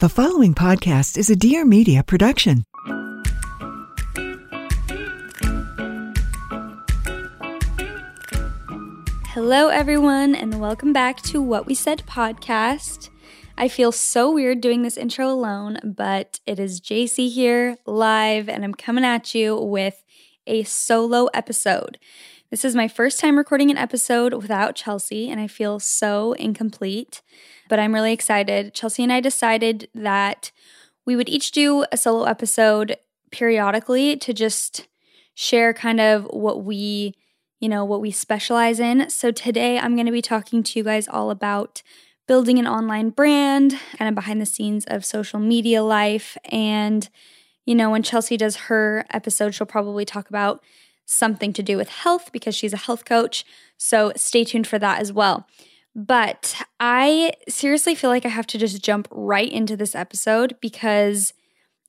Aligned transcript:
The 0.00 0.08
following 0.08 0.54
podcast 0.54 1.18
is 1.18 1.28
a 1.28 1.36
Dear 1.36 1.66
Media 1.66 2.02
production. 2.02 2.64
Hello, 9.26 9.68
everyone, 9.68 10.34
and 10.34 10.58
welcome 10.58 10.94
back 10.94 11.20
to 11.24 11.42
What 11.42 11.66
We 11.66 11.74
Said 11.74 12.04
podcast. 12.06 13.10
I 13.58 13.68
feel 13.68 13.92
so 13.92 14.32
weird 14.32 14.62
doing 14.62 14.80
this 14.80 14.96
intro 14.96 15.28
alone, 15.28 15.76
but 15.84 16.40
it 16.46 16.58
is 16.58 16.80
Jaci 16.80 17.30
here 17.30 17.76
live, 17.84 18.48
and 18.48 18.64
I'm 18.64 18.72
coming 18.72 19.04
at 19.04 19.34
you 19.34 19.54
with 19.54 20.02
a 20.46 20.62
solo 20.62 21.26
episode. 21.34 21.98
This 22.50 22.64
is 22.64 22.74
my 22.74 22.88
first 22.88 23.20
time 23.20 23.36
recording 23.36 23.70
an 23.70 23.76
episode 23.76 24.32
without 24.32 24.76
Chelsea, 24.76 25.28
and 25.28 25.38
I 25.38 25.46
feel 25.46 25.78
so 25.78 26.32
incomplete, 26.32 27.20
but 27.70 27.78
I'm 27.78 27.94
really 27.94 28.12
excited. 28.12 28.74
Chelsea 28.74 29.04
and 29.04 29.12
I 29.12 29.20
decided 29.20 29.88
that 29.94 30.50
we 31.06 31.16
would 31.16 31.28
each 31.28 31.52
do 31.52 31.86
a 31.90 31.96
solo 31.96 32.24
episode 32.24 32.96
periodically 33.30 34.16
to 34.16 34.34
just 34.34 34.88
share 35.34 35.72
kind 35.72 36.00
of 36.00 36.24
what 36.24 36.64
we, 36.64 37.14
you 37.60 37.68
know, 37.68 37.84
what 37.84 38.00
we 38.00 38.10
specialize 38.10 38.80
in. 38.80 39.08
So 39.08 39.30
today 39.30 39.78
I'm 39.78 39.94
going 39.94 40.06
to 40.06 40.12
be 40.12 40.20
talking 40.20 40.64
to 40.64 40.78
you 40.78 40.84
guys 40.84 41.06
all 41.06 41.30
about 41.30 41.82
building 42.26 42.58
an 42.58 42.66
online 42.66 43.10
brand, 43.10 43.78
kind 43.96 44.08
of 44.08 44.16
behind 44.16 44.40
the 44.40 44.46
scenes 44.46 44.84
of 44.86 45.04
social 45.04 45.38
media 45.38 45.82
life. 45.82 46.36
And, 46.46 47.08
you 47.66 47.76
know, 47.76 47.90
when 47.90 48.02
Chelsea 48.02 48.36
does 48.36 48.56
her 48.56 49.06
episode, 49.10 49.54
she'll 49.54 49.66
probably 49.66 50.04
talk 50.04 50.28
about 50.28 50.62
something 51.06 51.52
to 51.52 51.62
do 51.62 51.76
with 51.76 51.88
health 51.88 52.32
because 52.32 52.54
she's 52.56 52.72
a 52.72 52.78
health 52.78 53.04
coach. 53.04 53.44
So 53.76 54.12
stay 54.16 54.42
tuned 54.42 54.66
for 54.66 54.78
that 54.80 55.00
as 55.00 55.12
well. 55.12 55.46
But 55.94 56.54
I 56.78 57.32
seriously 57.48 57.94
feel 57.94 58.10
like 58.10 58.24
I 58.24 58.28
have 58.28 58.46
to 58.48 58.58
just 58.58 58.82
jump 58.82 59.08
right 59.10 59.50
into 59.50 59.76
this 59.76 59.94
episode 59.94 60.56
because 60.60 61.32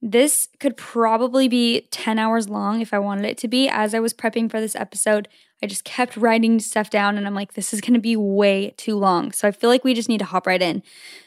this 0.01 0.47
could 0.59 0.75
probably 0.75 1.47
be 1.47 1.87
10 1.91 2.17
hours 2.17 2.49
long 2.49 2.81
if 2.81 2.93
I 2.93 2.99
wanted 2.99 3.25
it 3.25 3.37
to 3.39 3.47
be. 3.47 3.69
As 3.69 3.93
I 3.93 3.99
was 3.99 4.13
prepping 4.13 4.49
for 4.49 4.59
this 4.59 4.75
episode, 4.75 5.27
I 5.61 5.67
just 5.67 5.83
kept 5.83 6.17
writing 6.17 6.59
stuff 6.59 6.89
down 6.89 7.17
and 7.17 7.27
I'm 7.27 7.35
like, 7.35 7.53
this 7.53 7.73
is 7.73 7.81
going 7.81 7.93
to 7.93 7.99
be 7.99 8.15
way 8.15 8.73
too 8.77 8.95
long. 8.95 9.31
So 9.31 9.47
I 9.47 9.51
feel 9.51 9.69
like 9.69 9.83
we 9.83 9.93
just 9.93 10.09
need 10.09 10.17
to 10.19 10.25
hop 10.25 10.47
right 10.47 10.61
in. 10.61 10.81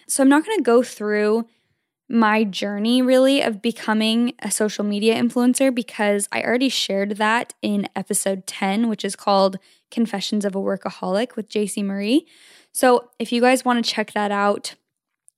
So 0.08 0.22
I'm 0.22 0.28
not 0.28 0.44
going 0.44 0.58
to 0.58 0.64
go 0.64 0.82
through 0.82 1.46
my 2.08 2.44
journey 2.44 3.00
really 3.00 3.40
of 3.40 3.62
becoming 3.62 4.34
a 4.40 4.50
social 4.50 4.84
media 4.84 5.14
influencer 5.14 5.74
because 5.74 6.28
I 6.32 6.42
already 6.42 6.68
shared 6.68 7.16
that 7.16 7.54
in 7.62 7.88
episode 7.94 8.46
10, 8.46 8.88
which 8.88 9.04
is 9.04 9.16
called 9.16 9.58
Confessions 9.90 10.44
of 10.44 10.56
a 10.56 10.58
Workaholic 10.58 11.36
with 11.36 11.48
Jaci 11.48 11.84
Marie. 11.84 12.26
So 12.74 13.10
if 13.20 13.32
you 13.32 13.40
guys 13.40 13.64
want 13.64 13.82
to 13.82 13.90
check 13.90 14.12
that 14.12 14.32
out, 14.32 14.74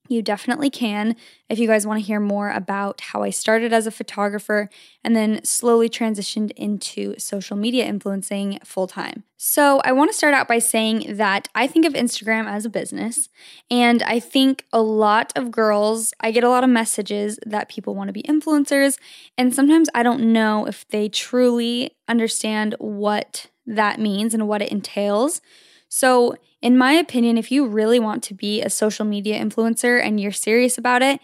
you 0.09 0.21
definitely 0.21 0.69
can 0.69 1.15
if 1.49 1.59
you 1.59 1.67
guys 1.67 1.85
want 1.85 1.99
to 1.99 2.05
hear 2.05 2.19
more 2.19 2.49
about 2.49 3.01
how 3.01 3.23
I 3.23 3.29
started 3.29 3.73
as 3.73 3.85
a 3.85 3.91
photographer 3.91 4.69
and 5.03 5.15
then 5.15 5.43
slowly 5.43 5.89
transitioned 5.89 6.51
into 6.51 7.13
social 7.19 7.57
media 7.57 7.85
influencing 7.85 8.59
full 8.63 8.87
time. 8.87 9.23
So, 9.35 9.81
I 9.83 9.91
want 9.91 10.09
to 10.09 10.17
start 10.17 10.33
out 10.33 10.47
by 10.47 10.57
saying 10.57 11.17
that 11.17 11.47
I 11.53 11.67
think 11.67 11.85
of 11.85 11.93
Instagram 11.93 12.47
as 12.49 12.65
a 12.65 12.69
business, 12.69 13.29
and 13.69 14.01
I 14.01 14.19
think 14.19 14.65
a 14.73 14.81
lot 14.81 15.31
of 15.35 15.51
girls, 15.51 16.13
I 16.19 16.31
get 16.31 16.43
a 16.43 16.49
lot 16.49 16.63
of 16.63 16.71
messages 16.71 17.37
that 17.45 17.69
people 17.69 17.93
want 17.93 18.07
to 18.07 18.13
be 18.13 18.23
influencers, 18.23 18.97
and 19.37 19.53
sometimes 19.53 19.89
I 19.93 20.01
don't 20.01 20.33
know 20.33 20.65
if 20.65 20.87
they 20.87 21.07
truly 21.07 21.91
understand 22.07 22.73
what 22.79 23.47
that 23.67 23.99
means 23.99 24.33
and 24.33 24.47
what 24.47 24.63
it 24.63 24.71
entails. 24.71 25.39
So, 25.89 26.35
in 26.61 26.77
my 26.77 26.93
opinion, 26.93 27.37
if 27.37 27.51
you 27.51 27.67
really 27.67 27.99
want 27.99 28.23
to 28.23 28.33
be 28.33 28.61
a 28.61 28.69
social 28.69 29.05
media 29.05 29.39
influencer 29.39 30.01
and 30.03 30.19
you're 30.19 30.31
serious 30.31 30.77
about 30.77 31.01
it, 31.01 31.19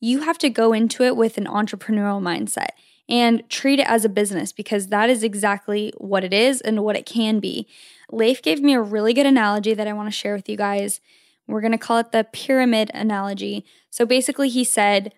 you 0.00 0.20
have 0.20 0.38
to 0.38 0.50
go 0.50 0.72
into 0.72 1.02
it 1.02 1.16
with 1.16 1.38
an 1.38 1.46
entrepreneurial 1.46 2.20
mindset 2.20 2.70
and 3.08 3.48
treat 3.48 3.78
it 3.78 3.88
as 3.88 4.04
a 4.04 4.08
business 4.08 4.52
because 4.52 4.88
that 4.88 5.08
is 5.08 5.22
exactly 5.22 5.92
what 5.98 6.24
it 6.24 6.32
is 6.32 6.60
and 6.60 6.82
what 6.82 6.96
it 6.96 7.06
can 7.06 7.40
be. 7.40 7.66
Leif 8.10 8.42
gave 8.42 8.60
me 8.60 8.74
a 8.74 8.80
really 8.80 9.14
good 9.14 9.26
analogy 9.26 9.74
that 9.74 9.88
I 9.88 9.92
want 9.92 10.08
to 10.08 10.16
share 10.16 10.34
with 10.34 10.48
you 10.48 10.56
guys. 10.56 11.00
We're 11.46 11.60
going 11.60 11.72
to 11.72 11.78
call 11.78 11.98
it 11.98 12.12
the 12.12 12.26
pyramid 12.32 12.90
analogy. 12.94 13.64
So 13.90 14.04
basically, 14.04 14.48
he 14.48 14.64
said, 14.64 15.12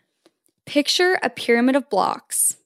Picture 0.67 1.19
a 1.23 1.31
pyramid 1.31 1.77
of 1.77 1.89
blocks 1.89 2.58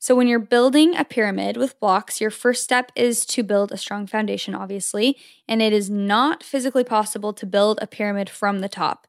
so, 0.00 0.14
when 0.14 0.28
you're 0.28 0.38
building 0.38 0.96
a 0.96 1.04
pyramid 1.04 1.56
with 1.56 1.78
blocks, 1.80 2.20
your 2.20 2.30
first 2.30 2.62
step 2.62 2.92
is 2.94 3.26
to 3.26 3.42
build 3.42 3.72
a 3.72 3.76
strong 3.76 4.06
foundation, 4.06 4.54
obviously, 4.54 5.16
and 5.48 5.60
it 5.60 5.72
is 5.72 5.90
not 5.90 6.44
physically 6.44 6.84
possible 6.84 7.32
to 7.32 7.44
build 7.44 7.80
a 7.82 7.86
pyramid 7.88 8.30
from 8.30 8.60
the 8.60 8.68
top. 8.68 9.08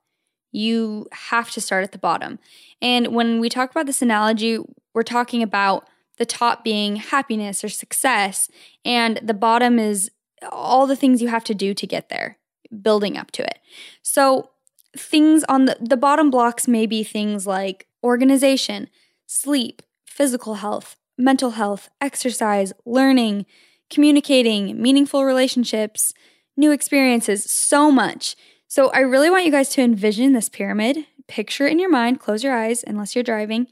You 0.52 1.08
have 1.12 1.52
to 1.52 1.62
start 1.62 1.84
at 1.84 1.92
the 1.92 2.00
bottom. 2.00 2.40
And 2.82 3.10
when 3.10 3.40
we 3.40 3.50
talk 3.50 3.70
about 3.70 3.86
this 3.86 4.02
analogy, 4.02 4.58
we're 4.96 5.04
talking 5.04 5.44
about 5.44 5.88
the 6.18 6.26
top 6.26 6.64
being 6.64 6.96
happiness 6.96 7.64
or 7.64 7.70
success, 7.70 8.50
and 8.84 9.20
the 9.22 9.36
bottom 9.36 9.78
is 9.78 10.10
all 10.52 10.88
the 10.88 10.96
things 10.96 11.22
you 11.22 11.28
have 11.28 11.44
to 11.44 11.54
do 11.54 11.76
to 11.76 11.86
get 11.86 12.10
there, 12.10 12.40
building 12.82 13.16
up 13.16 13.30
to 13.32 13.44
it. 13.44 13.60
So, 14.02 14.50
things 14.98 15.44
on 15.44 15.66
the, 15.66 15.78
the 15.80 15.98
bottom 15.98 16.32
blocks 16.32 16.68
may 16.68 16.88
be 16.88 17.04
things 17.04 17.46
like 17.46 17.86
organization, 18.04 18.90
sleep, 19.28 19.84
physical 20.20 20.56
health, 20.56 20.98
mental 21.18 21.52
health, 21.52 21.90
exercise, 22.02 22.74
learning, 22.86 23.46
communicating, 23.90 24.80
meaningful 24.80 25.24
relationships, 25.24 26.14
new 26.58 26.74
experiences, 26.74 27.50
so 27.50 27.90
much. 27.90 28.36
So, 28.68 28.90
I 28.90 29.00
really 29.00 29.30
want 29.30 29.46
you 29.46 29.52
guys 29.52 29.70
to 29.70 29.82
envision 29.82 30.34
this 30.34 30.50
pyramid, 30.50 30.98
picture 31.30 31.66
in 31.66 31.80
your 31.80 31.90
mind, 31.90 32.20
close 32.20 32.44
your 32.44 32.54
eyes 32.54 32.84
unless 32.86 33.16
you're 33.16 33.24
driving, 33.24 33.68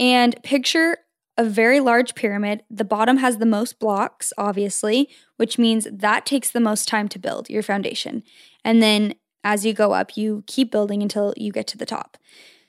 and 0.00 0.34
picture 0.42 0.98
a 1.38 1.44
very 1.44 1.78
large 1.78 2.16
pyramid. 2.16 2.64
The 2.68 2.84
bottom 2.84 3.18
has 3.18 3.38
the 3.38 3.46
most 3.46 3.78
blocks, 3.78 4.32
obviously, 4.36 5.08
which 5.36 5.58
means 5.58 5.86
that 5.92 6.26
takes 6.26 6.50
the 6.50 6.58
most 6.58 6.88
time 6.88 7.08
to 7.10 7.20
build 7.20 7.48
your 7.48 7.62
foundation. 7.62 8.24
And 8.64 8.82
then 8.82 9.14
as 9.44 9.64
you 9.64 9.72
go 9.74 9.92
up, 9.92 10.16
you 10.16 10.42
keep 10.48 10.72
building 10.72 11.02
until 11.02 11.34
you 11.36 11.52
get 11.52 11.68
to 11.68 11.78
the 11.78 11.86
top. 11.86 12.16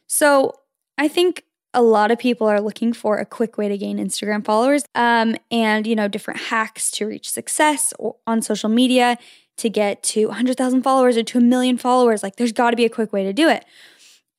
So, 0.05 0.53
I 0.99 1.07
think 1.07 1.43
a 1.75 1.81
lot 1.81 2.09
of 2.09 2.17
people 2.17 2.47
are 2.47 2.61
looking 2.61 2.93
for 2.93 3.17
a 3.17 3.25
quick 3.25 3.57
way 3.57 3.67
to 3.67 3.77
gain 3.77 3.97
Instagram 3.97 4.43
followers 4.43 4.85
um, 4.95 5.35
and, 5.51 5.85
you 5.85 5.95
know, 5.95 6.07
different 6.07 6.39
hacks 6.39 6.89
to 6.91 7.05
reach 7.05 7.29
success 7.29 7.93
on 8.25 8.41
social 8.41 8.69
media 8.69 9.17
to 9.57 9.69
get 9.69 10.01
to 10.01 10.27
100,000 10.27 10.81
followers 10.81 11.17
or 11.17 11.23
to 11.23 11.37
a 11.37 11.41
million 11.41 11.77
followers. 11.77 12.23
Like, 12.23 12.37
there's 12.37 12.53
got 12.53 12.71
to 12.71 12.77
be 12.77 12.85
a 12.85 12.89
quick 12.89 13.13
way 13.13 13.23
to 13.23 13.33
do 13.33 13.49
it. 13.49 13.65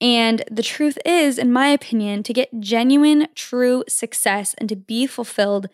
And 0.01 0.43
the 0.51 0.63
truth 0.63 0.99
is, 1.05 1.39
in 1.39 1.53
my 1.53 1.69
opinion, 1.69 2.23
to 2.25 2.33
get 2.33 2.61
genuine, 2.61 3.29
true 3.35 3.85
success 3.89 4.55
and 4.59 4.69
to 4.69 4.77
be 4.77 5.07
fulfilled, 5.07 5.69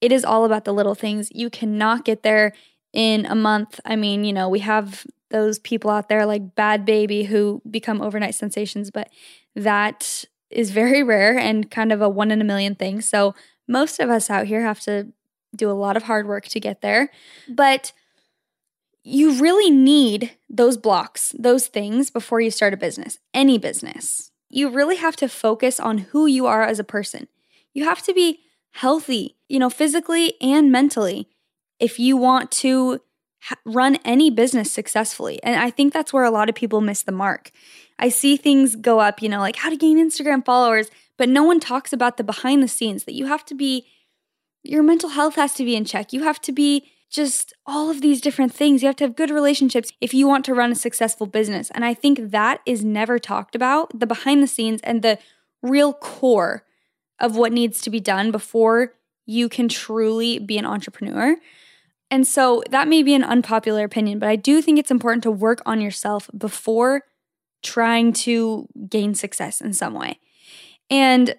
it 0.00 0.12
is 0.12 0.24
all 0.24 0.44
about 0.44 0.64
the 0.64 0.72
little 0.72 0.94
things. 0.94 1.30
You 1.32 1.50
cannot 1.50 2.04
get 2.04 2.22
there 2.22 2.52
in 2.92 3.26
a 3.26 3.34
month. 3.34 3.80
I 3.84 3.96
mean, 3.96 4.24
you 4.24 4.32
know, 4.32 4.48
we 4.48 4.60
have 4.60 5.06
those 5.30 5.58
people 5.58 5.90
out 5.90 6.08
there 6.08 6.26
like 6.26 6.54
Bhad 6.54 6.86
Bhabie 6.86 7.26
who 7.26 7.62
become 7.70 8.02
overnight 8.02 8.34
sensations, 8.34 8.90
but 8.90 9.10
that 9.54 10.24
is 10.50 10.70
very 10.70 11.02
rare 11.02 11.38
and 11.38 11.70
kind 11.70 11.92
of 11.92 12.00
a 12.00 12.08
one 12.08 12.30
in 12.30 12.40
a 12.40 12.44
million 12.44 12.74
thing. 12.74 13.00
So 13.00 13.34
most 13.68 14.00
of 14.00 14.10
us 14.10 14.30
out 14.30 14.46
here 14.46 14.62
have 14.62 14.80
to 14.80 15.12
do 15.54 15.70
a 15.70 15.72
lot 15.72 15.96
of 15.96 16.04
hard 16.04 16.26
work 16.26 16.46
to 16.48 16.60
get 16.60 16.80
there. 16.80 17.10
But 17.48 17.92
you 19.02 19.40
really 19.40 19.70
need 19.70 20.32
those 20.48 20.76
blocks, 20.76 21.34
those 21.38 21.66
things 21.66 22.10
before 22.10 22.40
you 22.40 22.50
start 22.50 22.74
a 22.74 22.76
business, 22.76 23.18
any 23.32 23.58
business. 23.58 24.30
You 24.48 24.68
really 24.68 24.96
have 24.96 25.16
to 25.16 25.28
focus 25.28 25.80
on 25.80 25.98
who 25.98 26.26
you 26.26 26.46
are 26.46 26.62
as 26.62 26.78
a 26.78 26.84
person. 26.84 27.28
You 27.72 27.84
have 27.84 28.02
to 28.02 28.12
be 28.12 28.40
healthy, 28.72 29.36
you 29.48 29.58
know, 29.58 29.70
physically 29.70 30.34
and 30.40 30.70
mentally 30.70 31.28
if 31.78 31.98
you 31.98 32.16
want 32.16 32.50
to 32.50 33.00
run 33.64 33.96
any 34.04 34.30
business 34.30 34.70
successfully. 34.70 35.40
And 35.42 35.58
I 35.58 35.70
think 35.70 35.92
that's 35.92 36.12
where 36.12 36.24
a 36.24 36.30
lot 36.30 36.48
of 36.48 36.54
people 36.54 36.80
miss 36.80 37.02
the 37.02 37.12
mark. 37.12 37.50
I 38.00 38.08
see 38.08 38.36
things 38.36 38.74
go 38.76 38.98
up, 38.98 39.22
you 39.22 39.28
know, 39.28 39.38
like 39.38 39.56
how 39.56 39.68
to 39.68 39.76
gain 39.76 39.98
Instagram 39.98 40.44
followers, 40.44 40.90
but 41.18 41.28
no 41.28 41.44
one 41.44 41.60
talks 41.60 41.92
about 41.92 42.16
the 42.16 42.24
behind 42.24 42.62
the 42.62 42.68
scenes 42.68 43.04
that 43.04 43.12
you 43.12 43.26
have 43.26 43.44
to 43.44 43.54
be, 43.54 43.86
your 44.62 44.82
mental 44.82 45.10
health 45.10 45.36
has 45.36 45.52
to 45.54 45.64
be 45.64 45.76
in 45.76 45.84
check. 45.84 46.12
You 46.12 46.22
have 46.22 46.40
to 46.40 46.52
be 46.52 46.90
just 47.10 47.52
all 47.66 47.90
of 47.90 48.00
these 48.00 48.20
different 48.20 48.54
things. 48.54 48.82
You 48.82 48.86
have 48.86 48.96
to 48.96 49.04
have 49.04 49.16
good 49.16 49.30
relationships 49.30 49.92
if 50.00 50.14
you 50.14 50.26
want 50.26 50.44
to 50.46 50.54
run 50.54 50.72
a 50.72 50.76
successful 50.76 51.26
business. 51.26 51.70
And 51.72 51.84
I 51.84 51.92
think 51.92 52.30
that 52.30 52.60
is 52.64 52.84
never 52.84 53.18
talked 53.18 53.54
about 53.54 53.98
the 53.98 54.06
behind 54.06 54.42
the 54.42 54.46
scenes 54.46 54.80
and 54.82 55.02
the 55.02 55.18
real 55.62 55.92
core 55.92 56.64
of 57.18 57.36
what 57.36 57.52
needs 57.52 57.82
to 57.82 57.90
be 57.90 58.00
done 58.00 58.30
before 58.30 58.94
you 59.26 59.48
can 59.48 59.68
truly 59.68 60.38
be 60.38 60.56
an 60.56 60.64
entrepreneur. 60.64 61.36
And 62.10 62.26
so 62.26 62.62
that 62.70 62.88
may 62.88 63.02
be 63.02 63.14
an 63.14 63.22
unpopular 63.22 63.84
opinion, 63.84 64.18
but 64.18 64.28
I 64.28 64.36
do 64.36 64.62
think 64.62 64.78
it's 64.78 64.90
important 64.90 65.22
to 65.24 65.30
work 65.30 65.60
on 65.66 65.80
yourself 65.80 66.30
before 66.36 67.02
trying 67.62 68.12
to 68.12 68.68
gain 68.88 69.14
success 69.14 69.60
in 69.60 69.72
some 69.72 69.94
way. 69.94 70.18
And 70.88 71.36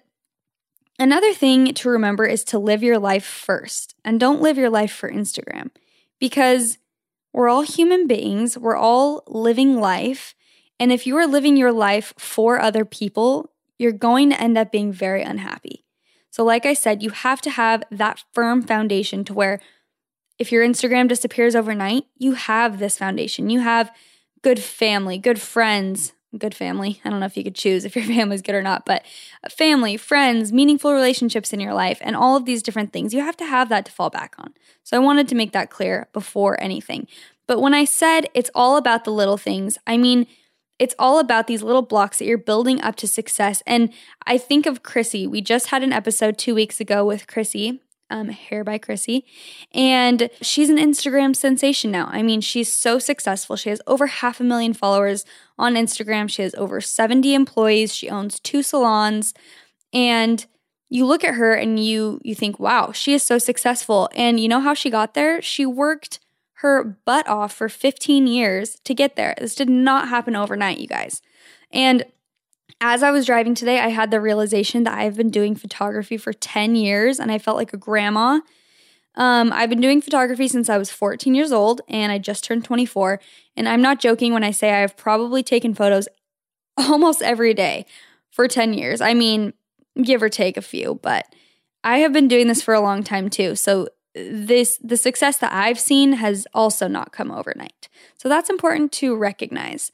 Another 1.02 1.32
thing 1.32 1.74
to 1.74 1.88
remember 1.88 2.26
is 2.26 2.44
to 2.44 2.60
live 2.60 2.82
your 2.82 2.98
life 2.98 3.24
first 3.24 3.96
and 4.04 4.20
don't 4.20 4.40
live 4.40 4.56
your 4.56 4.70
life 4.70 4.92
for 4.92 5.10
Instagram 5.10 5.70
because 6.20 6.78
we're 7.32 7.48
all 7.48 7.62
human 7.62 8.06
beings, 8.06 8.56
we're 8.56 8.76
all 8.76 9.24
living 9.26 9.80
life. 9.80 10.36
And 10.78 10.92
if 10.92 11.04
you 11.04 11.16
are 11.16 11.26
living 11.26 11.56
your 11.56 11.72
life 11.72 12.14
for 12.18 12.60
other 12.60 12.84
people, 12.84 13.50
you're 13.78 13.90
going 13.90 14.30
to 14.30 14.40
end 14.40 14.56
up 14.56 14.70
being 14.70 14.92
very 14.92 15.22
unhappy. 15.22 15.84
So, 16.30 16.44
like 16.44 16.66
I 16.66 16.72
said, 16.74 17.02
you 17.02 17.10
have 17.10 17.40
to 17.42 17.50
have 17.50 17.82
that 17.90 18.22
firm 18.32 18.62
foundation 18.62 19.24
to 19.24 19.34
where 19.34 19.60
if 20.38 20.52
your 20.52 20.64
Instagram 20.64 21.08
disappears 21.08 21.56
overnight, 21.56 22.04
you 22.16 22.34
have 22.34 22.78
this 22.78 22.96
foundation. 22.96 23.50
You 23.50 23.58
have 23.58 23.90
good 24.42 24.60
family, 24.60 25.18
good 25.18 25.40
friends, 25.40 26.12
good 26.38 26.54
family. 26.54 27.00
I 27.04 27.10
don't 27.10 27.20
know 27.20 27.26
if 27.26 27.36
you 27.36 27.44
could 27.44 27.54
choose 27.54 27.84
if 27.84 27.96
your 27.96 28.04
family's 28.16 28.42
good 28.42 28.54
or 28.54 28.62
not, 28.62 28.84
but 28.84 29.04
family, 29.50 29.96
friends, 29.96 30.52
meaningful 30.52 30.92
relationships 30.92 31.52
in 31.52 31.60
your 31.60 31.74
life, 31.74 31.98
and 32.00 32.16
all 32.16 32.36
of 32.36 32.44
these 32.44 32.62
different 32.62 32.92
things, 32.92 33.14
you 33.14 33.20
have 33.20 33.36
to 33.38 33.46
have 33.46 33.68
that 33.68 33.86
to 33.86 33.92
fall 33.92 34.10
back 34.10 34.34
on. 34.38 34.54
So 34.82 34.96
I 34.96 35.00
wanted 35.00 35.28
to 35.28 35.34
make 35.34 35.52
that 35.52 35.70
clear 35.70 36.08
before 36.12 36.60
anything. 36.60 37.06
But 37.46 37.60
when 37.60 37.74
I 37.74 37.84
said 37.84 38.26
it's 38.34 38.50
all 38.54 38.76
about 38.76 39.04
the 39.04 39.12
little 39.12 39.36
things, 39.36 39.78
I 39.86 39.96
mean, 39.96 40.26
it's 40.78 40.94
all 40.98 41.18
about 41.18 41.46
these 41.46 41.62
little 41.62 41.82
blocks 41.82 42.18
that 42.18 42.24
you're 42.24 42.38
building 42.38 42.80
up 42.80 42.96
to 42.96 43.06
success. 43.06 43.62
And 43.66 43.92
I 44.26 44.38
think 44.38 44.66
of 44.66 44.82
Chrissy. 44.82 45.26
We 45.26 45.40
just 45.40 45.68
had 45.68 45.82
an 45.82 45.92
episode 45.92 46.38
two 46.38 46.54
weeks 46.54 46.80
ago 46.80 47.04
with 47.04 47.26
Chrissy 47.26 47.80
um, 48.12 48.28
Hair 48.28 48.64
by 48.64 48.78
Chrissy. 48.78 49.24
And 49.72 50.28
she's 50.40 50.70
an 50.70 50.76
Instagram 50.76 51.34
sensation 51.34 51.90
now. 51.90 52.08
I 52.12 52.22
mean, 52.22 52.40
she's 52.40 52.72
so 52.72 52.98
successful. 52.98 53.56
She 53.56 53.70
has 53.70 53.80
over 53.86 54.06
half 54.06 54.38
a 54.38 54.44
million 54.44 54.74
followers 54.74 55.24
on 55.58 55.74
Instagram. 55.74 56.28
She 56.28 56.42
has 56.42 56.54
over 56.56 56.80
70 56.80 57.34
employees. 57.34 57.94
She 57.94 58.10
owns 58.10 58.38
two 58.38 58.62
salons. 58.62 59.32
And 59.92 60.44
you 60.88 61.06
look 61.06 61.24
at 61.24 61.34
her 61.34 61.54
and 61.54 61.82
you 61.82 62.20
you 62.22 62.34
think, 62.34 62.60
wow, 62.60 62.92
she 62.92 63.14
is 63.14 63.22
so 63.22 63.38
successful. 63.38 64.10
And 64.14 64.38
you 64.38 64.46
know 64.46 64.60
how 64.60 64.74
she 64.74 64.90
got 64.90 65.14
there? 65.14 65.40
She 65.40 65.64
worked 65.64 66.20
her 66.56 66.84
butt 66.84 67.26
off 67.26 67.52
for 67.54 67.68
15 67.68 68.26
years 68.26 68.78
to 68.84 68.94
get 68.94 69.16
there. 69.16 69.34
This 69.40 69.54
did 69.54 69.70
not 69.70 70.08
happen 70.08 70.36
overnight, 70.36 70.78
you 70.78 70.86
guys. 70.86 71.22
And 71.72 72.04
as 72.82 73.04
I 73.04 73.12
was 73.12 73.24
driving 73.24 73.54
today, 73.54 73.78
I 73.78 73.88
had 73.88 74.10
the 74.10 74.20
realization 74.20 74.82
that 74.82 74.98
I've 74.98 75.16
been 75.16 75.30
doing 75.30 75.54
photography 75.54 76.16
for 76.16 76.32
10 76.32 76.74
years 76.74 77.20
and 77.20 77.30
I 77.30 77.38
felt 77.38 77.56
like 77.56 77.72
a 77.72 77.76
grandma. 77.76 78.40
Um, 79.14 79.52
I've 79.52 79.70
been 79.70 79.80
doing 79.80 80.00
photography 80.02 80.48
since 80.48 80.68
I 80.68 80.78
was 80.78 80.90
14 80.90 81.32
years 81.32 81.52
old 81.52 81.80
and 81.86 82.10
I 82.10 82.18
just 82.18 82.42
turned 82.42 82.64
24. 82.64 83.20
And 83.56 83.68
I'm 83.68 83.80
not 83.80 84.00
joking 84.00 84.32
when 84.32 84.42
I 84.42 84.50
say 84.50 84.72
I've 84.72 84.96
probably 84.96 85.44
taken 85.44 85.74
photos 85.74 86.08
almost 86.76 87.22
every 87.22 87.54
day 87.54 87.86
for 88.32 88.48
10 88.48 88.74
years. 88.74 89.00
I 89.00 89.14
mean, 89.14 89.52
give 90.02 90.20
or 90.20 90.28
take 90.28 90.56
a 90.56 90.62
few, 90.62 90.98
but 91.02 91.32
I 91.84 91.98
have 91.98 92.12
been 92.12 92.26
doing 92.26 92.48
this 92.48 92.62
for 92.62 92.74
a 92.74 92.80
long 92.80 93.04
time 93.04 93.30
too. 93.30 93.54
So 93.54 93.88
this 94.14 94.78
the 94.82 94.96
success 94.96 95.38
that 95.38 95.52
I've 95.52 95.80
seen 95.80 96.14
has 96.14 96.46
also 96.52 96.88
not 96.88 97.12
come 97.12 97.30
overnight. 97.30 97.88
So 98.18 98.28
that's 98.28 98.50
important 98.50 98.92
to 98.92 99.14
recognize. 99.14 99.92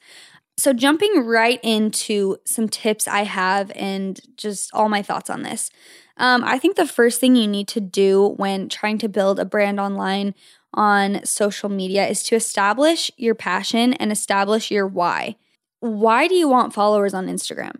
So, 0.59 0.73
jumping 0.73 1.25
right 1.25 1.57
into 1.63 2.35
some 2.43 2.67
tips 2.67 3.07
I 3.07 3.23
have 3.23 3.71
and 3.75 4.19
just 4.35 4.69
all 4.73 4.89
my 4.89 5.01
thoughts 5.01 5.29
on 5.29 5.41
this. 5.41 5.71
Um, 6.17 6.43
I 6.43 6.59
think 6.59 6.75
the 6.75 6.85
first 6.85 7.21
thing 7.21 7.37
you 7.37 7.47
need 7.47 7.69
to 7.69 7.79
do 7.79 8.33
when 8.35 8.67
trying 8.67 8.97
to 8.97 9.07
build 9.07 9.39
a 9.39 9.45
brand 9.45 9.79
online 9.79 10.35
on 10.73 11.23
social 11.23 11.69
media 11.69 12.05
is 12.07 12.23
to 12.23 12.35
establish 12.35 13.09
your 13.15 13.35
passion 13.35 13.93
and 13.93 14.11
establish 14.11 14.69
your 14.69 14.85
why. 14.85 15.37
Why 15.79 16.27
do 16.27 16.35
you 16.35 16.49
want 16.49 16.73
followers 16.73 17.13
on 17.13 17.27
Instagram? 17.27 17.77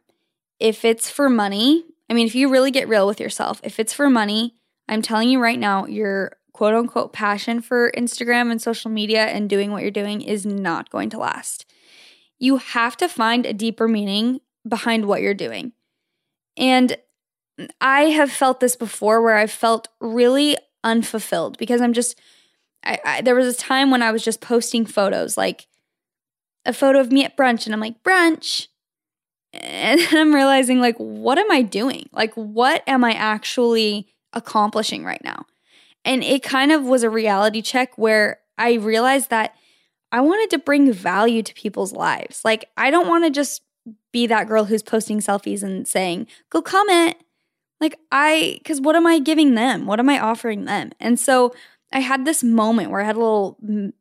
If 0.58 0.86
it's 0.86 1.10
for 1.10 1.28
money, 1.28 1.84
I 2.10 2.14
mean, 2.14 2.28
if 2.28 2.34
you 2.34 2.50
really 2.50 2.72
get 2.72 2.88
real 2.88 3.06
with 3.06 3.20
yourself, 3.20 3.60
if 3.62 3.78
it's 3.78 3.92
for 3.92 4.10
money, 4.10 4.56
I'm 4.88 5.02
telling 5.02 5.30
you 5.30 5.42
right 5.42 5.60
now, 5.60 5.86
your 5.86 6.38
quote 6.54 6.76
unquote 6.76 7.12
passion 7.12 7.60
for 7.60 7.92
Instagram 7.92 8.52
and 8.52 8.62
social 8.62 8.90
media 8.90 9.26
and 9.26 9.50
doing 9.50 9.74
what 9.74 9.82
you're 9.82 9.92
doing 9.92 10.22
is 10.22 10.46
not 10.46 10.90
going 10.90 11.10
to 11.10 11.18
last 11.18 11.66
you 12.40 12.58
have 12.58 12.98
to 12.98 13.08
find 13.08 13.46
a 13.46 13.54
deeper 13.54 13.88
meaning 13.88 14.40
behind 14.68 15.06
what 15.06 15.22
you're 15.22 15.34
doing. 15.34 15.74
And 16.58 16.98
I 17.82 18.04
have 18.04 18.32
felt 18.32 18.60
this 18.60 18.76
before 18.76 19.22
where 19.22 19.36
I've 19.36 19.52
felt 19.52 19.90
really 20.00 20.58
unfulfilled 20.84 21.58
because 21.58 21.82
I'm 21.82 21.94
just, 21.94 22.20
I, 22.84 23.00
I, 23.04 23.22
there 23.22 23.36
was 23.36 23.54
a 23.54 23.58
time 23.58 23.92
when 23.92 24.02
I 24.02 24.12
was 24.12 24.24
just 24.24 24.42
posting 24.42 24.86
photos, 24.86 25.38
like 25.38 25.68
a 26.66 26.74
photo 26.74 27.00
of 27.00 27.12
me 27.12 27.26
at 27.26 27.38
brunch, 27.38 27.66
and 27.66 27.74
I'm 27.74 27.82
like, 27.82 28.02
brunch. 28.04 28.68
And 29.54 30.00
I'm 30.12 30.34
realizing, 30.34 30.80
like, 30.80 30.98
what 30.98 31.38
am 31.38 31.52
I 31.52 31.62
doing? 31.62 32.10
Like, 32.12 32.34
what 32.36 32.84
am 32.88 33.04
I 33.04 33.14
actually 33.14 34.08
accomplishing 34.32 35.04
right 35.04 35.24
now? 35.24 35.46
And 36.06 36.24
it 36.24 36.44
kind 36.44 36.72
of 36.72 36.84
was 36.84 37.04
a 37.04 37.10
reality 37.10 37.62
check 37.62 37.98
where 37.98 38.40
I 38.58 38.74
realized 38.74 39.30
that 39.32 39.56
I 40.12 40.22
wanted 40.22 40.50
to 40.52 40.60
bring 40.60 40.92
value 40.92 41.44
to 41.44 41.54
people's 41.54 41.94
lives. 41.94 42.42
Like, 42.44 42.70
I 42.78 42.90
don't 42.90 43.08
want 43.08 43.26
to 43.26 43.30
just 43.30 43.62
be 44.12 44.28
that 44.28 44.48
girl 44.48 44.66
who's 44.66 44.84
posting 44.84 45.20
selfies 45.20 45.64
and 45.64 45.88
saying, 45.88 46.28
go 46.50 46.62
comment. 46.62 47.16
Like, 47.80 47.98
I, 48.12 48.56
because 48.58 48.82
what 48.82 48.96
am 48.96 49.08
I 49.08 49.20
giving 49.20 49.56
them? 49.56 49.86
What 49.86 50.00
am 50.00 50.10
I 50.10 50.20
offering 50.20 50.66
them? 50.66 50.92
And 51.00 51.20
so 51.20 51.54
I 51.92 52.00
had 52.00 52.26
this 52.26 52.44
moment 52.44 52.92
where 52.92 53.02
I 53.02 53.06
had 53.06 53.16
a 53.16 53.20
little 53.20 53.58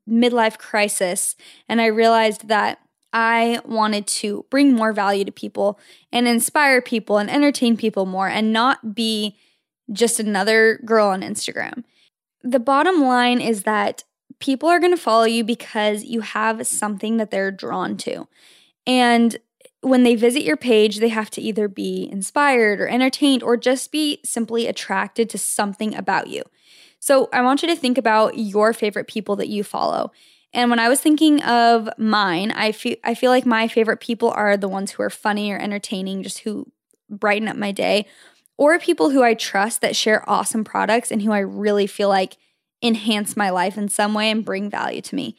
midlife 0.09 0.59
crisis 0.59 1.37
and 1.69 1.81
I 1.81 1.87
realized 1.87 2.49
that 2.49 2.81
I 3.13 3.61
wanted 3.65 4.07
to 4.07 4.45
bring 4.51 4.75
more 4.75 4.93
value 4.93 5.25
to 5.25 5.33
people 5.33 5.79
and 6.13 6.29
inspire 6.29 6.83
people 6.83 7.19
and 7.19 7.31
entertain 7.31 7.77
people 7.77 8.05
more 8.05 8.29
and 8.29 8.53
not 8.53 8.95
be 8.95 9.37
just 9.91 10.21
another 10.21 10.81
girl 10.85 11.09
on 11.09 11.23
Instagram. 11.23 11.85
The 12.43 12.61
bottom 12.61 13.03
line 13.03 13.41
is 13.41 13.63
that 13.63 14.05
people 14.41 14.69
are 14.69 14.81
going 14.81 14.93
to 14.93 15.01
follow 15.01 15.25
you 15.25 15.45
because 15.45 16.05
you 16.05 16.21
have 16.21 16.67
something 16.67 17.17
that 17.17 17.31
they're 17.31 17.51
drawn 17.51 17.97
to. 17.99 18.29
And 18.87 19.37
when 19.81 20.03
they 20.03 20.15
visit 20.15 20.43
your 20.43 20.57
page, 20.57 20.99
they 20.99 21.09
have 21.09 21.31
to 21.31 21.41
either 21.41 21.69
be 21.69 22.09
inspired 22.11 22.81
or 22.81 22.89
entertained 22.89 23.43
or 23.43 23.57
just 23.57 23.93
be 23.93 24.21
simply 24.25 24.67
attracted 24.67 25.31
to 25.31 25.39
something 25.39 25.95
about 25.95 26.29
you. 26.29 26.43
So 27.01 27.29
I 27.33 27.43
want 27.43 27.63
you 27.63 27.69
to 27.69 27.77
think 27.77 27.97
about 27.97 28.37
your 28.37 28.73
favorite 28.73 29.07
people 29.07 29.37
that 29.37 29.49
you 29.49 29.63
follow. 29.63 30.11
And 30.53 30.71
when 30.71 30.79
I 30.79 30.89
was 30.89 31.01
thinking 31.01 31.43
of 31.43 31.89
mine, 31.99 32.51
I 32.53 32.73
feel 32.73 32.97
I 33.05 33.15
feel 33.15 33.31
like 33.31 33.47
my 33.47 33.69
favorite 33.69 34.01
people 34.01 34.31
are 34.31 34.57
the 34.57 34.69
ones 34.69 34.91
who 34.91 35.03
are 35.03 35.11
funny 35.11 35.53
or 35.53 35.59
entertaining, 35.59 36.23
just 36.23 36.39
who 36.39 36.67
brighten 37.11 37.49
up 37.49 37.57
my 37.57 37.71
day, 37.71 38.07
or 38.57 38.79
people 38.79 39.11
who 39.11 39.23
I 39.23 39.35
trust 39.35 39.83
that 39.83 39.95
share 39.95 40.29
awesome 40.29 40.65
products 40.65 41.11
and 41.11 41.23
who 41.23 41.33
I 41.33 41.41
really 41.41 41.87
feel 41.87 42.09
like 42.09 42.37
enhance 42.83 43.37
my 43.37 43.51
life 43.51 43.77
in 43.77 43.89
some 43.89 44.15
way 44.15 44.31
and 44.31 44.45
bring 44.45 44.71
value 44.71 45.01
to 45.03 45.15
me. 45.15 45.37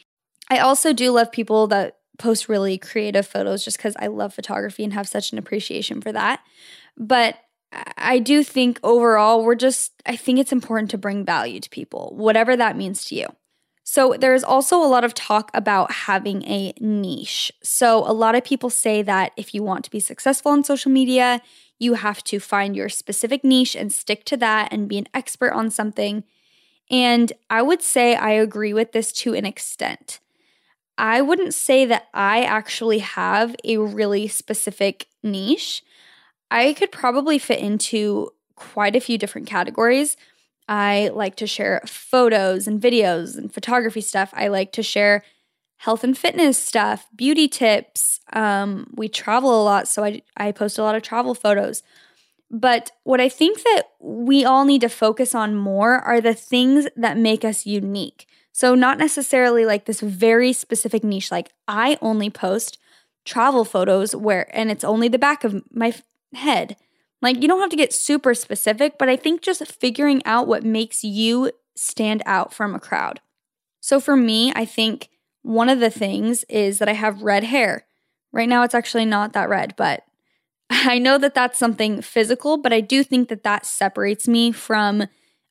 I 0.50 0.60
also 0.60 0.94
do 0.94 1.12
love 1.12 1.32
people 1.32 1.68
that 1.68 1.98
post 2.18 2.50
really 2.50 2.78
creative 2.78 3.26
photos 3.26 3.64
just 3.64 3.78
because 3.78 3.96
I 4.00 4.08
love 4.08 4.34
photography 4.34 4.84
and 4.84 4.94
have 4.94 5.08
such 5.08 5.32
an 5.32 5.38
appreciation 5.38 6.02
for 6.02 6.12
that. 6.12 6.42
But 6.98 7.38
I 7.98 8.20
do 8.20 8.44
think 8.44 8.80
overall, 8.84 9.44
we're 9.44 9.56
just, 9.56 9.94
I 10.06 10.16
think 10.16 10.40
it's 10.40 10.52
important 10.52 10.92
to 10.92 10.98
bring 10.98 11.26
value 11.26 11.60
to 11.60 11.70
people, 11.70 12.14
whatever 12.16 12.58
that 12.58 12.76
means 12.76 13.06
to 13.06 13.16
you. 13.16 13.28
So, 13.84 14.16
there's 14.20 14.44
also 14.44 14.78
a 14.78 14.86
lot 14.86 15.04
of 15.04 15.16
talk 15.16 15.50
about 15.54 15.92
having 15.92 16.44
a 16.44 16.74
niche. 16.80 17.52
So, 17.64 18.00
a 18.08 18.14
lot 18.14 18.36
of 18.36 18.44
people 18.44 18.70
say 18.70 19.02
that 19.02 19.32
if 19.36 19.54
you 19.56 19.64
want 19.64 19.84
to 19.86 19.92
be 19.92 20.00
successful 20.00 20.52
on 20.52 20.64
social 20.64 20.92
media, 20.92 21.42
you 21.80 21.96
have 21.96 22.24
to 22.26 22.40
find 22.40 22.76
your 22.76 22.90
specific 22.90 23.44
niche 23.44 23.76
and 23.76 23.92
stick 23.92 24.26
to 24.26 24.38
that 24.38 24.72
and 24.72 24.88
be 24.88 25.00
an 25.00 25.08
expert 25.14 25.54
on 25.54 25.72
something. 25.72 26.24
And 26.90 27.32
I 27.50 27.62
would 27.62 27.82
say 27.82 28.16
I 28.16 28.32
agree 28.32 28.74
with 28.74 28.92
this 28.92 29.12
to 29.14 29.34
an 29.34 29.46
extent. 29.46 30.20
I 30.98 31.22
wouldn't 31.22 31.54
say 31.54 31.86
that 31.86 32.08
I 32.14 32.44
actually 32.44 33.00
have 33.00 33.56
a 33.64 33.78
really 33.78 34.28
specific 34.28 35.08
niche. 35.24 35.84
I 36.52 36.74
could 36.74 36.92
probably 36.92 37.38
fit 37.40 37.60
into 37.60 38.32
quite 38.56 38.96
a 38.96 39.00
few 39.00 39.18
different 39.18 39.48
categories. 39.48 40.18
I 40.68 41.10
like 41.14 41.36
to 41.38 41.48
share 41.48 41.82
photos 41.86 42.68
and 42.68 42.82
videos 42.82 43.38
and 43.38 43.54
photography 43.54 44.02
stuff. 44.02 44.32
I 44.34 44.50
like 44.50 44.72
to 44.74 44.84
share 44.84 45.24
health 45.78 46.04
and 46.04 46.18
fitness 46.18 46.58
stuff, 46.58 47.08
beauty 47.16 47.48
tips. 47.48 48.20
Um, 48.34 48.92
we 48.96 49.08
travel 49.08 49.62
a 49.62 49.64
lot, 49.64 49.88
so 49.88 50.04
I, 50.04 50.22
I 50.36 50.52
post 50.52 50.78
a 50.78 50.84
lot 50.84 50.96
of 50.96 51.02
travel 51.02 51.34
photos. 51.34 51.82
But 52.52 52.92
what 53.04 53.22
I 53.22 53.30
think 53.30 53.62
that 53.64 53.84
we 54.00 54.44
all 54.44 54.66
need 54.66 54.82
to 54.82 54.90
focus 54.90 55.36
on 55.36 55.56
more 55.56 56.00
are 56.00 56.20
the 56.20 56.34
things 56.34 56.88
that 56.96 57.18
make 57.18 57.46
us 57.46 57.66
unique. 57.66 58.28
So, 58.52 58.76
not 58.76 58.98
necessarily 58.98 59.66
like 59.66 59.86
this 59.86 60.02
very 60.02 60.52
specific 60.52 61.04
niche, 61.04 61.32
like 61.32 61.52
I 61.68 61.98
only 62.02 62.30
post 62.30 62.78
travel 63.24 63.64
photos 63.64 64.16
where, 64.16 64.50
and 64.56 64.72
it's 64.72 64.84
only 64.84 65.08
the 65.08 65.20
back 65.20 65.44
of 65.44 65.64
my 65.72 65.94
head. 66.34 66.76
Like, 67.22 67.42
you 67.42 67.48
don't 67.48 67.62
have 67.62 67.70
to 67.70 67.76
get 67.76 67.94
super 67.94 68.34
specific, 68.34 68.98
but 68.98 69.10
I 69.10 69.16
think 69.16 69.42
just 69.42 69.66
figuring 69.68 70.22
out 70.26 70.48
what 70.48 70.64
makes 70.64 71.04
you 71.04 71.52
stand 71.76 72.24
out 72.26 72.54
from 72.54 72.74
a 72.74 72.80
crowd. 72.80 73.22
So, 73.80 74.00
for 74.00 74.16
me, 74.16 74.52
I 74.56 74.66
think 74.66 75.10
one 75.44 75.70
of 75.70 75.80
the 75.80 75.92
things 75.92 76.44
is 76.50 76.80
that 76.80 76.90
I 76.90 76.94
have 76.94 77.22
red 77.22 77.46
hair. 77.46 77.86
Right 78.32 78.50
now, 78.50 78.64
it's 78.64 78.76
actually 78.76 79.06
not 79.06 79.34
that 79.34 79.50
red, 79.50 79.76
but 79.78 80.04
I 80.70 81.00
know 81.00 81.18
that 81.18 81.34
that's 81.34 81.58
something 81.58 82.02
physical, 82.02 82.58
but 82.58 82.74
I 82.74 82.82
do 82.82 83.04
think 83.04 83.30
that 83.30 83.44
that 83.44 83.66
separates 83.66 84.28
me 84.28 84.52
from 84.52 85.06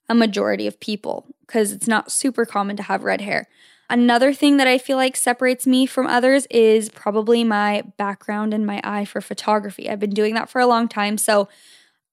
a 0.08 0.14
majority 0.14 0.66
of 0.66 0.80
people 0.80 1.26
because 1.40 1.72
it's 1.72 1.88
not 1.88 2.10
super 2.10 2.46
common 2.46 2.76
to 2.76 2.82
have 2.84 3.04
red 3.04 3.20
hair. 3.20 3.48
Another 3.90 4.34
thing 4.34 4.58
that 4.58 4.68
I 4.68 4.78
feel 4.78 4.96
like 4.96 5.16
separates 5.16 5.66
me 5.66 5.87
from 5.87 6.06
others 6.06 6.46
is 6.50 6.90
probably 6.90 7.42
my 7.42 7.82
background 7.96 8.52
and 8.52 8.66
my 8.66 8.80
eye 8.84 9.06
for 9.06 9.20
photography. 9.20 9.88
I've 9.88 10.00
been 10.00 10.10
doing 10.10 10.34
that 10.34 10.50
for 10.50 10.60
a 10.60 10.66
long 10.66 10.88
time. 10.88 11.16
So 11.16 11.48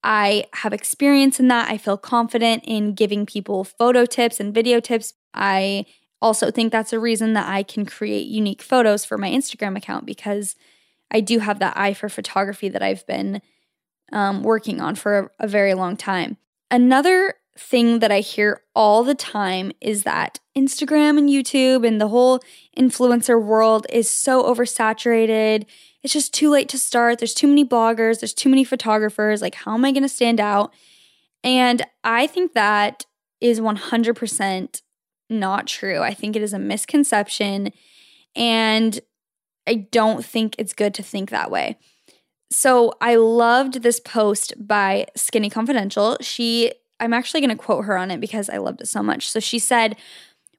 I 0.04 0.46
have 0.54 0.72
experience 0.72 1.40
in 1.40 1.50
that. 1.50 1.70
I 1.70 1.78
feel 1.78 1.98
confident 1.98 2.64
in 2.66 2.94
giving 2.94 3.26
people 3.26 3.64
photo 3.66 4.06
tips 4.06 4.40
and 4.40 4.54
video 4.54 4.80
tips. 4.80 5.14
I 5.34 5.86
also 6.22 6.50
think 6.50 6.72
that's 6.72 6.94
a 6.94 7.00
reason 7.00 7.34
that 7.34 7.48
I 7.48 7.64
can 7.64 7.86
create 7.86 8.28
unique 8.28 8.62
photos 8.62 9.04
for 9.04 9.18
my 9.18 9.30
Instagram 9.30 9.76
account 9.76 10.06
because 10.06 10.56
I 11.12 11.20
do 11.22 11.40
have 11.40 11.60
that 11.60 11.78
eye 11.78 11.94
for 11.94 12.10
photography 12.10 12.70
that 12.70 12.84
I've 12.84 13.06
been 13.08 13.42
um, 14.12 14.44
working 14.44 14.82
on 14.82 14.96
for 14.96 15.18
a, 15.40 15.46
a 15.46 15.48
very 15.48 15.74
long 15.74 15.98
time. 15.98 16.38
Another 16.70 17.36
thing 17.58 18.00
that 18.00 18.12
I 18.12 18.20
hear 18.20 18.62
all 18.76 19.04
the 19.04 19.16
time 19.16 19.72
is 19.80 20.04
that 20.04 20.40
Instagram 20.58 21.18
and 21.18 21.30
YouTube 21.30 21.88
and 21.88 22.02
the 22.02 22.10
whole 22.10 22.42
influencer 22.78 23.42
world 23.42 23.88
is 23.90 24.10
so 24.10 24.44
oversaturated. 24.44 25.66
It's 26.04 26.14
just 26.14 26.34
too 26.34 26.50
late 26.50 26.68
to 26.70 26.78
start. 26.78 27.20
There's 27.20 27.34
too 27.34 27.48
many 27.48 27.64
bloggers, 27.64 28.20
there's 28.20 28.34
too 28.34 28.50
many 28.50 28.64
photographers. 28.64 29.42
Like, 29.42 29.56
how 29.56 29.74
am 29.74 29.86
I 29.86 29.92
going 29.92 30.04
to 30.04 30.10
stand 30.10 30.40
out? 30.40 30.74
And 31.44 31.84
I 32.04 32.28
think 32.28 32.54
that 32.54 33.06
is 33.40 33.60
100% 33.60 34.82
not 35.30 35.68
true. 35.68 36.02
I 36.02 36.14
think 36.14 36.36
it 36.36 36.42
is 36.42 36.54
a 36.54 36.60
misconception. 36.60 37.72
And 38.36 39.00
I 39.68 39.88
don't 39.92 40.24
think 40.24 40.56
it's 40.58 40.74
good 40.74 40.94
to 40.96 41.04
think 41.04 41.30
that 41.30 41.52
way. 41.52 41.78
So 42.52 42.94
I 43.02 43.16
loved 43.16 43.82
this 43.82 44.00
post 44.00 44.54
by 44.58 45.08
Skinny 45.16 45.50
Confidential. 45.50 46.18
She, 46.22 46.74
I'm 47.00 47.14
actually 47.14 47.42
going 47.42 47.56
to 47.56 47.62
quote 47.62 47.86
her 47.86 47.98
on 47.98 48.12
it 48.12 48.20
because 48.20 48.50
I 48.50 48.58
loved 48.58 48.82
it 48.82 48.88
so 48.88 49.02
much. 49.02 49.30
So 49.30 49.40
she 49.40 49.60
said, 49.60 49.96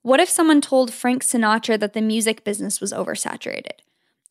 What 0.02 0.20
if 0.20 0.28
someone 0.28 0.60
told 0.60 0.92
Frank 0.92 1.22
Sinatra 1.22 1.78
that 1.78 1.92
the 1.92 2.02
music 2.02 2.44
business 2.44 2.80
was 2.80 2.92
oversaturated? 2.92 3.80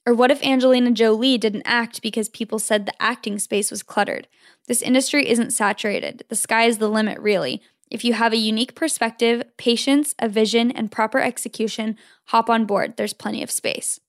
Or 0.05 0.13
what 0.13 0.29
if 0.29 0.43
Angelina 0.43 0.91
Jolie 0.91 1.37
didn't 1.37 1.63
act 1.65 2.01
because 2.01 2.29
people 2.29 2.59
said 2.59 2.85
the 2.85 3.01
acting 3.01 3.39
space 3.39 3.71
was 3.71 3.81
cluttered? 3.81 4.27
This 4.67 4.83
industry 4.83 5.27
isn't 5.27 5.51
saturated. 5.51 6.23
The 6.29 6.35
sky 6.35 6.65
is 6.65 6.77
the 6.77 6.89
limit, 6.89 7.19
really. 7.19 7.61
If 7.89 8.03
you 8.03 8.13
have 8.13 8.33
a 8.33 8.37
unique 8.37 8.75
perspective, 8.75 9.43
patience, 9.57 10.13
a 10.19 10.29
vision, 10.29 10.69
and 10.71 10.91
proper 10.91 11.19
execution, 11.19 11.97
hop 12.25 12.49
on 12.49 12.65
board. 12.65 12.97
There's 12.97 13.13
plenty 13.13 13.41
of 13.41 13.49
space. 13.49 13.99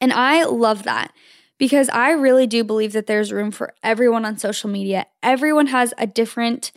And 0.00 0.12
I 0.12 0.44
love 0.44 0.82
that 0.84 1.12
because 1.58 1.88
I 1.88 2.10
really 2.10 2.46
do 2.46 2.64
believe 2.64 2.92
that 2.92 3.06
there's 3.06 3.32
room 3.32 3.50
for 3.50 3.74
everyone 3.82 4.24
on 4.24 4.38
social 4.38 4.68
media. 4.70 5.06
Everyone 5.22 5.68
has 5.68 5.94
a 5.98 6.06
different 6.06 6.72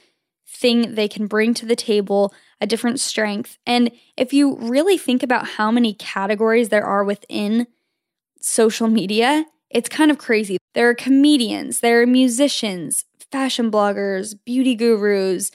thing 0.48 0.96
they 0.96 1.08
can 1.08 1.28
bring 1.28 1.54
to 1.54 1.66
the 1.66 1.76
table, 1.76 2.34
a 2.60 2.66
different 2.66 3.00
strength. 3.00 3.58
And 3.66 3.92
if 4.18 4.34
you 4.34 4.56
really 4.58 4.98
think 4.98 5.22
about 5.22 5.48
how 5.48 5.70
many 5.72 5.94
categories 5.94 6.70
there 6.70 6.86
are 6.86 7.04
within 7.04 7.68
social 8.42 8.88
media, 8.88 9.46
it's 9.70 9.90
kind 9.90 10.10
of 10.10 10.18
crazy. 10.18 10.58
There 10.74 10.90
are 10.90 10.96
comedians, 10.96 11.82
there 11.82 12.02
are 12.02 12.08
musicians, 12.08 13.06
fashion 13.32 13.70
bloggers, 13.70 14.34
beauty 14.46 14.76
gurus, 14.76 15.52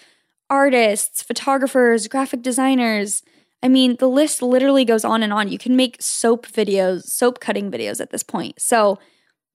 artists, 0.49 1.23
photographers, 1.23 2.07
graphic 2.07 2.43
designers, 2.43 3.23
I 3.65 3.69
mean, 3.69 3.97
the 3.99 4.09
list 4.09 4.43
literally 4.43 4.85
goes 4.85 5.07
on 5.07 5.23
and 5.23 5.33
on. 5.33 5.51
You 5.51 5.57
can 5.57 5.75
make 5.75 5.97
soap 5.99 6.47
videos, 6.47 7.05
soap 7.05 7.41
cutting 7.41 7.71
videos 7.71 7.99
at 7.99 8.11
this 8.11 8.23
point. 8.23 8.61
So 8.61 8.99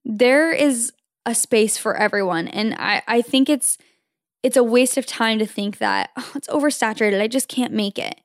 there 0.04 0.52
is 0.52 0.92
a 1.28 1.36
space 1.36 1.78
for 1.78 1.96
everyone. 1.96 2.48
And 2.48 2.74
I, 2.80 3.04
I 3.08 3.22
think 3.22 3.48
it's 3.48 3.78
it's 4.42 4.58
a 4.58 4.64
waste 4.64 4.98
of 4.98 5.06
time 5.06 5.38
to 5.38 5.46
think 5.46 5.78
that 5.78 6.10
oh, 6.18 6.32
it's 6.34 6.48
oversaturated. 6.48 7.22
I 7.22 7.28
just 7.28 7.48
can't 7.48 7.74
make 7.74 8.00
it. 8.00 8.20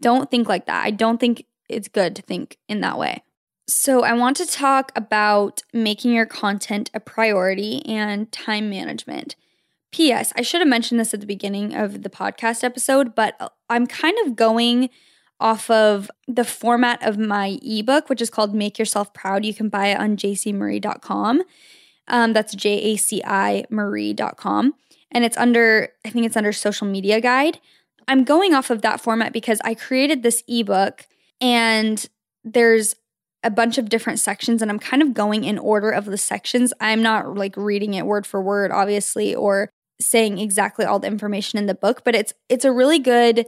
Don't 0.00 0.30
think 0.30 0.48
like 0.48 0.66
that. 0.66 0.84
I 0.84 0.92
don't 0.92 1.18
think 1.18 1.46
it's 1.68 1.88
good 1.88 2.14
to 2.14 2.22
think 2.22 2.58
in 2.68 2.80
that 2.82 2.98
way. 2.98 3.24
So, 3.66 4.04
I 4.04 4.12
want 4.12 4.36
to 4.36 4.46
talk 4.46 4.92
about 4.94 5.62
making 5.72 6.12
your 6.12 6.26
content 6.26 6.90
a 6.92 7.00
priority 7.00 7.84
and 7.86 8.30
time 8.30 8.68
management. 8.68 9.36
P.S. 9.90 10.34
I 10.36 10.42
should 10.42 10.60
have 10.60 10.68
mentioned 10.68 11.00
this 11.00 11.14
at 11.14 11.20
the 11.20 11.26
beginning 11.26 11.74
of 11.74 12.02
the 12.02 12.10
podcast 12.10 12.62
episode, 12.62 13.14
but 13.14 13.54
I'm 13.70 13.86
kind 13.86 14.16
of 14.26 14.36
going 14.36 14.90
off 15.40 15.70
of 15.70 16.10
the 16.28 16.44
format 16.44 17.04
of 17.06 17.18
my 17.18 17.58
ebook, 17.62 18.08
which 18.08 18.22
is 18.22 18.30
called 18.30 18.54
Make 18.54 18.78
Yourself 18.78 19.12
Proud. 19.12 19.44
You 19.44 19.54
can 19.54 19.68
buy 19.68 19.88
it 19.88 19.98
on 19.98 20.16
jacimarie.com. 20.16 21.42
Um, 22.08 22.32
that's 22.32 22.54
J 22.54 22.70
A 22.92 22.96
C 22.96 23.22
I 23.24 23.64
Marie.com. 23.70 24.74
And 25.10 25.24
it's 25.24 25.36
under, 25.36 25.90
I 26.04 26.10
think 26.10 26.26
it's 26.26 26.36
under 26.36 26.52
social 26.52 26.86
media 26.86 27.20
guide. 27.20 27.60
I'm 28.08 28.24
going 28.24 28.54
off 28.54 28.70
of 28.70 28.82
that 28.82 29.00
format 29.00 29.32
because 29.32 29.60
I 29.64 29.74
created 29.74 30.22
this 30.22 30.42
ebook 30.48 31.06
and 31.40 32.04
there's 32.44 32.96
a 33.42 33.50
bunch 33.50 33.78
of 33.78 33.88
different 33.88 34.18
sections 34.18 34.62
and 34.62 34.70
I'm 34.70 34.78
kind 34.78 35.02
of 35.02 35.14
going 35.14 35.44
in 35.44 35.58
order 35.58 35.90
of 35.90 36.06
the 36.06 36.18
sections. 36.18 36.72
I'm 36.80 37.02
not 37.02 37.36
like 37.36 37.56
reading 37.56 37.94
it 37.94 38.06
word 38.06 38.26
for 38.26 38.42
word 38.42 38.70
obviously 38.70 39.34
or 39.34 39.70
saying 40.00 40.38
exactly 40.38 40.84
all 40.84 40.98
the 40.98 41.06
information 41.06 41.58
in 41.58 41.66
the 41.66 41.74
book, 41.74 42.02
but 42.04 42.14
it's 42.14 42.32
it's 42.48 42.64
a 42.64 42.72
really 42.72 42.98
good 42.98 43.46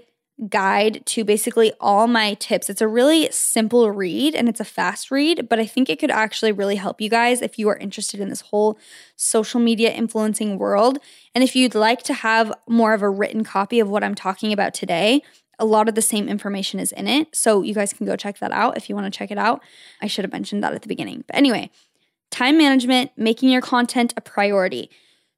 guide 0.48 1.04
to 1.06 1.24
basically 1.24 1.72
all 1.80 2.06
my 2.06 2.34
tips. 2.34 2.68
It's 2.68 2.82
a 2.82 2.88
really 2.88 3.30
simple 3.30 3.90
read 3.90 4.34
and 4.34 4.48
it's 4.48 4.60
a 4.60 4.64
fast 4.64 5.10
read, 5.10 5.48
but 5.48 5.58
I 5.58 5.66
think 5.66 5.88
it 5.88 5.98
could 5.98 6.10
actually 6.10 6.52
really 6.52 6.76
help 6.76 7.00
you 7.00 7.08
guys 7.08 7.40
if 7.40 7.58
you 7.58 7.68
are 7.70 7.76
interested 7.76 8.20
in 8.20 8.28
this 8.28 8.42
whole 8.42 8.78
social 9.16 9.60
media 9.60 9.90
influencing 9.90 10.58
world. 10.58 10.98
And 11.34 11.42
if 11.42 11.56
you'd 11.56 11.74
like 11.74 12.02
to 12.04 12.14
have 12.14 12.52
more 12.68 12.92
of 12.92 13.00
a 13.00 13.08
written 13.08 13.44
copy 13.44 13.80
of 13.80 13.88
what 13.88 14.04
I'm 14.04 14.14
talking 14.14 14.52
about 14.52 14.74
today, 14.74 15.22
a 15.58 15.64
lot 15.64 15.88
of 15.88 15.94
the 15.94 16.02
same 16.02 16.28
information 16.28 16.80
is 16.80 16.92
in 16.92 17.06
it. 17.06 17.34
So 17.34 17.62
you 17.62 17.72
guys 17.72 17.94
can 17.94 18.04
go 18.04 18.14
check 18.14 18.38
that 18.40 18.52
out 18.52 18.76
if 18.76 18.90
you 18.90 18.94
want 18.94 19.10
to 19.10 19.18
check 19.18 19.30
it 19.30 19.38
out. 19.38 19.62
I 20.02 20.06
should 20.06 20.24
have 20.24 20.32
mentioned 20.32 20.62
that 20.62 20.74
at 20.74 20.82
the 20.82 20.88
beginning. 20.88 21.24
But 21.26 21.36
anyway, 21.36 21.70
time 22.30 22.58
management, 22.58 23.12
making 23.16 23.48
your 23.48 23.62
content 23.62 24.12
a 24.18 24.20
priority. 24.20 24.90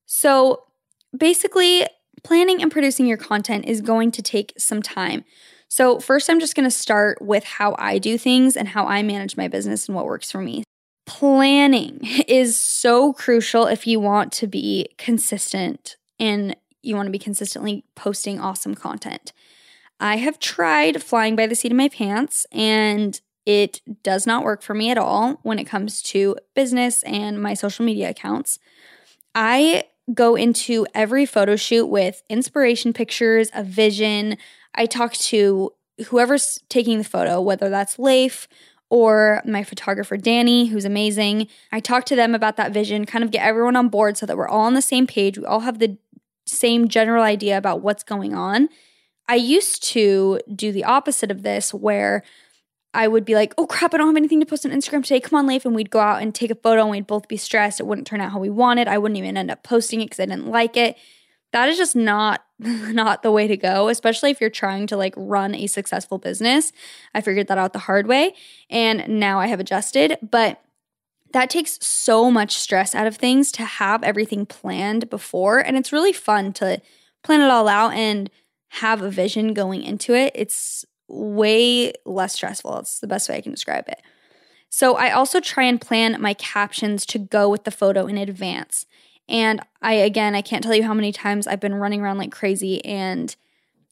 So 0.07 0.65
basically, 1.17 1.87
planning 2.23 2.63
and 2.63 2.71
producing 2.71 3.07
your 3.07 3.17
content 3.17 3.67
is 3.67 3.81
going 3.81 4.11
to 4.13 4.23
take 4.23 4.53
some 4.59 4.83
time. 4.83 5.25
So, 5.69 6.01
first, 6.01 6.31
I'm 6.31 6.41
just 6.41 6.55
going 6.55 6.65
to 6.65 6.71
start 6.71 7.21
with 7.21 7.45
how 7.45 7.77
I 7.79 7.99
do 7.99 8.17
things 8.17 8.57
and 8.57 8.69
how 8.69 8.87
I 8.87 9.03
manage 9.03 9.37
my 9.37 9.49
business 9.49 9.87
and 9.87 9.95
what 9.95 10.07
works 10.07 10.31
for 10.31 10.41
me. 10.41 10.65
Planning 11.07 12.01
is 12.29 12.59
so 12.59 13.13
crucial 13.13 13.67
if 13.67 13.87
you 13.87 14.01
want 14.01 14.33
to 14.35 14.47
be 14.47 14.89
consistent 14.97 15.97
and 16.19 16.57
you 16.83 16.97
want 16.97 17.07
to 17.07 17.13
be 17.13 17.19
consistently 17.19 17.85
posting 17.95 18.41
awesome 18.41 18.75
content. 18.75 19.33
I 20.01 20.17
have 20.17 20.39
tried 20.39 21.03
flying 21.03 21.37
by 21.37 21.47
the 21.47 21.55
seat 21.55 21.73
of 21.73 21.77
my 21.77 21.89
pants 21.89 22.47
and 22.53 23.21
it 23.45 23.81
does 24.03 24.27
not 24.27 24.45
work 24.45 24.63
for 24.63 24.75
me 24.75 24.91
at 24.91 24.99
all 24.99 25.41
when 25.43 25.59
it 25.59 25.65
comes 25.65 26.03
to 26.03 26.37
business 26.55 27.03
and 27.03 27.43
my 27.43 27.55
social 27.55 27.85
media 27.85 28.11
accounts. 28.11 28.59
I 29.35 29.85
go 30.15 30.35
into 30.35 30.87
every 30.95 31.27
photo 31.27 31.57
shoot 31.57 31.87
with 31.87 32.23
inspiration 32.29 32.93
pictures, 32.93 33.51
a 33.55 33.63
vision. 33.63 34.37
I 34.75 34.87
talk 34.87 35.13
to 35.15 35.73
whoever's 36.07 36.61
taking 36.69 36.99
the 36.99 37.05
photo, 37.05 37.41
whether 37.41 37.69
that's 37.69 37.99
Leif 37.99 38.49
or 38.91 39.43
my 39.45 39.63
photographer 39.63 40.17
Danny, 40.17 40.67
who's 40.67 40.85
amazing. 40.85 41.49
I 41.73 41.81
talk 41.81 42.05
to 42.07 42.17
them 42.17 42.35
about 42.35 42.57
that 42.57 42.73
vision, 42.73 43.05
kind 43.05 43.25
of 43.25 43.31
get 43.31 43.45
everyone 43.45 43.77
on 43.77 43.89
board 43.89 44.17
so 44.17 44.27
that 44.27 44.37
we're 44.37 44.49
all 44.49 44.67
on 44.67 44.75
the 44.75 44.83
same 44.83 45.07
page. 45.07 45.39
We 45.39 45.45
all 45.45 45.61
have 45.61 45.79
the 45.79 45.99
same 46.47 46.89
general 46.89 47.23
idea 47.23 47.59
about 47.59 47.83
what's 47.83 48.03
going 48.03 48.35
on. 48.35 48.69
I 49.29 49.35
used 49.35 49.83
to 49.89 50.41
do 50.55 50.73
the 50.73 50.85
opposite 50.85 51.31
of 51.31 51.43
this 51.43 51.75
where 51.75 52.23
I 52.95 53.07
would 53.07 53.25
be 53.25 53.35
like, 53.35 53.55
oh 53.59 53.67
crap, 53.67 53.93
I 53.93 53.99
don't 53.99 54.07
have 54.07 54.17
anything 54.17 54.41
to 54.41 54.47
post 54.47 54.65
on 54.65 54.73
Instagram 54.73 55.03
today. 55.03 55.21
Come 55.21 55.39
on, 55.39 55.47
Leif. 55.47 55.65
And 55.65 55.75
we'd 55.75 55.91
go 55.91 56.01
out 56.01 56.23
and 56.23 56.35
take 56.35 56.51
a 56.51 56.55
photo 56.55 56.83
and 56.83 56.91
we'd 56.91 57.07
both 57.07 57.29
be 57.29 57.37
stressed. 57.37 57.81
It 57.81 57.87
wouldn't 57.87 58.07
turn 58.07 58.21
out 58.21 58.33
how 58.33 58.39
we 58.39 58.51
wanted. 58.51 58.89
I 58.89 58.99
wouldn't 58.99 59.19
even 59.19 59.37
end 59.37 59.51
up 59.51 59.63
posting 59.63 60.01
it 60.01 60.07
because 60.07 60.21
I 60.21 60.27
didn't 60.27 60.49
like 60.49 60.77
it. 60.77 60.97
That 61.53 61.69
is 61.69 61.77
just 61.77 61.97
not 61.97 62.45
not 62.59 63.23
the 63.23 63.31
way 63.31 63.47
to 63.47 63.57
go, 63.57 63.89
especially 63.89 64.31
if 64.31 64.41
you're 64.41 64.51
trying 64.51 64.87
to 64.89 64.97
like 64.97 65.15
run 65.17 65.55
a 65.55 65.67
successful 65.67 66.19
business. 66.19 66.73
I 67.15 67.21
figured 67.21 67.49
that 67.49 67.59
out 67.59 67.73
the 67.73 67.79
hard 67.81 68.07
way 68.07 68.35
and 68.71 69.07
now 69.21 69.39
I 69.39 69.47
have 69.49 69.61
adjusted. 69.61 70.17
But 70.23 70.61
that 71.33 71.51
takes 71.51 71.79
so 71.85 72.31
much 72.31 72.57
stress 72.57 72.95
out 72.95 73.07
of 73.07 73.17
things 73.17 73.53
to 73.53 73.65
have 73.65 74.03
everything 74.03 74.47
planned 74.47 75.11
before. 75.11 75.59
And 75.59 75.77
it's 75.77 75.93
really 75.93 76.13
fun 76.13 76.53
to 76.55 76.81
plan 77.23 77.43
it 77.43 77.51
all 77.51 77.69
out 77.69 77.93
and 77.93 78.31
have 78.69 79.03
a 79.03 79.11
vision 79.11 79.55
going 79.55 79.83
into 79.83 80.15
it. 80.15 80.33
It's 80.35 80.85
way 81.09 81.93
less 82.05 82.35
stressful. 82.35 82.79
It's 82.79 83.01
the 83.01 83.07
best 83.07 83.29
way 83.29 83.37
I 83.37 83.41
can 83.41 83.53
describe 83.53 83.89
it. 83.89 84.01
So 84.71 84.97
I 84.97 85.11
also 85.11 85.41
try 85.41 85.65
and 85.65 85.81
plan 85.81 86.21
my 86.21 86.35
captions 86.35 87.07
to 87.07 87.19
go 87.19 87.49
with 87.49 87.65
the 87.65 87.71
photo 87.71 88.07
in 88.07 88.19
advance. 88.19 88.87
And 89.29 89.61
I, 89.83 89.95
again, 89.95 90.35
I 90.35 90.43
can't 90.43 90.63
tell 90.63 90.75
you 90.75 90.85
how 90.85 90.95
many 90.95 91.13
times 91.13 91.47
I've 91.47 91.61
been 91.61 91.75
running 91.75 92.01
around 92.01 92.19
like 92.19 92.33
crazy 92.33 92.85
and 92.85 93.35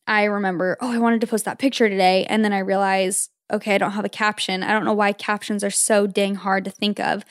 I 0.07 0.25
remember, 0.25 0.77
oh, 0.81 0.93
I 0.93 0.99
wanted 0.99 1.21
to 1.23 1.27
post 1.27 1.45
that 1.47 1.59
picture 1.59 1.89
today. 1.89 2.25
And 2.27 2.45
then 2.45 2.53
I 2.53 2.59
realize, 2.61 3.31
okay, 3.53 3.75
I 3.75 3.79
don't 3.79 3.93
have 3.93 4.05
a 4.05 4.11
caption. 4.11 4.63
I 4.63 4.73
don't 4.73 4.85
know 4.85 4.93
why 4.93 5.13
captions 5.13 5.65
are 5.65 5.71
so 5.71 6.07
dang 6.07 6.37
hard 6.37 6.65
to 6.65 6.71
think 6.71 7.01
of, 7.01 7.25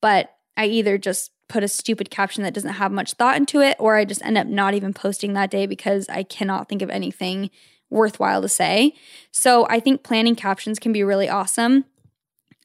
but 0.00 0.36
I 0.56 0.66
either 0.66 0.96
just 0.96 1.32
put 1.48 1.64
a 1.64 1.68
stupid 1.68 2.10
caption 2.10 2.44
that 2.44 2.54
doesn't 2.54 2.74
have 2.74 2.92
much 2.92 3.14
thought 3.14 3.36
into 3.36 3.60
it, 3.60 3.76
or 3.80 3.96
I 3.96 4.04
just 4.04 4.24
end 4.24 4.38
up 4.38 4.46
not 4.46 4.74
even 4.74 4.94
posting 4.94 5.32
that 5.32 5.50
day 5.50 5.66
because 5.66 6.08
I 6.08 6.22
cannot 6.22 6.68
think 6.68 6.82
of 6.82 6.90
anything 6.90 7.50
worthwhile 7.90 8.42
to 8.42 8.48
say. 8.48 8.94
So 9.32 9.66
I 9.68 9.80
think 9.80 10.02
planning 10.02 10.36
captions 10.36 10.78
can 10.78 10.92
be 10.92 11.02
really 11.02 11.28
awesome. 11.28 11.84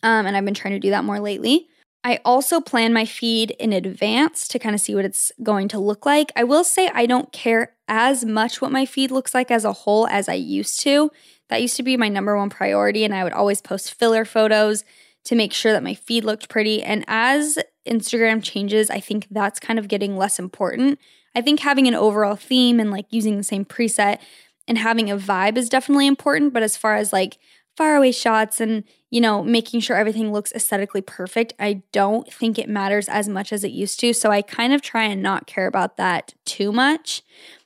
Um, 0.03 0.25
and 0.25 0.37
I've 0.37 0.45
been 0.45 0.53
trying 0.53 0.75
to 0.75 0.79
do 0.79 0.91
that 0.91 1.03
more 1.03 1.19
lately. 1.19 1.67
I 2.03 2.19
also 2.23 2.61
plan 2.61 2.93
my 2.93 3.05
feed 3.05 3.51
in 3.57 3.73
advance 3.73 4.47
to 4.49 4.59
kind 4.59 4.75
of 4.75 4.81
see 4.81 4.93
what 4.93 5.05
it's 5.05 5.31
going 5.41 5.67
to 5.69 5.79
look 5.79 6.05
like. 6.05 6.31
I 6.35 6.43
will 6.43 6.63
say 6.63 6.87
I 6.93 7.07
don't 7.07 7.31
care 7.31 7.73
as 7.87 8.23
much 8.23 8.61
what 8.61 8.71
my 8.71 8.85
feed 8.85 9.09
looks 9.09 9.33
like 9.33 9.49
as 9.49 9.65
a 9.65 9.73
whole 9.73 10.07
as 10.07 10.29
I 10.29 10.35
used 10.35 10.81
to. 10.81 11.09
That 11.49 11.63
used 11.63 11.77
to 11.77 11.83
be 11.83 11.97
my 11.97 12.07
number 12.07 12.37
one 12.37 12.51
priority, 12.51 13.03
and 13.03 13.13
I 13.13 13.23
would 13.23 13.33
always 13.33 13.59
post 13.59 13.95
filler 13.95 14.23
photos 14.23 14.83
to 15.23 15.35
make 15.35 15.51
sure 15.51 15.71
that 15.71 15.83
my 15.83 15.95
feed 15.95 16.23
looked 16.23 16.47
pretty. 16.47 16.83
And 16.83 17.03
as 17.07 17.57
Instagram 17.87 18.43
changes, 18.43 18.91
I 18.91 18.99
think 18.99 19.25
that's 19.31 19.59
kind 19.59 19.79
of 19.79 19.87
getting 19.87 20.15
less 20.15 20.37
important. 20.37 20.99
I 21.33 21.41
think 21.41 21.59
having 21.59 21.87
an 21.87 21.95
overall 21.95 22.35
theme 22.35 22.79
and 22.79 22.91
like 22.91 23.07
using 23.09 23.37
the 23.37 23.43
same 23.43 23.65
preset 23.65 24.19
and 24.67 24.77
having 24.77 25.09
a 25.09 25.17
vibe 25.17 25.57
is 25.57 25.69
definitely 25.69 26.07
important. 26.07 26.53
But 26.53 26.63
as 26.63 26.77
far 26.77 26.95
as 26.95 27.13
like 27.13 27.37
faraway 27.75 28.11
shots 28.11 28.61
and, 28.61 28.83
you 29.09 29.21
know, 29.21 29.43
making 29.43 29.81
sure 29.81 29.97
everything 29.97 30.31
looks 30.31 30.53
aesthetically 30.53 31.01
perfect, 31.01 31.53
I 31.59 31.83
don't 31.91 32.31
think 32.31 32.57
it 32.57 32.69
matters 32.69 33.09
as 33.09 33.27
much 33.27 33.51
as 33.51 33.63
it 33.63 33.71
used 33.71 33.99
to. 33.99 34.13
So 34.13 34.31
I 34.31 34.41
kind 34.41 34.73
of 34.73 34.81
try 34.81 35.03
and 35.03 35.21
not 35.21 35.47
care 35.47 35.67
about 35.67 35.97
that 35.97 36.33
too 36.45 36.71
much. 36.71 37.21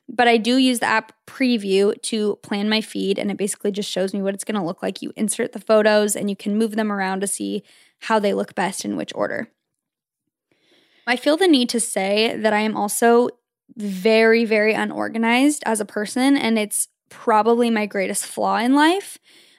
But 0.08 0.26
I 0.26 0.38
do 0.38 0.56
use 0.56 0.80
the 0.80 0.86
app 0.86 1.12
Preview 1.26 1.94
to 2.02 2.36
plan 2.42 2.68
my 2.68 2.80
feed, 2.80 3.16
and 3.16 3.30
it 3.30 3.36
basically 3.36 3.70
just 3.70 3.88
shows 3.88 4.12
me 4.12 4.20
what 4.20 4.34
it's 4.34 4.42
gonna 4.42 4.64
look 4.64 4.82
like. 4.82 5.02
You 5.02 5.12
insert 5.14 5.52
the 5.52 5.60
photos 5.60 6.16
and 6.16 6.28
you 6.28 6.34
can 6.34 6.58
move 6.58 6.74
them 6.74 6.90
around 6.90 7.20
to 7.20 7.28
see 7.28 7.62
how 8.00 8.18
they 8.18 8.34
look 8.34 8.56
best 8.56 8.84
in 8.84 8.96
which 8.96 9.14
order. 9.14 9.48
I 11.06 11.16
feel 11.16 11.36
the 11.36 11.46
need 11.46 11.68
to 11.70 11.80
say 11.80 12.36
that 12.36 12.52
I 12.52 12.60
am 12.60 12.76
also 12.76 13.28
very, 13.76 14.44
very 14.44 14.74
unorganized 14.74 15.62
as 15.66 15.80
a 15.80 15.84
person, 15.84 16.36
and 16.36 16.58
it's 16.58 16.88
probably 17.08 17.70
my 17.70 17.86
greatest 17.86 18.24
flaw 18.26 18.56
in 18.56 18.74
life. 18.74 19.18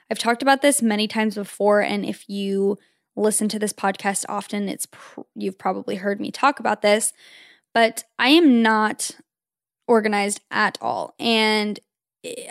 I've 0.10 0.20
talked 0.20 0.42
about 0.42 0.62
this 0.62 0.82
many 0.82 1.08
times 1.08 1.36
before, 1.36 1.82
and 1.82 2.06
if 2.06 2.28
you 2.28 2.78
listen 3.16 3.48
to 3.50 3.60
this 3.60 3.74
podcast 3.74 4.26
often, 4.28 4.70
it's 4.70 4.88
pr- 4.88 5.22
you've 5.36 5.58
probably 5.58 5.96
heard 5.96 6.20
me 6.20 6.32
talk 6.32 6.60
about 6.60 6.82
this. 6.82 7.14
But 7.74 8.04
I 8.20 8.30
am 8.30 8.62
not 8.62 9.12
organized 9.88 10.42
at 10.52 10.78
all, 10.82 11.16
and 11.20 11.80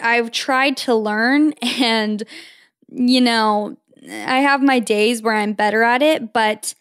I've 0.00 0.30
tried 0.30 0.76
to 0.78 0.94
learn, 0.94 1.52
and 1.62 2.22
you 2.90 3.20
know, 3.20 3.76
I 4.08 4.40
have 4.40 4.62
my 4.62 4.78
days 4.78 5.22
where 5.22 5.34
I'm 5.34 5.52
better 5.52 5.82
at 5.82 6.02
it, 6.02 6.32
but 6.32 6.74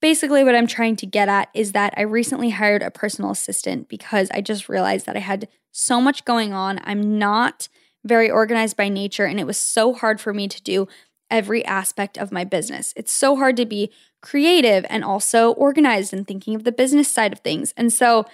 basically 0.00 0.44
what 0.44 0.54
I'm 0.54 0.66
trying 0.66 0.96
to 0.96 1.06
get 1.06 1.28
at 1.28 1.48
is 1.54 1.72
that 1.72 1.94
I 1.96 2.02
recently 2.02 2.50
hired 2.50 2.82
a 2.82 2.90
personal 2.90 3.30
assistant 3.30 3.88
because 3.88 4.30
I 4.30 4.40
just 4.40 4.68
realized 4.68 5.06
that 5.06 5.16
I 5.16 5.20
had 5.20 5.48
so 5.72 6.00
much 6.00 6.24
going 6.24 6.52
on. 6.52 6.80
I'm 6.84 7.18
not 7.18 7.68
very 8.04 8.30
organized 8.30 8.76
by 8.76 8.88
nature, 8.88 9.24
and 9.24 9.40
it 9.40 9.46
was 9.46 9.58
so 9.58 9.92
hard 9.92 10.20
for 10.20 10.32
me 10.32 10.48
to 10.48 10.62
do 10.62 10.88
every 11.30 11.64
aspect 11.64 12.16
of 12.16 12.32
my 12.32 12.44
business. 12.44 12.92
It's 12.96 13.12
so 13.12 13.36
hard 13.36 13.56
to 13.58 13.66
be 13.66 13.90
creative 14.22 14.86
and 14.88 15.04
also 15.04 15.52
organized 15.52 16.12
and 16.12 16.26
thinking 16.26 16.54
of 16.54 16.64
the 16.64 16.72
business 16.72 17.10
side 17.10 17.32
of 17.32 17.40
things. 17.40 17.74
And 17.76 17.92
so 17.92 18.24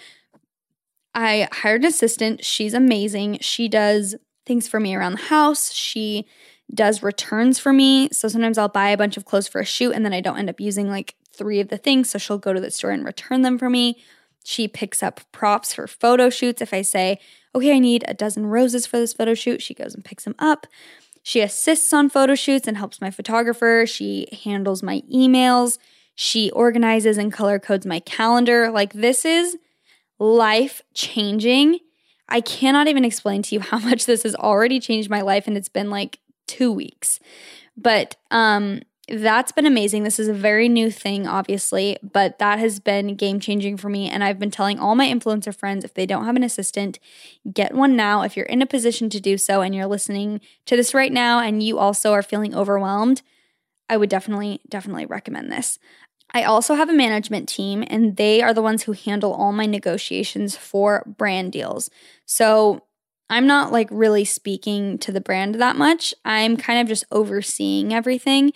I 1.14 1.48
hired 1.52 1.82
an 1.82 1.88
assistant. 1.88 2.44
She's 2.44 2.74
amazing. 2.74 3.38
She 3.40 3.68
does 3.68 4.14
things 4.46 4.68
for 4.68 4.80
me 4.80 4.94
around 4.94 5.12
the 5.12 5.24
house. 5.24 5.72
She 5.72 6.26
does 6.72 7.02
returns 7.02 7.58
for 7.58 7.72
me. 7.72 8.08
So 8.12 8.28
sometimes 8.28 8.58
I'll 8.58 8.68
buy 8.68 8.90
a 8.90 8.96
bunch 8.96 9.16
of 9.16 9.24
clothes 9.24 9.48
for 9.48 9.60
a 9.60 9.66
shoot 9.66 9.92
and 9.92 10.04
then 10.04 10.14
I 10.14 10.20
don't 10.20 10.38
end 10.38 10.50
up 10.50 10.60
using 10.60 10.88
like 10.88 11.14
three 11.36 11.60
of 11.60 11.68
the 11.68 11.78
things. 11.78 12.10
So 12.10 12.18
she'll 12.18 12.38
go 12.38 12.52
to 12.52 12.60
the 12.60 12.70
store 12.70 12.90
and 12.90 13.04
return 13.04 13.42
them 13.42 13.58
for 13.58 13.68
me. 13.68 14.02
She 14.44 14.68
picks 14.68 15.02
up 15.02 15.20
props 15.32 15.74
for 15.74 15.86
photo 15.86 16.30
shoots. 16.30 16.60
If 16.60 16.74
I 16.74 16.82
say, 16.82 17.18
okay, 17.54 17.74
I 17.74 17.78
need 17.78 18.04
a 18.06 18.14
dozen 18.14 18.46
roses 18.46 18.86
for 18.86 18.98
this 18.98 19.12
photo 19.14 19.34
shoot, 19.34 19.62
she 19.62 19.74
goes 19.74 19.94
and 19.94 20.04
picks 20.04 20.24
them 20.24 20.34
up. 20.38 20.66
She 21.22 21.40
assists 21.40 21.92
on 21.92 22.10
photo 22.10 22.34
shoots 22.34 22.68
and 22.68 22.76
helps 22.76 23.00
my 23.00 23.10
photographer. 23.10 23.86
She 23.86 24.26
handles 24.44 24.82
my 24.82 25.02
emails. 25.12 25.78
She 26.14 26.50
organizes 26.50 27.16
and 27.16 27.32
color 27.32 27.58
codes 27.58 27.86
my 27.86 28.00
calendar. 28.00 28.70
Like, 28.70 28.92
this 28.92 29.24
is 29.24 29.56
life 30.18 30.82
changing. 30.92 31.78
I 32.28 32.40
cannot 32.40 32.88
even 32.88 33.04
explain 33.04 33.42
to 33.42 33.54
you 33.54 33.60
how 33.60 33.78
much 33.88 34.06
this 34.06 34.22
has 34.22 34.34
already 34.34 34.80
changed 34.80 35.08
my 35.08 35.22
life, 35.22 35.46
and 35.46 35.56
it's 35.56 35.68
been 35.70 35.90
like 35.90 36.18
two 36.46 36.70
weeks. 36.70 37.18
But 37.76 38.16
um, 38.30 38.82
that's 39.08 39.52
been 39.52 39.66
amazing. 39.66 40.02
This 40.02 40.18
is 40.18 40.28
a 40.28 40.34
very 40.34 40.68
new 40.68 40.90
thing, 40.90 41.26
obviously, 41.26 41.98
but 42.02 42.38
that 42.38 42.58
has 42.58 42.80
been 42.80 43.16
game 43.16 43.38
changing 43.38 43.76
for 43.76 43.88
me. 43.88 44.08
And 44.08 44.24
I've 44.24 44.38
been 44.38 44.50
telling 44.50 44.78
all 44.78 44.94
my 44.94 45.06
influencer 45.06 45.54
friends 45.54 45.84
if 45.84 45.94
they 45.94 46.06
don't 46.06 46.24
have 46.24 46.36
an 46.36 46.42
assistant, 46.42 46.98
get 47.52 47.74
one 47.74 47.96
now. 47.96 48.22
If 48.22 48.36
you're 48.36 48.46
in 48.46 48.62
a 48.62 48.66
position 48.66 49.10
to 49.10 49.20
do 49.20 49.36
so 49.36 49.60
and 49.60 49.74
you're 49.74 49.86
listening 49.86 50.40
to 50.66 50.76
this 50.76 50.94
right 50.94 51.12
now 51.12 51.40
and 51.40 51.62
you 51.62 51.78
also 51.78 52.12
are 52.12 52.22
feeling 52.22 52.54
overwhelmed, 52.54 53.22
I 53.88 53.96
would 53.96 54.08
definitely, 54.08 54.60
definitely 54.68 55.06
recommend 55.06 55.52
this. 55.52 55.78
I 56.32 56.42
also 56.44 56.74
have 56.74 56.88
a 56.88 56.94
management 56.94 57.48
team, 57.48 57.84
and 57.86 58.16
they 58.16 58.42
are 58.42 58.52
the 58.52 58.62
ones 58.62 58.82
who 58.82 58.92
handle 58.92 59.32
all 59.32 59.52
my 59.52 59.66
negotiations 59.66 60.56
for 60.56 61.04
brand 61.06 61.52
deals. 61.52 61.90
So 62.26 62.82
I'm 63.30 63.46
not 63.46 63.72
like 63.72 63.88
really 63.90 64.24
speaking 64.24 64.98
to 64.98 65.12
the 65.12 65.20
brand 65.20 65.54
that 65.56 65.76
much. 65.76 66.12
I'm 66.24 66.56
kind 66.56 66.80
of 66.80 66.88
just 66.88 67.04
overseeing 67.12 67.94
everything. 67.94 68.52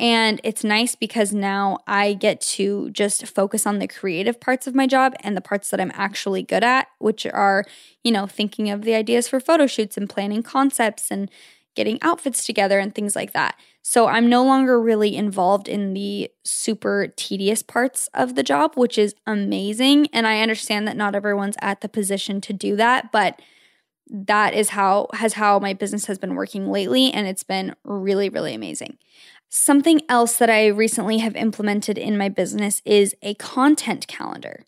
And 0.00 0.40
it's 0.42 0.64
nice 0.64 0.94
because 0.94 1.34
now 1.34 1.80
I 1.86 2.14
get 2.14 2.40
to 2.52 2.88
just 2.90 3.26
focus 3.26 3.66
on 3.66 3.80
the 3.80 3.86
creative 3.86 4.40
parts 4.40 4.66
of 4.66 4.74
my 4.74 4.86
job 4.86 5.12
and 5.20 5.36
the 5.36 5.42
parts 5.42 5.68
that 5.68 5.80
I'm 5.80 5.92
actually 5.94 6.42
good 6.42 6.64
at, 6.64 6.88
which 7.00 7.26
are, 7.26 7.66
you 8.02 8.10
know, 8.10 8.26
thinking 8.26 8.70
of 8.70 8.80
the 8.80 8.94
ideas 8.94 9.28
for 9.28 9.40
photo 9.40 9.66
shoots 9.66 9.98
and 9.98 10.08
planning 10.08 10.42
concepts 10.42 11.10
and 11.10 11.30
getting 11.76 11.98
outfits 12.00 12.46
together 12.46 12.78
and 12.78 12.94
things 12.94 13.14
like 13.14 13.34
that. 13.34 13.56
So 13.82 14.06
I'm 14.06 14.30
no 14.30 14.42
longer 14.42 14.80
really 14.80 15.14
involved 15.14 15.68
in 15.68 15.92
the 15.92 16.30
super 16.44 17.08
tedious 17.14 17.62
parts 17.62 18.08
of 18.14 18.36
the 18.36 18.42
job, 18.42 18.72
which 18.76 18.96
is 18.96 19.14
amazing. 19.26 20.06
And 20.14 20.26
I 20.26 20.40
understand 20.40 20.88
that 20.88 20.96
not 20.96 21.14
everyone's 21.14 21.56
at 21.60 21.82
the 21.82 21.90
position 21.90 22.40
to 22.42 22.54
do 22.54 22.74
that, 22.76 23.12
but 23.12 23.38
that 24.10 24.54
is 24.54 24.70
how 24.70 25.08
has 25.12 25.34
how 25.34 25.58
my 25.58 25.72
business 25.72 26.06
has 26.06 26.18
been 26.18 26.34
working 26.34 26.66
lately 26.70 27.12
and 27.12 27.28
it's 27.28 27.44
been 27.44 27.76
really 27.84 28.28
really 28.28 28.54
amazing. 28.54 28.98
Something 29.52 30.00
else 30.08 30.36
that 30.36 30.48
I 30.48 30.68
recently 30.68 31.18
have 31.18 31.34
implemented 31.34 31.98
in 31.98 32.16
my 32.16 32.28
business 32.28 32.80
is 32.84 33.16
a 33.20 33.34
content 33.34 34.06
calendar. 34.06 34.64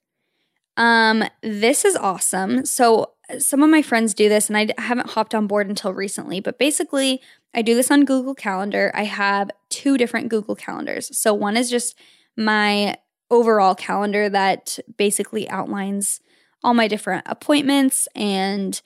Um, 0.77 1.23
this 1.40 1.85
is 1.85 1.95
awesome. 1.95 2.66
So, 2.66 3.12
some 3.38 3.62
of 3.62 3.71
my 3.71 3.81
friends 3.81 4.12
do 4.12 4.29
this, 4.29 4.51
and 4.51 4.57
I 4.59 4.68
haven't 4.83 5.11
hopped 5.11 5.37
on 5.37 5.47
board 5.47 5.68
until 5.68 5.95
recently, 5.95 6.40
but 6.40 6.59
basically, 6.59 7.23
I 7.55 7.62
do 7.62 7.77
this 7.77 7.92
on 7.92 8.05
Google 8.05 8.35
Calendar. 8.35 8.90
I 8.92 9.05
have 9.05 9.53
two 9.68 9.97
different 9.97 10.29
Google 10.29 10.57
Calendars. 10.57 11.16
So, 11.16 11.33
one 11.33 11.57
is 11.57 11.71
just 11.71 11.97
my 12.37 12.97
overall 13.31 13.77
calendar 13.77 14.29
that 14.31 14.81
basically 14.97 15.49
outlines 15.49 16.21
all 16.64 16.75
my 16.75 16.88
different 16.88 17.23
appointments 17.27 18.09
and 18.16 18.83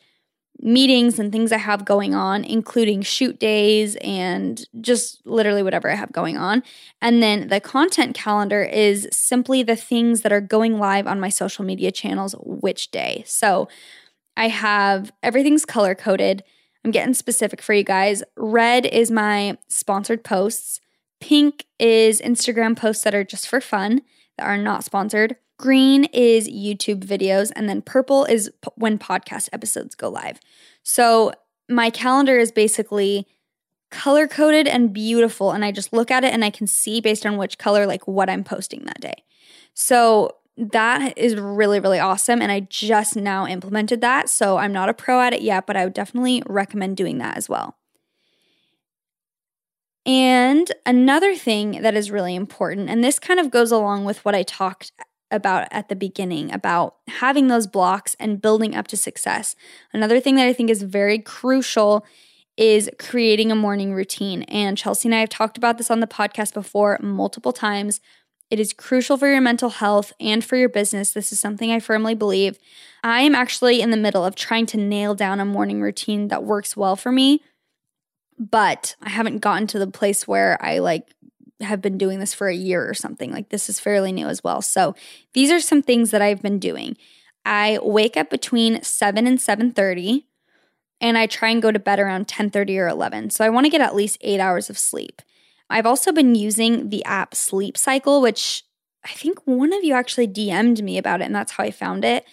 meetings 0.60 1.18
and 1.18 1.30
things 1.30 1.52
I 1.52 1.58
have 1.58 1.84
going 1.84 2.14
on, 2.14 2.44
including 2.44 3.02
shoot 3.02 3.38
days 3.38 3.96
and 3.96 4.64
just 4.80 5.24
literally 5.26 5.62
whatever 5.62 5.90
I 5.90 5.94
have 5.94 6.12
going 6.12 6.36
on. 6.36 6.62
And 7.00 7.22
then 7.22 7.48
the 7.48 7.60
content 7.60 8.14
calendar 8.14 8.62
is 8.62 9.08
simply 9.12 9.62
the 9.62 9.76
things 9.76 10.22
that 10.22 10.32
are 10.32 10.40
going 10.40 10.78
live 10.78 11.06
on 11.06 11.20
my 11.20 11.28
social 11.28 11.64
media 11.64 11.92
channels 11.92 12.34
which 12.40 12.90
day. 12.90 13.22
So 13.26 13.68
I 14.36 14.48
have 14.48 15.12
everything's 15.22 15.64
color 15.64 15.94
coded. 15.94 16.42
I'm 16.84 16.90
getting 16.90 17.14
specific 17.14 17.62
for 17.62 17.74
you 17.74 17.84
guys. 17.84 18.22
Red 18.36 18.86
is 18.86 19.10
my 19.10 19.58
sponsored 19.68 20.24
posts. 20.24 20.80
Pink 21.20 21.66
is 21.78 22.20
Instagram 22.20 22.76
posts 22.76 23.04
that 23.04 23.14
are 23.14 23.24
just 23.24 23.48
for 23.48 23.60
fun, 23.60 24.02
that 24.36 24.46
are 24.46 24.58
not 24.58 24.84
sponsored. 24.84 25.36
Green 25.58 26.04
is 26.04 26.48
YouTube 26.48 27.04
videos, 27.04 27.50
and 27.56 27.68
then 27.68 27.82
purple 27.82 28.24
is 28.24 28.50
p- 28.62 28.70
when 28.74 28.98
podcast 28.98 29.48
episodes 29.52 29.94
go 29.94 30.08
live. 30.08 30.38
So 30.82 31.32
my 31.68 31.90
calendar 31.90 32.38
is 32.38 32.52
basically 32.52 33.26
color 33.90 34.26
coded 34.26 34.66
and 34.66 34.92
beautiful. 34.92 35.52
And 35.52 35.64
I 35.64 35.72
just 35.72 35.92
look 35.92 36.10
at 36.10 36.24
it 36.24 36.32
and 36.32 36.44
I 36.44 36.50
can 36.50 36.66
see 36.66 37.00
based 37.00 37.24
on 37.24 37.36
which 37.36 37.58
color, 37.58 37.86
like 37.86 38.06
what 38.06 38.28
I'm 38.28 38.44
posting 38.44 38.84
that 38.84 39.00
day. 39.00 39.14
So 39.74 40.36
that 40.56 41.16
is 41.16 41.36
really, 41.36 41.80
really 41.80 41.98
awesome. 41.98 42.40
And 42.40 42.50
I 42.50 42.60
just 42.60 43.16
now 43.16 43.46
implemented 43.46 44.00
that. 44.00 44.28
So 44.28 44.56
I'm 44.56 44.72
not 44.72 44.88
a 44.88 44.94
pro 44.94 45.20
at 45.20 45.34
it 45.34 45.42
yet, 45.42 45.66
but 45.66 45.76
I 45.76 45.84
would 45.84 45.94
definitely 45.94 46.42
recommend 46.46 46.96
doing 46.96 47.18
that 47.18 47.36
as 47.36 47.48
well. 47.48 47.76
And 50.04 50.70
another 50.86 51.34
thing 51.34 51.82
that 51.82 51.96
is 51.96 52.12
really 52.12 52.36
important, 52.36 52.88
and 52.88 53.02
this 53.02 53.18
kind 53.18 53.40
of 53.40 53.50
goes 53.50 53.72
along 53.72 54.04
with 54.04 54.24
what 54.24 54.36
I 54.36 54.44
talked 54.44 54.92
about 55.30 55.68
at 55.70 55.88
the 55.88 55.96
beginning 55.96 56.52
about 56.52 56.96
having 57.08 57.48
those 57.48 57.66
blocks 57.66 58.14
and 58.18 58.40
building 58.40 58.74
up 58.74 58.86
to 58.88 58.96
success. 58.96 59.56
Another 59.92 60.20
thing 60.20 60.36
that 60.36 60.46
I 60.46 60.52
think 60.52 60.70
is 60.70 60.82
very 60.82 61.18
crucial 61.18 62.04
is 62.56 62.88
creating 62.98 63.50
a 63.50 63.56
morning 63.56 63.92
routine. 63.92 64.42
And 64.44 64.78
Chelsea 64.78 65.08
and 65.08 65.14
I 65.14 65.20
have 65.20 65.28
talked 65.28 65.58
about 65.58 65.78
this 65.78 65.90
on 65.90 66.00
the 66.00 66.06
podcast 66.06 66.54
before 66.54 66.98
multiple 67.02 67.52
times. 67.52 68.00
It 68.50 68.60
is 68.60 68.72
crucial 68.72 69.16
for 69.16 69.28
your 69.28 69.40
mental 69.40 69.70
health 69.70 70.12
and 70.20 70.44
for 70.44 70.56
your 70.56 70.68
business. 70.68 71.12
This 71.12 71.32
is 71.32 71.40
something 71.40 71.70
I 71.70 71.80
firmly 71.80 72.14
believe. 72.14 72.58
I 73.02 73.22
am 73.22 73.34
actually 73.34 73.80
in 73.80 73.90
the 73.90 73.96
middle 73.96 74.24
of 74.24 74.36
trying 74.36 74.66
to 74.66 74.76
nail 74.76 75.14
down 75.14 75.40
a 75.40 75.44
morning 75.44 75.82
routine 75.82 76.28
that 76.28 76.44
works 76.44 76.76
well 76.76 76.96
for 76.96 77.10
me 77.10 77.42
but 78.38 78.96
I 79.02 79.08
haven't 79.08 79.38
gotten 79.38 79.66
to 79.68 79.78
the 79.78 79.86
place 79.86 80.28
where 80.28 80.62
I 80.62 80.78
like 80.78 81.08
have 81.60 81.80
been 81.80 81.98
doing 81.98 82.18
this 82.18 82.34
for 82.34 82.48
a 82.48 82.54
year 82.54 82.88
or 82.88 82.94
something. 82.94 83.32
Like 83.32 83.48
this 83.48 83.68
is 83.68 83.80
fairly 83.80 84.12
new 84.12 84.26
as 84.26 84.44
well. 84.44 84.60
So 84.62 84.94
these 85.32 85.50
are 85.50 85.60
some 85.60 85.82
things 85.82 86.10
that 86.10 86.22
I've 86.22 86.42
been 86.42 86.58
doing. 86.58 86.96
I 87.44 87.78
wake 87.82 88.16
up 88.16 88.28
between 88.28 88.82
7 88.82 89.26
and 89.26 89.38
7:30 89.38 90.24
and 91.00 91.16
I 91.16 91.26
try 91.26 91.50
and 91.50 91.62
go 91.62 91.70
to 91.70 91.78
bed 91.78 91.98
around 91.98 92.28
10:30 92.28 92.78
or 92.78 92.88
11. 92.88 93.30
So 93.30 93.44
I 93.44 93.50
want 93.50 93.64
to 93.66 93.70
get 93.70 93.80
at 93.80 93.94
least 93.94 94.18
8 94.20 94.40
hours 94.40 94.68
of 94.68 94.78
sleep. 94.78 95.22
I've 95.70 95.86
also 95.86 96.12
been 96.12 96.34
using 96.34 96.90
the 96.90 97.04
app 97.04 97.34
Sleep 97.34 97.76
Cycle 97.76 98.20
which 98.20 98.64
I 99.04 99.12
think 99.12 99.38
one 99.44 99.72
of 99.72 99.84
you 99.84 99.94
actually 99.94 100.26
DM'd 100.28 100.82
me 100.82 100.98
about 100.98 101.20
it 101.20 101.24
and 101.24 101.34
that's 101.34 101.52
how 101.52 101.64
I 101.64 101.70
found 101.70 102.04
it. 102.04 102.24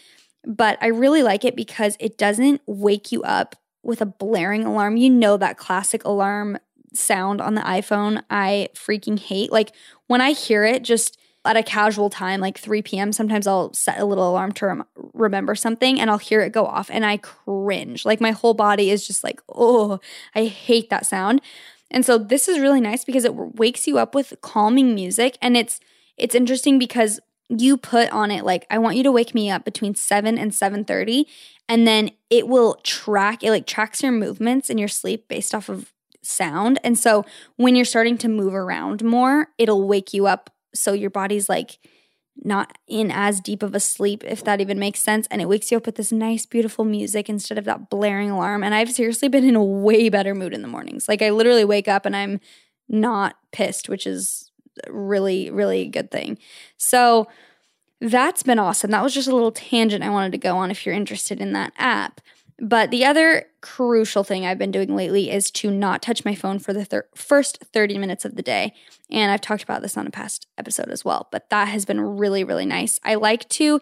But 0.46 0.78
I 0.82 0.88
really 0.88 1.24
like 1.24 1.46
it 1.46 1.56
because 1.56 1.96
it 2.00 2.18
doesn't 2.18 2.62
wake 2.66 3.12
you 3.12 3.22
up 3.24 3.56
with 3.84 4.02
a 4.02 4.06
blaring 4.06 4.66
alarm. 4.66 4.98
You 4.98 5.10
know 5.10 5.38
that 5.38 5.58
classic 5.58 6.04
alarm 6.04 6.58
sound 6.94 7.42
on 7.42 7.56
the 7.56 7.62
iPhone 7.62 8.24
I 8.30 8.70
freaking 8.74 9.20
hate. 9.20 9.52
Like 9.52 9.72
when 10.08 10.22
I 10.22 10.32
hear 10.32 10.64
it 10.64 10.84
just 10.84 11.18
at 11.46 11.58
a 11.58 11.64
casual 11.64 12.10
time, 12.10 12.40
like 12.40 12.58
3 12.58 12.82
p.m., 12.82 13.12
sometimes 13.12 13.48
I'll 13.48 13.74
set 13.74 14.00
a 14.00 14.06
little 14.06 14.30
alarm 14.30 14.54
to 14.54 14.66
rem- 14.68 14.86
remember 15.14 15.56
something 15.56 16.00
and 16.00 16.10
I'll 16.10 16.18
hear 16.18 16.42
it 16.42 16.54
go 16.54 16.66
off 16.66 16.90
and 16.92 17.06
I 17.06 17.18
cringe. 17.18 18.06
Like 18.06 18.22
my 18.22 18.32
whole 18.32 18.54
body 18.54 18.90
is 18.90 19.06
just 19.06 19.24
like, 19.24 19.42
oh, 19.54 20.00
I 20.36 20.46
hate 20.46 20.90
that 20.90 21.06
sound. 21.06 21.42
And 21.92 22.06
so 22.06 22.18
this 22.18 22.48
is 22.48 22.60
really 22.60 22.82
nice 22.82 23.04
because 23.04 23.26
it 23.26 23.36
wakes 23.36 23.88
you 23.88 23.98
up 23.98 24.16
with 24.16 24.34
calming 24.42 24.96
music 24.96 25.38
and 25.42 25.56
it's 25.56 25.80
it's 26.18 26.36
interesting 26.36 26.80
because 26.80 27.20
you 27.50 27.78
put 27.78 28.10
on 28.12 28.32
it 28.32 28.46
like 28.46 28.66
I 28.70 28.78
want 28.80 28.98
you 28.98 29.04
to 29.04 29.12
wake 29.12 29.36
me 29.36 29.50
up 29.50 29.64
between 29.64 29.96
7 29.96 30.38
and 30.38 30.52
7:30 30.52 31.26
and 31.70 31.88
then 31.88 32.12
it 32.30 32.48
will 32.48 32.76
track 32.84 33.44
it 33.44 33.52
like 33.52 33.68
tracks 33.68 34.02
your 34.02 34.12
movements 34.12 34.70
in 34.70 34.78
your 34.78 34.88
sleep 34.88 35.28
based 35.28 35.54
off 35.54 35.70
of 35.70 35.94
sound. 36.24 36.80
And 36.84 36.98
so 36.98 37.26
when 37.58 37.76
you're 37.76 37.86
starting 37.86 38.18
to 38.20 38.30
move 38.30 38.54
around 38.54 39.04
more, 39.04 39.50
it'll 39.58 39.88
wake 39.88 40.14
you 40.14 40.28
up 40.28 40.50
so 40.74 40.94
your 40.94 41.10
body's 41.10 41.50
like 41.50 41.80
not 42.44 42.78
in 42.88 43.12
as 43.12 43.40
deep 43.40 43.62
of 43.62 43.76
a 43.76 43.80
sleep, 43.80 44.24
if 44.24 44.44
that 44.44 44.60
even 44.60 44.80
makes 44.80 45.00
sense. 45.00 45.28
And 45.30 45.42
it 45.42 45.48
wakes 45.48 45.72
you 45.72 45.78
up 45.78 45.86
with 45.86 45.96
this 45.96 46.12
nice, 46.12 46.46
beautiful 46.46 46.84
music 46.84 47.30
instead 47.30 47.58
of 47.58 47.66
that 47.66 47.90
blaring 47.90 48.32
alarm. 48.32 48.64
And 48.64 48.74
I've 48.74 48.92
seriously 48.92 49.28
been 49.28 49.44
in 49.44 49.56
a 49.56 49.64
way 49.64 50.10
better 50.10 50.34
mood 50.34 50.54
in 50.54 50.62
the 50.62 50.68
mornings. 50.68 51.08
Like 51.08 51.22
I 51.22 51.30
literally 51.30 51.66
wake 51.66 51.88
up 51.88 52.06
and 52.06 52.16
I'm 52.16 52.40
not 52.90 53.38
pissed, 53.52 53.88
which 53.88 54.08
is 54.08 54.52
really, 54.90 55.52
really 55.52 55.88
good 55.88 56.10
thing. 56.10 56.40
So 56.78 57.28
that's 58.02 58.44
been 58.44 58.60
awesome. 58.60 58.92
That 58.92 59.04
was 59.04 59.14
just 59.14 59.28
a 59.28 59.34
little 59.34 59.52
tangent 59.52 60.04
I 60.04 60.10
wanted 60.10 60.32
to 60.34 60.38
go 60.38 60.58
on 60.58 60.72
if 60.72 60.86
you're 60.86 60.96
interested 60.96 61.40
in 61.40 61.54
that 61.54 61.74
app. 61.78 62.20
But 62.64 62.92
the 62.92 63.04
other 63.04 63.44
crucial 63.60 64.24
thing 64.24 64.46
I've 64.46 64.58
been 64.58 64.72
doing 64.72 64.96
lately 64.96 65.30
is 65.30 65.52
to 65.52 65.70
not 65.70 66.02
touch 66.02 66.24
my 66.24 66.34
phone 66.34 66.60
for 66.60 66.72
the 66.72 66.86
thir- 66.86 67.10
first 67.14 67.62
30 67.62 67.98
minutes 67.98 68.24
of 68.24 68.38
the 68.38 68.42
day. 68.42 68.74
And 69.12 69.34
I've 69.34 69.42
talked 69.42 69.64
about 69.64 69.82
this 69.82 69.98
on 69.98 70.08
a 70.08 70.12
past 70.12 70.48
episode 70.58 70.90
as 70.90 71.04
well, 71.04 71.28
but 71.30 71.50
that 71.50 71.68
has 71.68 71.84
been 71.84 72.00
really, 72.00 72.46
really 72.46 72.66
nice. 72.66 73.02
I 73.04 73.16
like 73.16 73.50
to 73.50 73.82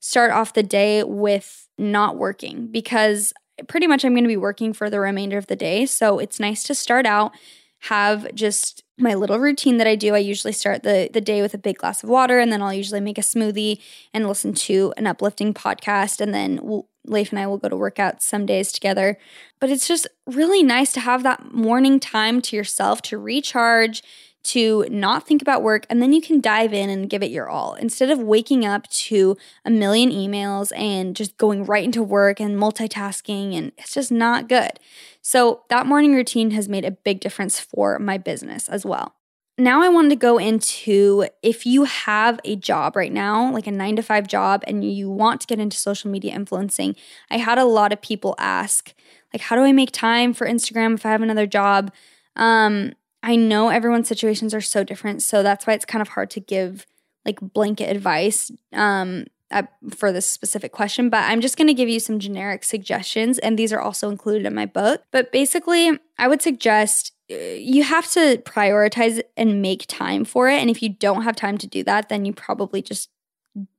start 0.00 0.30
off 0.30 0.54
the 0.54 0.62
day 0.62 1.04
with 1.04 1.68
not 1.76 2.16
working 2.16 2.68
because 2.68 3.34
pretty 3.68 3.86
much 3.86 4.02
I'm 4.02 4.14
going 4.14 4.24
to 4.24 4.28
be 4.28 4.38
working 4.38 4.72
for 4.72 4.88
the 4.88 4.98
remainder 4.98 5.36
of 5.36 5.48
the 5.48 5.54
day. 5.54 5.84
So 5.84 6.18
it's 6.18 6.40
nice 6.40 6.62
to 6.64 6.74
start 6.74 7.04
out 7.04 7.32
have 7.80 8.32
just 8.32 8.84
my 8.96 9.12
little 9.12 9.40
routine 9.40 9.76
that 9.78 9.88
I 9.88 9.96
do. 9.96 10.14
I 10.14 10.18
usually 10.18 10.52
start 10.52 10.84
the 10.84 11.10
the 11.12 11.20
day 11.20 11.42
with 11.42 11.52
a 11.52 11.58
big 11.58 11.78
glass 11.78 12.04
of 12.04 12.08
water 12.08 12.38
and 12.38 12.52
then 12.52 12.62
I'll 12.62 12.72
usually 12.72 13.00
make 13.00 13.18
a 13.18 13.22
smoothie 13.22 13.80
and 14.14 14.28
listen 14.28 14.54
to 14.54 14.94
an 14.96 15.08
uplifting 15.08 15.52
podcast 15.52 16.20
and 16.20 16.32
then 16.32 16.60
we'll, 16.62 16.88
Leif 17.06 17.30
and 17.30 17.38
I 17.38 17.46
will 17.46 17.58
go 17.58 17.68
to 17.68 17.76
work 17.76 17.98
out 17.98 18.22
some 18.22 18.46
days 18.46 18.72
together. 18.72 19.18
But 19.60 19.70
it's 19.70 19.88
just 19.88 20.06
really 20.26 20.62
nice 20.62 20.92
to 20.92 21.00
have 21.00 21.22
that 21.22 21.52
morning 21.52 22.00
time 22.00 22.40
to 22.42 22.56
yourself 22.56 23.02
to 23.02 23.18
recharge, 23.18 24.02
to 24.44 24.86
not 24.90 25.26
think 25.26 25.40
about 25.40 25.62
work, 25.62 25.86
and 25.88 26.02
then 26.02 26.12
you 26.12 26.20
can 26.20 26.40
dive 26.40 26.72
in 26.72 26.90
and 26.90 27.08
give 27.08 27.22
it 27.22 27.30
your 27.30 27.48
all. 27.48 27.74
Instead 27.74 28.10
of 28.10 28.18
waking 28.18 28.64
up 28.64 28.88
to 28.88 29.36
a 29.64 29.70
million 29.70 30.10
emails 30.10 30.72
and 30.76 31.14
just 31.14 31.36
going 31.38 31.64
right 31.64 31.84
into 31.84 32.02
work 32.02 32.40
and 32.40 32.56
multitasking, 32.56 33.56
and 33.56 33.72
it's 33.78 33.94
just 33.94 34.10
not 34.10 34.48
good. 34.48 34.80
So, 35.20 35.62
that 35.68 35.86
morning 35.86 36.14
routine 36.14 36.50
has 36.52 36.68
made 36.68 36.84
a 36.84 36.90
big 36.90 37.20
difference 37.20 37.60
for 37.60 37.98
my 38.00 38.18
business 38.18 38.68
as 38.68 38.84
well. 38.84 39.14
Now, 39.58 39.82
I 39.82 39.88
wanted 39.90 40.10
to 40.10 40.16
go 40.16 40.38
into 40.38 41.26
if 41.42 41.66
you 41.66 41.84
have 41.84 42.40
a 42.44 42.56
job 42.56 42.96
right 42.96 43.12
now, 43.12 43.52
like 43.52 43.66
a 43.66 43.70
nine 43.70 43.96
to 43.96 44.02
five 44.02 44.26
job, 44.26 44.64
and 44.66 44.82
you 44.82 45.10
want 45.10 45.42
to 45.42 45.46
get 45.46 45.58
into 45.58 45.76
social 45.76 46.10
media 46.10 46.34
influencing. 46.34 46.96
I 47.30 47.36
had 47.36 47.58
a 47.58 47.64
lot 47.64 47.92
of 47.92 48.00
people 48.00 48.34
ask, 48.38 48.94
like, 49.32 49.42
how 49.42 49.56
do 49.56 49.62
I 49.62 49.72
make 49.72 49.92
time 49.92 50.32
for 50.32 50.46
Instagram 50.46 50.94
if 50.94 51.04
I 51.04 51.10
have 51.10 51.22
another 51.22 51.46
job? 51.46 51.92
Um, 52.34 52.94
I 53.22 53.36
know 53.36 53.68
everyone's 53.68 54.08
situations 54.08 54.54
are 54.54 54.60
so 54.60 54.84
different, 54.84 55.22
so 55.22 55.42
that's 55.42 55.66
why 55.66 55.74
it's 55.74 55.84
kind 55.84 56.02
of 56.02 56.08
hard 56.08 56.30
to 56.30 56.40
give 56.40 56.86
like 57.24 57.38
blanket 57.40 57.94
advice 57.94 58.50
um, 58.72 59.26
uh, 59.50 59.62
for 59.94 60.10
this 60.10 60.26
specific 60.26 60.72
question. 60.72 61.08
But 61.10 61.30
I'm 61.30 61.40
just 61.40 61.56
going 61.56 61.68
to 61.68 61.74
give 61.74 61.90
you 61.90 62.00
some 62.00 62.18
generic 62.18 62.64
suggestions, 62.64 63.38
and 63.38 63.58
these 63.58 63.72
are 63.72 63.80
also 63.80 64.08
included 64.08 64.46
in 64.46 64.54
my 64.54 64.66
book. 64.66 65.02
But 65.10 65.30
basically, 65.30 65.98
I 66.18 66.26
would 66.26 66.40
suggest 66.40 67.12
you 67.58 67.82
have 67.82 68.10
to 68.12 68.38
prioritize 68.38 69.22
and 69.36 69.62
make 69.62 69.86
time 69.88 70.24
for 70.24 70.48
it. 70.48 70.60
And 70.60 70.70
if 70.70 70.82
you 70.82 70.90
don't 70.90 71.22
have 71.22 71.36
time 71.36 71.58
to 71.58 71.66
do 71.66 71.82
that, 71.84 72.08
then 72.08 72.24
you 72.24 72.32
probably 72.32 72.82
just 72.82 73.10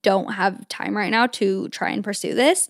don't 0.01 0.33
have 0.33 0.67
time 0.67 0.95
right 0.95 1.11
now 1.11 1.27
to 1.27 1.69
try 1.69 1.89
and 1.89 2.03
pursue 2.03 2.33
this. 2.33 2.69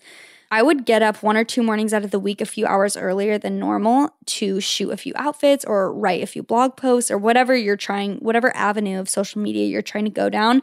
I 0.52 0.62
would 0.62 0.86
get 0.86 1.02
up 1.02 1.24
one 1.24 1.36
or 1.36 1.44
two 1.44 1.64
mornings 1.64 1.94
out 1.94 2.04
of 2.04 2.12
the 2.12 2.20
week 2.20 2.40
a 2.40 2.46
few 2.46 2.68
hours 2.68 2.96
earlier 2.96 3.40
than 3.40 3.58
normal 3.58 4.12
to 4.28 4.62
shoot 4.62 4.92
a 4.92 4.98
few 4.98 5.14
outfits 5.16 5.66
or 5.66 5.92
write 5.92 6.22
a 6.22 6.28
few 6.28 6.44
blog 6.44 6.78
posts 6.78 7.10
or 7.10 7.18
whatever 7.18 7.56
you're 7.56 7.76
trying, 7.76 8.18
whatever 8.18 8.56
avenue 8.56 9.00
of 9.00 9.10
social 9.10 9.42
media 9.42 9.66
you're 9.66 9.82
trying 9.82 10.06
to 10.06 10.12
go 10.12 10.30
down. 10.30 10.62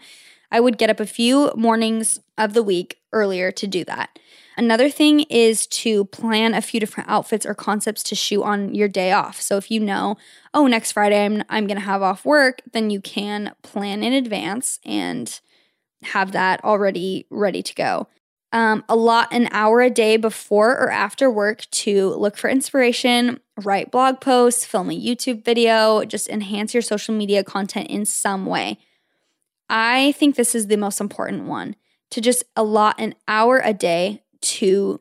I 0.52 0.61
would 0.61 0.78
get 0.78 0.90
up 0.90 1.00
a 1.00 1.06
few 1.06 1.52
mornings 1.56 2.20
of 2.38 2.54
the 2.54 2.62
week 2.62 2.98
earlier 3.12 3.50
to 3.50 3.66
do 3.66 3.85
that. 3.85 4.16
Another 4.56 4.90
thing 4.90 5.20
is 5.20 5.66
to 5.68 6.04
plan 6.06 6.54
a 6.54 6.60
few 6.60 6.80
different 6.80 7.08
outfits 7.08 7.46
or 7.46 7.54
concepts 7.54 8.02
to 8.04 8.14
shoot 8.14 8.42
on 8.42 8.74
your 8.74 8.88
day 8.88 9.12
off. 9.12 9.40
So 9.40 9.56
if 9.56 9.70
you 9.70 9.80
know, 9.80 10.16
oh, 10.52 10.66
next 10.66 10.92
Friday 10.92 11.24
I'm 11.24 11.42
I'm 11.48 11.66
going 11.66 11.78
to 11.78 11.84
have 11.84 12.02
off 12.02 12.24
work, 12.24 12.62
then 12.72 12.90
you 12.90 13.00
can 13.00 13.54
plan 13.62 14.02
in 14.02 14.12
advance 14.12 14.80
and 14.84 15.40
have 16.02 16.32
that 16.32 16.64
already 16.64 17.26
ready 17.30 17.62
to 17.62 17.74
go 17.74 18.08
um, 18.52 18.84
lot, 18.88 19.32
an 19.32 19.48
hour 19.52 19.80
a 19.80 19.90
day 19.90 20.16
before 20.16 20.72
or 20.72 20.90
after 20.90 21.30
work 21.30 21.70
to 21.70 22.10
look 22.14 22.36
for 22.36 22.50
inspiration, 22.50 23.38
write 23.62 23.90
blog 23.90 24.20
posts, 24.20 24.64
film 24.64 24.90
a 24.90 25.00
YouTube 25.00 25.44
video, 25.44 26.04
just 26.04 26.28
enhance 26.28 26.74
your 26.74 26.82
social 26.82 27.14
media 27.14 27.44
content 27.44 27.88
in 27.88 28.04
some 28.04 28.46
way. 28.46 28.78
I 29.68 30.12
think 30.12 30.34
this 30.34 30.54
is 30.54 30.66
the 30.66 30.76
most 30.76 31.00
important 31.00 31.44
one 31.44 31.76
to 32.10 32.20
just 32.20 32.42
allot 32.56 32.96
an 32.98 33.14
hour 33.28 33.60
a 33.64 33.72
day 33.72 34.22
to 34.42 35.00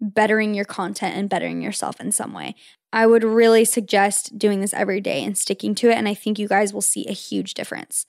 bettering 0.00 0.54
your 0.54 0.64
content 0.64 1.16
and 1.16 1.28
bettering 1.28 1.62
yourself 1.62 2.00
in 2.00 2.12
some 2.12 2.32
way. 2.32 2.54
I 2.92 3.06
would 3.06 3.24
really 3.24 3.64
suggest 3.64 4.38
doing 4.38 4.60
this 4.60 4.72
every 4.72 5.00
day 5.00 5.22
and 5.24 5.36
sticking 5.36 5.74
to 5.76 5.90
it. 5.90 5.96
And 5.96 6.08
I 6.08 6.14
think 6.14 6.38
you 6.38 6.48
guys 6.48 6.72
will 6.72 6.82
see 6.82 7.06
a 7.06 7.12
huge 7.12 7.54
difference. 7.54 8.06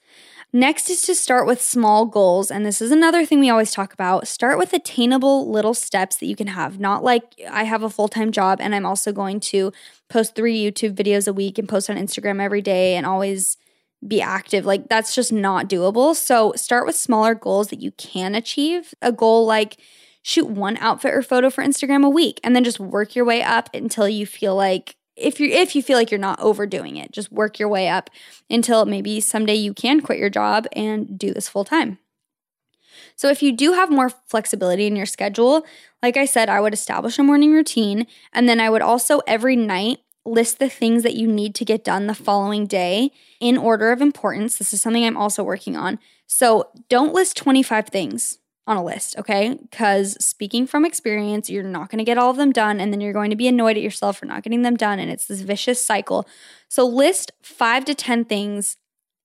Next 0.53 0.89
is 0.89 1.01
to 1.03 1.15
start 1.15 1.45
with 1.45 1.61
small 1.61 2.05
goals. 2.05 2.49
And 2.51 2.65
this 2.65 2.81
is 2.81 2.91
another 2.91 3.25
thing 3.25 3.39
we 3.39 3.49
always 3.49 3.71
talk 3.71 3.93
about. 3.93 4.27
Start 4.27 4.57
with 4.57 4.73
attainable 4.73 5.49
little 5.51 5.73
steps 5.73 6.17
that 6.17 6.27
you 6.27 6.35
can 6.35 6.47
have. 6.47 6.79
Not 6.79 7.03
like 7.03 7.23
I 7.49 7.63
have 7.63 7.83
a 7.83 7.89
full 7.89 8.07
time 8.07 8.31
job 8.31 8.59
and 8.61 8.73
I'm 8.73 8.85
also 8.85 9.11
going 9.11 9.39
to 9.41 9.73
post 10.09 10.35
three 10.35 10.57
YouTube 10.57 10.93
videos 10.93 11.27
a 11.27 11.33
week 11.33 11.57
and 11.57 11.67
post 11.67 11.89
on 11.89 11.97
Instagram 11.97 12.41
every 12.41 12.61
day 12.61 12.95
and 12.95 13.05
always 13.05 13.57
be 14.07 14.21
active. 14.21 14.65
Like 14.65 14.87
that's 14.87 15.15
just 15.15 15.33
not 15.33 15.67
doable. 15.67 16.15
So 16.15 16.53
start 16.55 16.85
with 16.85 16.95
smaller 16.95 17.35
goals 17.35 17.69
that 17.69 17.81
you 17.81 17.91
can 17.91 18.35
achieve. 18.35 18.93
A 19.01 19.11
goal 19.11 19.45
like, 19.45 19.77
shoot 20.27 20.49
one 20.49 20.75
outfit 20.77 21.13
or 21.13 21.21
photo 21.21 21.49
for 21.49 21.63
Instagram 21.63 22.05
a 22.05 22.09
week 22.09 22.37
and 22.43 22.53
then 22.53 22.61
just 22.61 22.81
work 22.81 23.15
your 23.15 23.23
way 23.23 23.41
up 23.41 23.69
until 23.73 24.09
you 24.09 24.25
feel 24.25 24.53
like 24.57 24.97
if 25.15 25.39
you 25.39 25.47
if 25.47 25.73
you 25.73 25.81
feel 25.81 25.97
like 25.97 26.11
you're 26.11 26.19
not 26.19 26.41
overdoing 26.41 26.97
it, 26.97 27.13
just 27.13 27.31
work 27.31 27.59
your 27.59 27.69
way 27.69 27.87
up 27.87 28.09
until 28.49 28.85
maybe 28.85 29.21
someday 29.21 29.55
you 29.55 29.73
can 29.73 30.01
quit 30.01 30.19
your 30.19 30.29
job 30.29 30.67
and 30.73 31.17
do 31.17 31.33
this 31.33 31.47
full 31.47 31.63
time. 31.63 31.97
So 33.15 33.29
if 33.29 33.41
you 33.41 33.53
do 33.53 33.71
have 33.71 33.89
more 33.89 34.09
flexibility 34.27 34.85
in 34.85 34.97
your 34.97 35.05
schedule, 35.05 35.65
like 36.03 36.17
I 36.17 36.25
said, 36.25 36.49
I 36.49 36.59
would 36.59 36.73
establish 36.73 37.17
a 37.17 37.23
morning 37.23 37.53
routine 37.53 38.05
and 38.33 38.49
then 38.49 38.59
I 38.59 38.69
would 38.69 38.81
also 38.81 39.21
every 39.27 39.55
night 39.55 39.99
list 40.25 40.59
the 40.59 40.67
things 40.67 41.03
that 41.03 41.15
you 41.15 41.25
need 41.25 41.55
to 41.55 41.63
get 41.63 41.85
done 41.85 42.07
the 42.07 42.13
following 42.13 42.67
day 42.67 43.11
in 43.39 43.57
order 43.57 43.93
of 43.93 44.01
importance. 44.01 44.57
This 44.57 44.73
is 44.73 44.81
something 44.81 45.05
I'm 45.05 45.15
also 45.15 45.41
working 45.41 45.77
on. 45.77 45.99
So 46.25 46.69
don't 46.89 47.13
list 47.13 47.37
25 47.37 47.87
things 47.87 48.39
on 48.67 48.75
a 48.75 48.83
list, 48.83 49.17
okay? 49.17 49.57
Because 49.71 50.23
speaking 50.23 50.67
from 50.67 50.83
experience, 50.85 51.49
you're 51.49 51.63
not 51.63 51.89
going 51.89 51.99
to 51.99 52.03
get 52.03 52.17
all 52.17 52.29
of 52.29 52.37
them 52.37 52.51
done 52.51 52.81
and 52.81 52.91
then 52.91 52.99
you're 52.99 53.13
going 53.13 53.29
to 53.29 53.35
be 53.35 53.47
annoyed 53.47 53.77
at 53.77 53.83
yourself 53.83 54.17
for 54.17 54.25
not 54.25 54.43
getting 54.43 54.61
them 54.61 54.75
done. 54.75 54.99
And 54.99 55.09
it's 55.09 55.25
this 55.25 55.39
vicious 55.39 55.83
cycle. 55.83 56.27
So 56.67 56.85
list 56.85 57.31
five 57.41 57.85
to 57.85 57.95
10 57.95 58.25
things, 58.25 58.75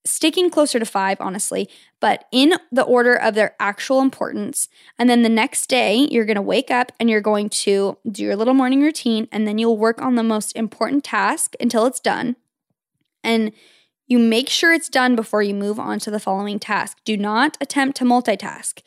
sticking 0.05 0.48
closer 0.48 0.78
to 0.78 0.87
five, 0.87 1.20
honestly, 1.20 1.68
but 2.00 2.26
in 2.31 2.55
the 2.70 2.85
order 2.85 3.14
of 3.14 3.35
their 3.35 3.57
actual 3.59 4.00
importance. 4.00 4.68
And 4.96 5.11
then 5.11 5.22
the 5.22 5.28
next 5.28 5.66
day, 5.66 6.07
you're 6.11 6.24
going 6.24 6.37
to 6.37 6.42
wake 6.42 6.70
up 6.70 6.92
and 7.00 7.11
you're 7.11 7.20
going 7.20 7.48
to 7.50 7.98
do 8.09 8.22
your 8.22 8.37
little 8.37 8.55
morning 8.55 8.81
routine 8.81 9.26
and 9.33 9.46
then 9.46 9.59
you'll 9.59 9.76
work 9.76 10.00
on 10.00 10.14
the 10.14 10.22
most 10.22 10.55
important 10.55 11.02
task 11.02 11.55
until 11.59 11.85
it's 11.85 12.00
done. 12.00 12.37
And 13.24 13.50
you 14.07 14.20
make 14.20 14.48
sure 14.48 14.72
it's 14.72 14.88
done 14.88 15.16
before 15.16 15.42
you 15.42 15.55
move 15.55 15.81
on 15.81 15.98
to 16.00 16.12
the 16.12 16.20
following 16.20 16.61
task. 16.61 16.98
Do 17.05 17.16
not 17.16 17.57
attempt 17.61 17.96
to 17.98 18.05
multitask 18.05 18.83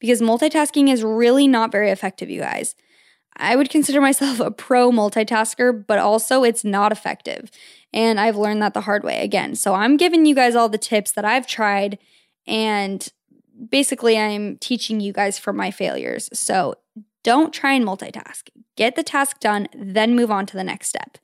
because 0.00 0.20
multitasking 0.20 0.92
is 0.92 1.02
really 1.02 1.46
not 1.48 1.72
very 1.72 1.90
effective, 1.90 2.30
you 2.30 2.40
guys. 2.40 2.74
I 3.36 3.56
would 3.56 3.70
consider 3.70 4.00
myself 4.00 4.40
a 4.40 4.50
pro 4.50 4.90
multitasker, 4.90 5.86
but 5.86 5.98
also 5.98 6.42
it's 6.44 6.64
not 6.64 6.92
effective. 6.92 7.50
And 7.92 8.20
I've 8.20 8.36
learned 8.36 8.62
that 8.62 8.74
the 8.74 8.82
hard 8.82 9.04
way 9.04 9.22
again. 9.22 9.54
So 9.54 9.74
I'm 9.74 9.96
giving 9.96 10.26
you 10.26 10.34
guys 10.34 10.54
all 10.54 10.68
the 10.68 10.78
tips 10.78 11.12
that 11.12 11.24
I've 11.24 11.46
tried, 11.46 11.98
and 12.46 13.06
basically, 13.70 14.18
I'm 14.18 14.56
teaching 14.58 15.00
you 15.00 15.12
guys 15.12 15.38
from 15.38 15.56
my 15.56 15.70
failures. 15.70 16.28
So 16.32 16.74
don't 17.24 17.52
try 17.52 17.72
and 17.72 17.84
multitask. 17.84 18.48
Get 18.76 18.94
the 18.94 19.02
task 19.02 19.40
done, 19.40 19.68
then 19.74 20.14
move 20.14 20.30
on 20.30 20.46
to 20.46 20.56
the 20.56 20.64
next 20.64 20.88
step. 20.88 21.18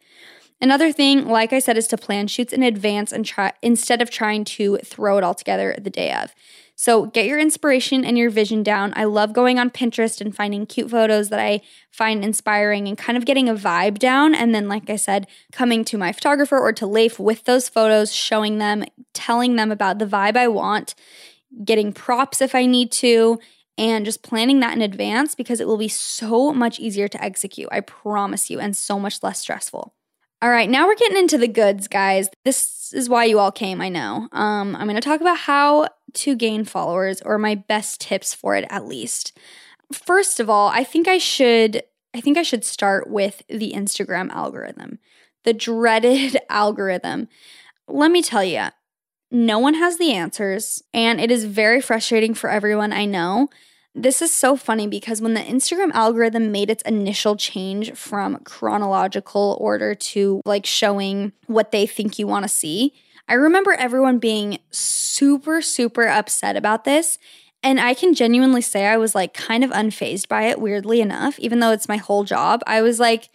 Another 0.60 0.92
thing, 0.92 1.26
like 1.26 1.52
I 1.52 1.58
said, 1.58 1.76
is 1.76 1.88
to 1.88 1.96
plan 1.96 2.28
shoots 2.28 2.52
in 2.52 2.62
advance 2.62 3.12
and 3.12 3.26
try 3.26 3.52
instead 3.62 4.00
of 4.00 4.10
trying 4.10 4.44
to 4.44 4.78
throw 4.78 5.18
it 5.18 5.24
all 5.24 5.34
together 5.34 5.74
the 5.78 5.90
day 5.90 6.12
of. 6.12 6.32
So 6.74 7.06
get 7.06 7.26
your 7.26 7.38
inspiration 7.38 8.04
and 8.04 8.18
your 8.18 8.30
vision 8.30 8.62
down. 8.62 8.92
I 8.96 9.04
love 9.04 9.32
going 9.32 9.58
on 9.58 9.70
Pinterest 9.70 10.20
and 10.20 10.34
finding 10.34 10.66
cute 10.66 10.90
photos 10.90 11.28
that 11.28 11.38
I 11.38 11.60
find 11.90 12.24
inspiring 12.24 12.88
and 12.88 12.98
kind 12.98 13.16
of 13.16 13.24
getting 13.24 13.48
a 13.48 13.54
vibe 13.54 13.98
down. 13.98 14.34
And 14.34 14.54
then, 14.54 14.68
like 14.68 14.90
I 14.90 14.96
said, 14.96 15.26
coming 15.52 15.84
to 15.84 15.98
my 15.98 16.12
photographer 16.12 16.58
or 16.58 16.72
to 16.72 16.86
Leif 16.86 17.18
with 17.18 17.44
those 17.44 17.68
photos, 17.68 18.12
showing 18.12 18.58
them, 18.58 18.84
telling 19.12 19.56
them 19.56 19.70
about 19.70 19.98
the 19.98 20.06
vibe 20.06 20.36
I 20.36 20.48
want, 20.48 20.94
getting 21.64 21.92
props 21.92 22.40
if 22.40 22.54
I 22.54 22.66
need 22.66 22.90
to, 22.92 23.38
and 23.78 24.04
just 24.04 24.22
planning 24.22 24.60
that 24.60 24.74
in 24.74 24.82
advance 24.82 25.34
because 25.34 25.60
it 25.60 25.66
will 25.66 25.78
be 25.78 25.88
so 25.88 26.52
much 26.52 26.78
easier 26.78 27.08
to 27.08 27.22
execute. 27.22 27.68
I 27.70 27.80
promise 27.80 28.50
you, 28.50 28.60
and 28.60 28.76
so 28.76 28.98
much 28.98 29.22
less 29.22 29.40
stressful. 29.40 29.94
All 30.42 30.50
right, 30.50 30.68
now 30.68 30.88
we're 30.88 30.96
getting 30.96 31.18
into 31.18 31.38
the 31.38 31.46
goods, 31.46 31.86
guys. 31.86 32.28
This 32.44 32.92
is 32.92 33.08
why 33.08 33.26
you 33.26 33.38
all 33.38 33.52
came, 33.52 33.80
I 33.80 33.88
know. 33.88 34.28
Um, 34.32 34.74
I'm 34.74 34.88
going 34.88 34.96
to 34.96 35.00
talk 35.00 35.20
about 35.20 35.38
how 35.38 35.86
to 36.14 36.34
gain 36.34 36.64
followers 36.64 37.22
or 37.22 37.38
my 37.38 37.54
best 37.54 38.00
tips 38.00 38.34
for 38.34 38.56
it 38.56 38.66
at 38.68 38.84
least. 38.84 39.38
First 39.92 40.40
of 40.40 40.50
all, 40.50 40.66
I 40.66 40.82
think 40.82 41.06
I 41.06 41.18
should 41.18 41.84
I 42.12 42.20
think 42.20 42.36
I 42.36 42.42
should 42.42 42.64
start 42.64 43.08
with 43.08 43.42
the 43.48 43.72
Instagram 43.72 44.30
algorithm. 44.30 44.98
The 45.44 45.52
dreaded 45.52 46.36
algorithm. 46.50 47.28
Let 47.86 48.10
me 48.10 48.20
tell 48.20 48.42
you, 48.42 48.66
no 49.30 49.60
one 49.60 49.74
has 49.74 49.96
the 49.96 50.12
answers 50.12 50.82
and 50.92 51.20
it 51.20 51.30
is 51.30 51.44
very 51.44 51.80
frustrating 51.80 52.34
for 52.34 52.50
everyone 52.50 52.92
I 52.92 53.04
know. 53.04 53.48
This 53.94 54.22
is 54.22 54.32
so 54.32 54.56
funny 54.56 54.86
because 54.86 55.20
when 55.20 55.34
the 55.34 55.40
Instagram 55.40 55.92
algorithm 55.92 56.50
made 56.50 56.70
its 56.70 56.82
initial 56.84 57.36
change 57.36 57.92
from 57.92 58.38
chronological 58.38 59.58
order 59.60 59.94
to 59.94 60.40
like 60.46 60.64
showing 60.64 61.32
what 61.46 61.72
they 61.72 61.86
think 61.86 62.18
you 62.18 62.26
want 62.26 62.44
to 62.44 62.48
see, 62.48 62.94
I 63.28 63.34
remember 63.34 63.72
everyone 63.72 64.18
being 64.18 64.58
super, 64.70 65.60
super 65.60 66.06
upset 66.08 66.56
about 66.56 66.84
this. 66.84 67.18
And 67.62 67.78
I 67.78 67.94
can 67.94 68.14
genuinely 68.14 68.62
say 68.62 68.86
I 68.86 68.96
was 68.96 69.14
like 69.14 69.34
kind 69.34 69.62
of 69.62 69.70
unfazed 69.70 70.26
by 70.26 70.44
it, 70.44 70.60
weirdly 70.60 71.00
enough, 71.00 71.38
even 71.38 71.60
though 71.60 71.70
it's 71.70 71.88
my 71.88 71.98
whole 71.98 72.24
job. 72.24 72.62
I 72.66 72.82
was 72.82 72.98
like, 72.98 73.28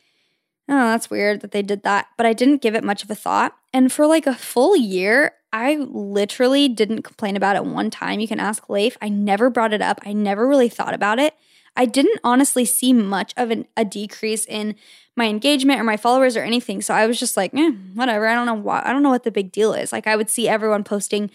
oh, 0.67 0.89
that's 0.89 1.10
weird 1.10 1.41
that 1.41 1.52
they 1.52 1.62
did 1.62 1.84
that. 1.84 2.08
But 2.17 2.26
I 2.26 2.34
didn't 2.34 2.62
give 2.62 2.76
it 2.76 2.84
much 2.84 3.04
of 3.04 3.12
a 3.12 3.15
thought. 3.15 3.56
And 3.74 3.91
for 3.91 4.06
like 4.06 4.28
a 4.28 4.36
full 4.36 4.76
year, 4.76 5.34
I 5.53 5.75
literally 5.75 6.67
didn't 6.67 7.03
complain 7.03 7.36
about 7.36 7.55
it 7.55 7.65
one 7.65 7.89
time. 7.89 8.19
You 8.19 8.27
can 8.27 8.39
ask 8.39 8.69
Leif. 8.69 8.97
I 9.01 9.10
never 9.10 9.49
brought 9.49 9.73
it 9.73 9.81
up. 9.81 9.99
I 10.05 10.13
never 10.13 10.47
really 10.47 10.69
thought 10.69 10.93
about 10.93 11.19
it. 11.19 11.33
I 11.75 11.86
didn't 11.86 12.19
honestly 12.23 12.65
see 12.65 12.91
much 12.91 13.33
of 13.38 13.51
an, 13.51 13.67
a 13.77 13.86
decrease 13.86 14.45
in 14.45 14.75
my 15.15 15.25
engagement 15.25 15.79
or 15.79 15.83
my 15.83 15.95
followers 15.95 16.36
or 16.36 16.41
anything. 16.41 16.81
So 16.81 16.93
I 16.93 17.05
was 17.05 17.19
just 17.19 17.38
like, 17.38 17.53
eh, 17.53 17.71
whatever. 17.93 18.27
I 18.27 18.33
don't 18.33 18.47
know 18.47 18.55
why. 18.55 18.81
I 18.83 18.91
don't 18.91 19.03
know 19.03 19.10
what 19.10 19.23
the 19.23 19.31
big 19.31 19.51
deal 19.51 19.73
is. 19.73 19.91
Like 19.91 20.07
I 20.07 20.15
would 20.15 20.29
see 20.29 20.47
everyone 20.47 20.83
posting, 20.83 21.29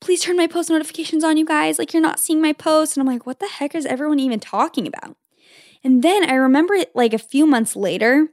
please 0.00 0.22
turn 0.22 0.36
my 0.36 0.46
post 0.46 0.70
notifications 0.70 1.22
on, 1.22 1.36
you 1.36 1.44
guys. 1.44 1.78
Like 1.78 1.92
you're 1.92 2.02
not 2.02 2.18
seeing 2.18 2.40
my 2.40 2.52
post. 2.52 2.96
And 2.96 3.06
I'm 3.06 3.12
like, 3.12 3.26
what 3.26 3.38
the 3.38 3.48
heck 3.48 3.74
is 3.74 3.86
everyone 3.86 4.18
even 4.18 4.40
talking 4.40 4.86
about? 4.86 5.16
And 5.84 6.02
then 6.02 6.28
I 6.28 6.34
remember 6.34 6.74
it 6.74 6.90
like 6.96 7.12
a 7.12 7.18
few 7.18 7.46
months 7.46 7.76
later, 7.76 8.28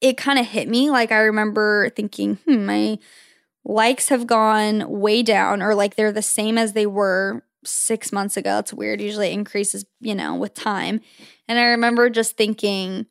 it 0.00 0.16
kind 0.16 0.38
of 0.38 0.46
hit 0.46 0.68
me. 0.68 0.90
Like 0.90 1.12
I 1.12 1.20
remember 1.20 1.90
thinking, 1.90 2.36
hmm, 2.44 2.66
my 2.66 2.98
likes 3.68 4.08
have 4.08 4.26
gone 4.26 4.88
way 4.88 5.22
down 5.22 5.62
or 5.62 5.74
like 5.74 5.94
they're 5.94 6.10
the 6.10 6.22
same 6.22 6.56
as 6.58 6.72
they 6.72 6.86
were 6.86 7.44
six 7.64 8.10
months 8.10 8.36
ago. 8.36 8.58
It's 8.58 8.72
weird. 8.72 9.00
Usually 9.00 9.28
it 9.28 9.34
increases, 9.34 9.84
you 10.00 10.14
know, 10.14 10.34
with 10.34 10.54
time. 10.54 11.00
And 11.46 11.58
I 11.58 11.64
remember 11.64 12.08
just 12.08 12.36
thinking, 12.36 13.06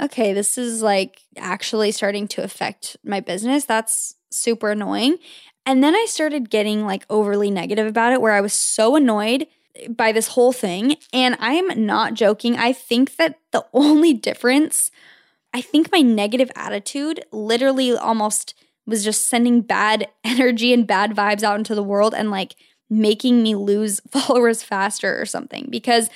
okay, 0.00 0.32
this 0.32 0.56
is 0.56 0.82
like 0.82 1.20
actually 1.36 1.92
starting 1.92 2.26
to 2.28 2.42
affect 2.42 2.96
my 3.04 3.20
business. 3.20 3.66
That's 3.66 4.16
super 4.30 4.70
annoying. 4.70 5.18
And 5.66 5.84
then 5.84 5.94
I 5.94 6.06
started 6.08 6.48
getting 6.48 6.86
like 6.86 7.04
overly 7.10 7.50
negative 7.50 7.86
about 7.86 8.14
it, 8.14 8.22
where 8.22 8.32
I 8.32 8.40
was 8.40 8.54
so 8.54 8.96
annoyed 8.96 9.46
by 9.90 10.12
this 10.12 10.28
whole 10.28 10.52
thing. 10.52 10.96
And 11.12 11.36
I'm 11.40 11.84
not 11.84 12.14
joking. 12.14 12.56
I 12.56 12.72
think 12.72 13.16
that 13.16 13.38
the 13.52 13.66
only 13.74 14.14
difference, 14.14 14.90
I 15.52 15.60
think 15.60 15.92
my 15.92 16.00
negative 16.00 16.50
attitude 16.56 17.22
literally 17.32 17.94
almost 17.94 18.54
was 18.88 19.04
just 19.04 19.28
sending 19.28 19.60
bad 19.60 20.08
energy 20.24 20.72
and 20.72 20.86
bad 20.86 21.12
vibes 21.12 21.42
out 21.42 21.58
into 21.58 21.74
the 21.74 21.82
world 21.82 22.14
and 22.14 22.30
like 22.30 22.56
making 22.90 23.42
me 23.42 23.54
lose 23.54 24.00
followers 24.10 24.62
faster 24.62 25.20
or 25.20 25.26
something. 25.26 25.66
Because 25.70 26.08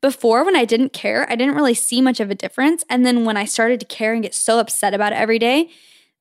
before, 0.00 0.44
when 0.44 0.54
I 0.54 0.64
didn't 0.64 0.92
care, 0.92 1.26
I 1.28 1.34
didn't 1.34 1.56
really 1.56 1.74
see 1.74 2.00
much 2.00 2.20
of 2.20 2.30
a 2.30 2.34
difference. 2.34 2.84
And 2.88 3.04
then 3.04 3.24
when 3.24 3.36
I 3.36 3.46
started 3.46 3.80
to 3.80 3.86
care 3.86 4.12
and 4.12 4.22
get 4.22 4.34
so 4.34 4.60
upset 4.60 4.94
about 4.94 5.12
it 5.12 5.16
every 5.16 5.40
day, 5.40 5.70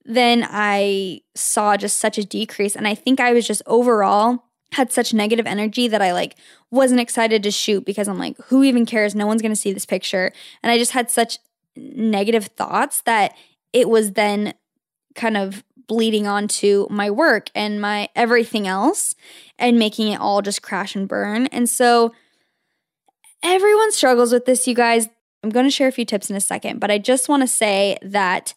then 0.04 0.48
I 0.50 1.22
saw 1.36 1.78
just 1.78 2.00
such 2.00 2.18
a 2.18 2.24
decrease. 2.24 2.76
And 2.76 2.88
I 2.88 2.96
think 2.96 3.20
I 3.20 3.34
was 3.34 3.46
just 3.46 3.62
overall 3.68 4.46
had 4.72 4.92
such 4.92 5.14
negative 5.14 5.46
energy 5.46 5.88
that 5.88 6.02
I 6.02 6.12
like 6.12 6.36
wasn't 6.72 7.00
excited 7.02 7.44
to 7.44 7.52
shoot 7.52 7.86
because 7.86 8.08
I'm 8.08 8.18
like, 8.18 8.38
who 8.46 8.64
even 8.64 8.86
cares? 8.86 9.14
No 9.14 9.28
one's 9.28 9.42
gonna 9.42 9.56
see 9.56 9.74
this 9.74 9.86
picture. 9.86 10.32
And 10.64 10.72
I 10.72 10.78
just 10.78 10.92
had 10.92 11.12
such 11.12 11.38
negative 11.76 12.48
thoughts 12.48 13.02
that 13.02 13.36
it 13.74 13.90
was 13.90 14.14
then 14.14 14.54
kind 15.14 15.38
of 15.38 15.64
bleeding 15.88 16.28
onto 16.28 16.86
my 16.90 17.10
work 17.10 17.50
and 17.56 17.82
my 17.82 18.10
everything 18.16 18.68
else 18.68 19.16
and 19.58 19.80
making 19.80 20.10
it 20.12 20.20
all 20.20 20.42
just 20.42 20.62
crash 20.62 20.96
and 20.96 21.08
burn. 21.08 21.48
And 21.48 21.70
so 21.70 22.14
everyone 23.42 23.92
struggles 23.92 24.32
with 24.32 24.46
this, 24.46 24.68
you 24.68 24.76
guys. 24.76 25.10
I'm 25.44 25.50
going 25.50 25.66
to 25.66 25.72
share 25.72 25.88
a 25.88 25.92
few 25.92 26.04
tips 26.04 26.30
in 26.30 26.36
a 26.36 26.42
second, 26.42 26.80
but 26.80 26.92
I 26.92 26.98
just 26.98 27.30
want 27.30 27.42
to 27.42 27.48
say 27.48 27.98
that 28.02 28.54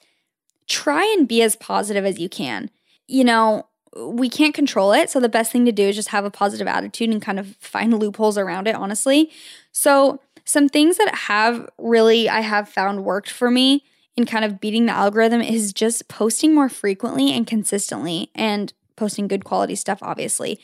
try 0.66 1.04
and 1.16 1.28
be 1.28 1.42
as 1.42 1.54
positive 1.56 2.04
as 2.04 2.18
you 2.18 2.28
can. 2.28 2.70
You 3.06 3.24
know, 3.24 3.66
we 3.96 4.28
can't 4.28 4.54
control 4.54 4.92
it. 4.92 5.10
So 5.10 5.20
the 5.20 5.28
best 5.28 5.52
thing 5.52 5.64
to 5.66 5.72
do 5.72 5.88
is 5.88 5.96
just 5.96 6.08
have 6.08 6.24
a 6.24 6.30
positive 6.30 6.66
attitude 6.66 7.10
and 7.10 7.20
kind 7.20 7.38
of 7.38 7.56
find 7.56 7.98
loopholes 7.98 8.38
around 8.38 8.66
it, 8.66 8.74
honestly. 8.74 9.30
So, 9.72 10.20
some 10.46 10.68
things 10.68 10.96
that 10.96 11.14
have 11.14 11.68
really 11.78 12.28
I 12.28 12.40
have 12.40 12.68
found 12.68 13.04
worked 13.04 13.30
for 13.30 13.50
me 13.50 13.84
in 14.20 14.26
kind 14.26 14.44
of 14.44 14.60
beating 14.60 14.86
the 14.86 14.92
algorithm 14.92 15.40
is 15.40 15.72
just 15.72 16.08
posting 16.08 16.54
more 16.54 16.68
frequently 16.68 17.32
and 17.32 17.46
consistently 17.46 18.30
and 18.34 18.72
posting 18.96 19.26
good 19.26 19.44
quality 19.44 19.74
stuff, 19.74 19.98
obviously, 20.02 20.60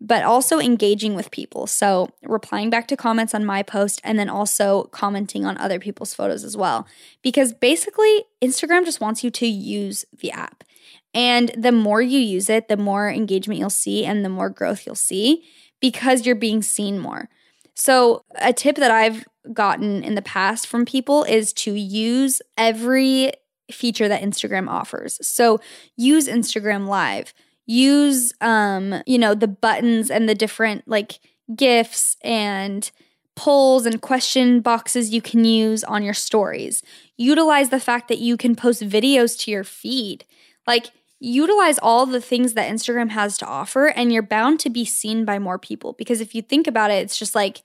but 0.00 0.24
also 0.24 0.58
engaging 0.58 1.14
with 1.14 1.30
people. 1.30 1.66
So, 1.66 2.10
replying 2.22 2.70
back 2.70 2.88
to 2.88 2.96
comments 2.96 3.34
on 3.34 3.44
my 3.44 3.62
post 3.62 4.00
and 4.02 4.18
then 4.18 4.28
also 4.28 4.84
commenting 4.84 5.44
on 5.44 5.58
other 5.58 5.78
people's 5.78 6.14
photos 6.14 6.44
as 6.44 6.56
well. 6.56 6.86
Because 7.22 7.52
basically, 7.52 8.24
Instagram 8.42 8.84
just 8.84 9.00
wants 9.00 9.22
you 9.22 9.30
to 9.30 9.46
use 9.46 10.04
the 10.18 10.32
app. 10.32 10.64
And 11.12 11.50
the 11.56 11.72
more 11.72 12.02
you 12.02 12.18
use 12.18 12.50
it, 12.50 12.68
the 12.68 12.76
more 12.76 13.08
engagement 13.08 13.60
you'll 13.60 13.70
see 13.70 14.04
and 14.04 14.24
the 14.24 14.28
more 14.28 14.50
growth 14.50 14.84
you'll 14.84 14.96
see 14.96 15.44
because 15.80 16.26
you're 16.26 16.34
being 16.34 16.62
seen 16.62 16.98
more. 16.98 17.28
So, 17.74 18.24
a 18.36 18.52
tip 18.52 18.76
that 18.76 18.90
I've 18.90 19.24
gotten 19.52 20.02
in 20.02 20.14
the 20.14 20.22
past 20.22 20.66
from 20.66 20.84
people 20.84 21.24
is 21.24 21.52
to 21.52 21.74
use 21.74 22.40
every 22.56 23.32
feature 23.70 24.08
that 24.08 24.22
Instagram 24.22 24.68
offers. 24.68 25.18
So 25.26 25.60
use 25.96 26.28
Instagram 26.28 26.86
Live. 26.86 27.32
Use 27.66 28.32
um, 28.40 29.02
you 29.06 29.18
know, 29.18 29.34
the 29.34 29.48
buttons 29.48 30.10
and 30.10 30.28
the 30.28 30.34
different 30.34 30.86
like 30.86 31.18
gifts 31.54 32.16
and 32.22 32.90
polls 33.36 33.84
and 33.84 34.00
question 34.00 34.60
boxes 34.60 35.10
you 35.10 35.20
can 35.20 35.44
use 35.44 35.82
on 35.84 36.02
your 36.02 36.14
stories. 36.14 36.82
Utilize 37.16 37.70
the 37.70 37.80
fact 37.80 38.08
that 38.08 38.18
you 38.18 38.36
can 38.36 38.54
post 38.54 38.82
videos 38.82 39.38
to 39.40 39.50
your 39.50 39.64
feed. 39.64 40.24
Like 40.66 40.90
utilize 41.20 41.78
all 41.78 42.06
the 42.06 42.20
things 42.20 42.54
that 42.54 42.70
Instagram 42.70 43.10
has 43.10 43.38
to 43.38 43.46
offer 43.46 43.86
and 43.86 44.12
you're 44.12 44.22
bound 44.22 44.60
to 44.60 44.70
be 44.70 44.84
seen 44.84 45.24
by 45.24 45.38
more 45.38 45.58
people 45.58 45.94
because 45.94 46.20
if 46.20 46.34
you 46.34 46.42
think 46.42 46.66
about 46.66 46.90
it, 46.90 47.02
it's 47.02 47.18
just 47.18 47.34
like 47.34 47.62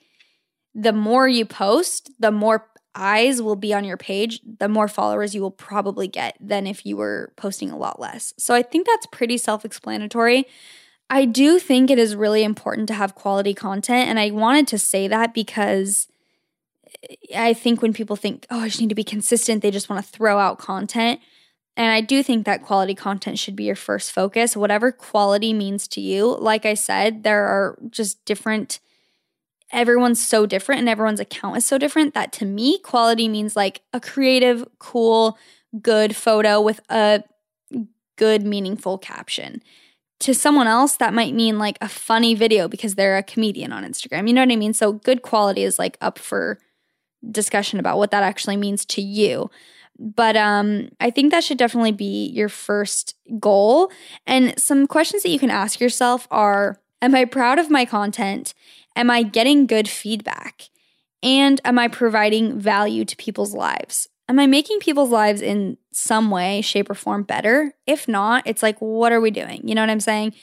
the 0.74 0.94
more 0.94 1.28
you 1.28 1.46
post, 1.46 2.12
the 2.20 2.32
more 2.32 2.68
eyes 2.96 3.42
will 3.42 3.56
be 3.56 3.74
on 3.74 3.84
your 3.84 3.98
page, 3.98 4.42
the 4.60 4.70
more 4.70 4.88
followers 4.88 5.36
you 5.36 5.42
will 5.42 5.52
probably 5.52 6.08
get 6.08 6.36
than 6.40 6.68
if 6.68 6.86
you 6.86 6.98
were 6.98 7.34
posting 7.38 7.72
a 7.72 7.78
lot 7.78 8.00
less. 8.00 8.34
So 8.38 8.54
I 8.54 8.62
think 8.62 8.88
that's 8.88 9.08
pretty 9.08 9.38
self 9.38 9.66
explanatory. 9.66 10.46
I 11.10 11.26
do 11.26 11.58
think 11.60 11.90
it 11.90 11.98
is 11.98 12.16
really 12.16 12.44
important 12.44 12.88
to 12.90 12.94
have 12.94 13.16
quality 13.16 13.54
content. 13.54 14.10
And 14.10 14.20
I 14.20 14.30
wanted 14.32 14.68
to 14.68 14.78
say 14.80 15.08
that 15.08 15.34
because 15.34 16.08
eh, 17.04 17.16
I 17.36 17.54
think 17.54 17.82
when 17.82 17.94
people 17.94 18.16
think, 18.16 18.46
oh, 18.50 18.60
I 18.60 18.68
just 18.68 18.82
need 18.82 18.90
to 18.90 18.96
be 18.96 19.04
consistent, 19.04 19.62
they 19.62 19.72
just 19.72 19.90
want 19.90 20.06
to 20.06 20.12
throw 20.12 20.38
out 20.38 20.60
content. 20.60 21.20
And 21.80 21.94
I 21.94 22.02
do 22.02 22.22
think 22.22 22.46
that 22.46 22.62
quality 22.62 22.94
content 22.94 23.40
should 23.40 23.56
be 23.56 23.64
your 23.64 23.76
first 23.76 24.12
focus, 24.12 24.58
whatever 24.58 24.92
quality 24.92 25.54
means 25.54 25.88
to 25.88 26.02
you. 26.02 26.36
Like 26.38 26.66
I 26.66 26.74
said, 26.74 27.24
there 27.24 27.46
are 27.46 27.80
just 27.90 28.24
different 28.26 28.82
everyone's 29.72 30.22
so 30.22 30.46
different 30.46 30.80
and 30.80 30.90
everyone's 30.90 31.22
account 31.22 31.56
is 31.56 31.64
so 31.64 31.78
different 31.78 32.14
that 32.16 32.34
to 32.34 32.44
me, 32.46 32.80
quality 32.80 33.30
means 33.30 33.56
like 33.56 33.82
a 33.94 34.02
creative, 34.02 34.68
cool, 34.80 35.38
good 35.82 36.18
photo 36.18 36.60
with 36.60 36.82
a 36.90 37.24
good, 38.18 38.44
meaningful 38.46 38.98
caption. 38.98 39.64
To 40.22 40.34
someone 40.34 40.68
else, 40.68 40.98
that 40.98 41.14
might 41.14 41.34
mean 41.34 41.60
like 41.60 41.78
a 41.80 41.88
funny 41.88 42.36
video 42.36 42.68
because 42.68 42.96
they're 42.96 43.18
a 43.18 43.24
comedian 43.24 43.72
on 43.72 43.86
Instagram. 43.86 44.28
You 44.28 44.34
know 44.34 44.42
what 44.42 44.52
I 44.52 44.58
mean? 44.58 44.74
So, 44.74 44.92
good 44.92 45.22
quality 45.22 45.64
is 45.64 45.80
like 45.80 45.98
up 46.02 46.20
for 46.20 46.60
discussion 47.32 47.80
about 47.80 47.98
what 47.98 48.12
that 48.12 48.24
actually 48.24 48.58
means 48.58 48.84
to 48.88 49.02
you. 49.02 49.50
But 50.00 50.38
um, 50.38 50.90
I 51.00 51.10
think 51.10 51.32
that 51.32 51.44
should 51.44 51.58
definitely 51.58 51.92
be 51.92 52.28
your 52.28 52.50
first 52.50 53.16
goal. 53.40 53.92
And 54.26 54.58
some 54.58 54.88
questions 54.88 55.24
that 55.24 55.30
you 55.30 55.40
can 55.40 55.52
ask 55.52 55.80
yourself 55.80 56.28
are 56.32 56.80
Am 57.02 57.16
I 57.16 57.26
proud 57.26 57.60
of 57.60 57.70
my 57.70 57.86
content? 57.86 58.54
Am 58.96 59.10
I 59.10 59.24
getting 59.24 59.68
good 59.68 59.88
feedback? 59.88 60.70
And 61.22 61.62
am 61.64 61.78
I 61.78 61.88
providing 61.88 62.60
value 62.60 63.06
to 63.06 63.16
people's 63.16 63.54
lives? 63.54 64.08
Am 64.28 64.40
I 64.40 64.48
making 64.48 64.80
people's 64.80 65.10
lives 65.10 65.42
in 65.42 65.78
some 65.92 66.30
way, 66.30 66.62
shape, 66.62 66.90
or 66.90 66.94
form 66.94 67.24
better? 67.24 67.74
If 67.88 68.08
not, 68.08 68.44
it's 68.46 68.62
like, 68.62 68.78
what 68.80 69.12
are 69.12 69.22
we 69.22 69.32
doing? 69.32 69.68
You 69.68 69.76
know 69.76 69.82
what 69.82 69.90
I'm 69.90 70.00
saying? 70.00 70.34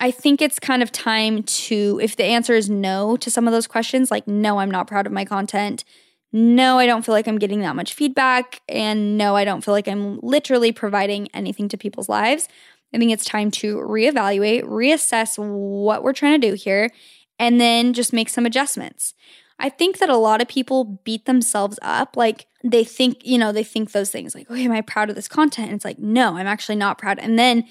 I 0.00 0.10
think 0.10 0.42
it's 0.42 0.58
kind 0.58 0.82
of 0.82 0.92
time 0.92 1.42
to, 1.42 2.00
if 2.02 2.16
the 2.16 2.24
answer 2.24 2.54
is 2.54 2.68
no 2.68 3.16
to 3.18 3.30
some 3.30 3.46
of 3.46 3.52
those 3.52 3.66
questions, 3.66 4.10
like, 4.10 4.26
no, 4.26 4.58
I'm 4.58 4.70
not 4.70 4.86
proud 4.86 5.06
of 5.06 5.12
my 5.12 5.24
content. 5.24 5.84
No, 6.32 6.78
I 6.78 6.86
don't 6.86 7.04
feel 7.04 7.14
like 7.14 7.28
I'm 7.28 7.38
getting 7.38 7.60
that 7.60 7.76
much 7.76 7.94
feedback. 7.94 8.62
And 8.68 9.18
no, 9.18 9.36
I 9.36 9.44
don't 9.44 9.62
feel 9.62 9.74
like 9.74 9.88
I'm 9.88 10.18
literally 10.20 10.72
providing 10.72 11.28
anything 11.34 11.68
to 11.68 11.76
people's 11.76 12.08
lives. 12.08 12.48
I 12.94 12.98
think 12.98 13.12
it's 13.12 13.24
time 13.24 13.50
to 13.52 13.76
reevaluate, 13.76 14.64
reassess 14.64 15.38
what 15.38 16.02
we're 16.02 16.12
trying 16.12 16.40
to 16.40 16.48
do 16.50 16.54
here, 16.54 16.90
and 17.38 17.60
then 17.60 17.92
just 17.92 18.12
make 18.12 18.28
some 18.28 18.46
adjustments. 18.46 19.14
I 19.58 19.68
think 19.68 19.98
that 19.98 20.08
a 20.08 20.16
lot 20.16 20.42
of 20.42 20.48
people 20.48 21.00
beat 21.04 21.24
themselves 21.24 21.78
up. 21.82 22.16
Like 22.16 22.46
they 22.64 22.84
think, 22.84 23.24
you 23.24 23.38
know, 23.38 23.52
they 23.52 23.64
think 23.64 23.92
those 23.92 24.10
things 24.10 24.34
like, 24.34 24.50
okay, 24.50 24.64
am 24.64 24.72
I 24.72 24.80
proud 24.80 25.08
of 25.08 25.16
this 25.16 25.28
content? 25.28 25.68
And 25.68 25.76
it's 25.76 25.84
like, 25.84 25.98
no, 25.98 26.36
I'm 26.36 26.46
actually 26.46 26.76
not 26.76 26.98
proud. 26.98 27.18
And 27.18 27.38
then 27.38 27.64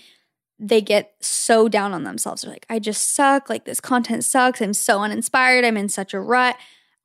they 0.57 0.81
get 0.81 1.15
so 1.19 1.67
down 1.67 1.93
on 1.93 2.03
themselves. 2.03 2.43
They're 2.43 2.51
like, 2.51 2.65
I 2.69 2.79
just 2.79 3.13
suck. 3.13 3.49
Like 3.49 3.65
this 3.65 3.81
content 3.81 4.23
sucks. 4.23 4.61
I'm 4.61 4.73
so 4.73 5.01
uninspired. 5.01 5.65
I'm 5.65 5.77
in 5.77 5.89
such 5.89 6.13
a 6.13 6.19
rut. 6.19 6.55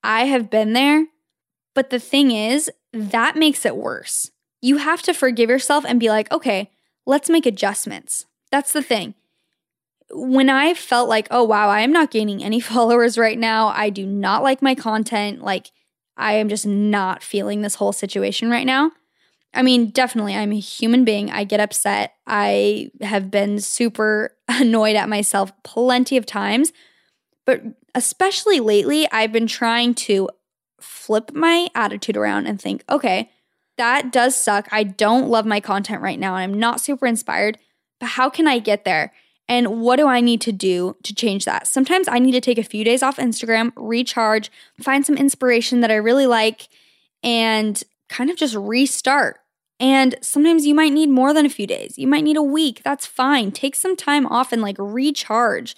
I 0.04 0.26
have 0.26 0.50
been 0.50 0.72
there. 0.72 1.06
But 1.76 1.90
the 1.90 2.00
thing 2.00 2.32
is, 2.32 2.68
that 2.92 3.36
makes 3.36 3.64
it 3.64 3.76
worse. 3.76 4.32
You 4.60 4.78
have 4.78 5.02
to 5.02 5.14
forgive 5.14 5.50
yourself 5.50 5.84
and 5.86 6.00
be 6.00 6.08
like, 6.08 6.32
okay, 6.32 6.72
let's 7.06 7.30
make 7.30 7.46
adjustments. 7.46 8.26
That's 8.50 8.72
the 8.72 8.82
thing 8.82 9.14
when 10.10 10.48
I 10.48 10.74
felt 10.74 11.08
like, 11.08 11.28
oh, 11.30 11.44
wow, 11.44 11.68
I 11.68 11.80
am 11.80 11.92
not 11.92 12.10
gaining 12.10 12.42
any 12.42 12.60
followers 12.72 13.18
right 13.18 13.38
now. 13.38 13.68
I 13.68 13.90
do 13.90 14.06
not 14.06 14.42
like 14.42 14.62
my 14.62 14.74
content. 14.74 15.42
Like, 15.42 15.70
I 16.16 16.34
am 16.34 16.48
just 16.48 16.66
not 16.66 17.22
feeling 17.22 17.62
this 17.62 17.76
whole 17.76 17.92
situation 17.92 18.50
right 18.50 18.66
now. 18.66 18.92
I 19.54 19.62
mean, 19.62 19.90
definitely, 19.90 20.34
I'm 20.34 20.52
a 20.52 20.58
human 20.58 21.04
being. 21.04 21.30
I 21.30 21.44
get 21.44 21.60
upset. 21.60 22.14
I 22.26 22.90
have 23.00 23.30
been 23.30 23.58
super 23.58 24.36
annoyed 24.48 24.96
at 24.96 25.08
myself 25.08 25.52
plenty 25.62 26.16
of 26.16 26.26
times. 26.26 26.72
But 27.44 27.62
especially 27.94 28.60
lately, 28.60 29.10
I've 29.12 29.32
been 29.32 29.46
trying 29.46 29.94
to 29.94 30.28
flip 30.86 31.32
my 31.34 31.68
attitude 31.74 32.16
around 32.16 32.46
and 32.46 32.60
think, 32.60 32.84
okay, 32.88 33.30
that 33.76 34.12
does 34.12 34.40
suck. 34.40 34.68
I 34.72 34.82
don't 34.82 35.28
love 35.28 35.46
my 35.46 35.60
content 35.60 36.00
right 36.00 36.18
now. 36.18 36.34
and 36.34 36.42
I'm 36.52 36.58
not 36.58 36.80
super 36.80 37.06
inspired, 37.06 37.58
but 38.00 38.10
how 38.10 38.30
can 38.30 38.46
I 38.46 38.58
get 38.58 38.84
there? 38.84 39.12
And 39.48 39.80
what 39.80 39.96
do 39.96 40.08
I 40.08 40.20
need 40.20 40.40
to 40.42 40.52
do 40.52 40.96
to 41.04 41.14
change 41.14 41.44
that? 41.44 41.66
Sometimes 41.66 42.08
I 42.08 42.18
need 42.18 42.32
to 42.32 42.40
take 42.40 42.58
a 42.58 42.64
few 42.64 42.84
days 42.84 43.02
off 43.02 43.16
Instagram, 43.16 43.72
recharge, 43.76 44.50
find 44.80 45.06
some 45.06 45.16
inspiration 45.16 45.80
that 45.82 45.90
I 45.90 45.96
really 45.96 46.26
like, 46.26 46.68
and 47.22 47.80
kind 48.08 48.28
of 48.28 48.36
just 48.36 48.56
restart. 48.56 49.38
And 49.78 50.16
sometimes 50.20 50.66
you 50.66 50.74
might 50.74 50.92
need 50.92 51.10
more 51.10 51.32
than 51.32 51.46
a 51.46 51.50
few 51.50 51.66
days. 51.66 51.98
You 51.98 52.08
might 52.08 52.24
need 52.24 52.36
a 52.36 52.42
week. 52.42 52.82
That's 52.82 53.06
fine. 53.06 53.52
Take 53.52 53.76
some 53.76 53.94
time 53.94 54.26
off 54.26 54.52
and 54.52 54.62
like 54.62 54.76
recharge. 54.78 55.76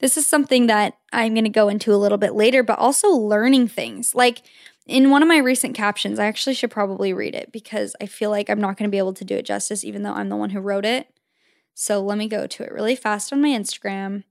This 0.00 0.16
is 0.16 0.26
something 0.26 0.66
that 0.66 0.98
I'm 1.12 1.34
going 1.34 1.44
to 1.44 1.50
go 1.50 1.68
into 1.68 1.94
a 1.94 1.96
little 1.96 2.18
bit 2.18 2.34
later, 2.34 2.62
but 2.62 2.78
also 2.78 3.08
learning 3.08 3.68
things. 3.68 4.14
Like 4.14 4.42
in 4.86 5.10
one 5.10 5.22
of 5.22 5.28
my 5.28 5.38
recent 5.38 5.74
captions, 5.74 6.18
I 6.18 6.26
actually 6.26 6.54
should 6.54 6.70
probably 6.70 7.12
read 7.12 7.34
it 7.34 7.50
because 7.50 7.96
I 8.00 8.06
feel 8.06 8.30
like 8.30 8.50
I'm 8.50 8.60
not 8.60 8.76
going 8.76 8.88
to 8.88 8.94
be 8.94 8.98
able 8.98 9.14
to 9.14 9.24
do 9.24 9.36
it 9.36 9.46
justice, 9.46 9.84
even 9.84 10.02
though 10.02 10.12
I'm 10.12 10.28
the 10.28 10.36
one 10.36 10.50
who 10.50 10.60
wrote 10.60 10.84
it. 10.84 11.08
So 11.74 12.00
let 12.00 12.18
me 12.18 12.28
go 12.28 12.46
to 12.46 12.62
it 12.62 12.72
really 12.72 12.96
fast 12.96 13.32
on 13.32 13.42
my 13.42 13.48
Instagram. 13.48 14.24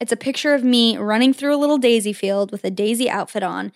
It's 0.00 0.12
a 0.12 0.16
picture 0.16 0.54
of 0.54 0.62
me 0.62 0.96
running 0.96 1.32
through 1.32 1.54
a 1.54 1.58
little 1.58 1.78
daisy 1.78 2.12
field 2.12 2.52
with 2.52 2.64
a 2.64 2.70
daisy 2.70 3.08
outfit 3.08 3.42
on. 3.42 3.72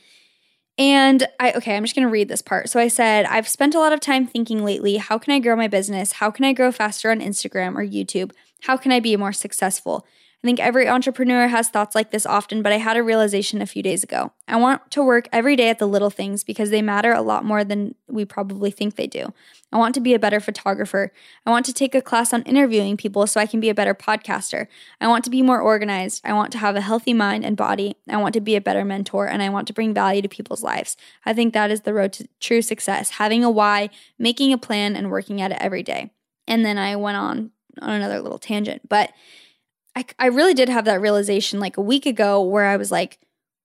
And 0.79 1.27
I, 1.39 1.53
okay, 1.53 1.77
I'm 1.77 1.85
just 1.85 1.95
gonna 1.95 2.09
read 2.09 2.29
this 2.29 2.43
part. 2.43 2.71
So 2.71 2.79
I 2.79 2.89
said, 2.89 3.27
I've 3.27 3.49
spent 3.49 3.75
a 3.75 3.79
lot 3.79 3.93
of 3.93 4.01
time 4.01 4.27
thinking 4.27 4.65
lately 4.65 4.97
how 4.97 5.19
can 5.19 5.33
I 5.33 5.41
grow 5.41 5.57
my 5.57 5.69
business? 5.69 6.13
How 6.13 6.31
can 6.31 6.45
I 6.45 6.53
grow 6.53 6.71
faster 6.73 7.11
on 7.11 7.21
Instagram 7.21 7.75
or 7.75 7.85
YouTube? 7.85 8.33
How 8.63 8.77
can 8.77 8.93
I 8.93 9.01
be 9.01 9.17
more 9.17 9.33
successful? 9.33 10.07
I 10.43 10.47
think 10.47 10.59
every 10.59 10.89
entrepreneur 10.89 11.49
has 11.49 11.69
thoughts 11.69 11.95
like 11.95 12.13
this 12.13 12.25
often, 12.25 12.63
but 12.63 12.73
I 12.73 12.79
had 12.79 12.97
a 12.97 13.03
realization 13.03 13.61
a 13.61 13.67
few 13.67 13.83
days 13.83 14.03
ago. 14.03 14.33
I 14.49 14.57
want 14.57 14.91
to 14.93 15.05
work 15.05 15.29
every 15.33 15.55
day 15.55 15.69
at 15.69 15.79
the 15.79 15.87
little 15.87 16.09
things 16.09 16.45
because 16.45 16.71
they 16.71 16.81
matter 16.81 17.13
a 17.13 17.21
lot 17.21 17.45
more 17.45 17.63
than 17.63 17.95
we 18.09 18.25
probably 18.25 18.71
think 18.71 18.97
they 18.97 19.07
do. 19.07 19.35
I 19.71 19.77
want 19.77 19.95
to 19.97 20.01
be 20.01 20.15
a 20.15 20.19
better 20.19 20.41
photographer. 20.41 21.13
I 21.45 21.51
want 21.51 21.67
to 21.67 21.75
take 21.75 21.95
a 21.95 22.01
class 22.01 22.33
on 22.33 22.43
interviewing 22.45 22.97
people 22.97 23.27
so 23.27 23.39
I 23.39 23.45
can 23.45 23.61
be 23.61 23.69
a 23.69 23.75
better 23.75 23.95
podcaster. 23.95 24.67
I 24.99 25.09
want 25.09 25.25
to 25.25 25.31
be 25.31 25.43
more 25.43 25.61
organized. 25.61 26.23
I 26.25 26.33
want 26.33 26.53
to 26.53 26.59
have 26.59 26.75
a 26.75 26.81
healthy 26.81 27.13
mind 27.13 27.45
and 27.45 27.55
body. 27.55 27.97
I 28.09 28.17
want 28.17 28.33
to 28.33 28.41
be 28.41 28.57
a 28.57 28.63
better 28.63 28.85
mentor 28.85 29.29
and 29.29 29.43
I 29.43 29.51
want 29.51 29.67
to 29.67 29.75
bring 29.75 29.93
value 29.93 30.23
to 30.23 30.29
people's 30.29 30.63
lives. 30.63 30.97
I 31.27 31.35
think 31.35 31.53
that 31.53 31.71
is 31.71 31.83
the 31.83 31.93
road 31.93 32.15
to 32.15 32.27
true 32.41 32.63
success 32.63 33.11
having 33.11 33.45
a 33.45 33.51
why, 33.51 33.91
making 34.19 34.55
a 34.55 34.59
plan, 34.59 34.97
and 34.97 35.11
working 35.11 35.43
at 35.43 35.53
it 35.53 35.59
every 35.61 35.83
day. 35.83 36.13
And 36.49 36.65
then 36.65 36.79
I 36.79 36.97
went 36.97 37.19
on 37.19 37.51
on 37.81 37.91
another 37.91 38.21
little 38.21 38.39
tangent, 38.39 38.89
but 38.89 39.13
I, 40.01 40.05
I 40.19 40.27
really 40.29 40.55
did 40.55 40.69
have 40.69 40.87
that 40.87 41.01
realization 41.01 41.61
like 41.61 41.77
a 41.77 41.83
week 41.83 42.07
ago 42.07 42.43
where 42.43 42.67
I 42.67 42.77
was 42.77 42.91
like, 42.91 43.19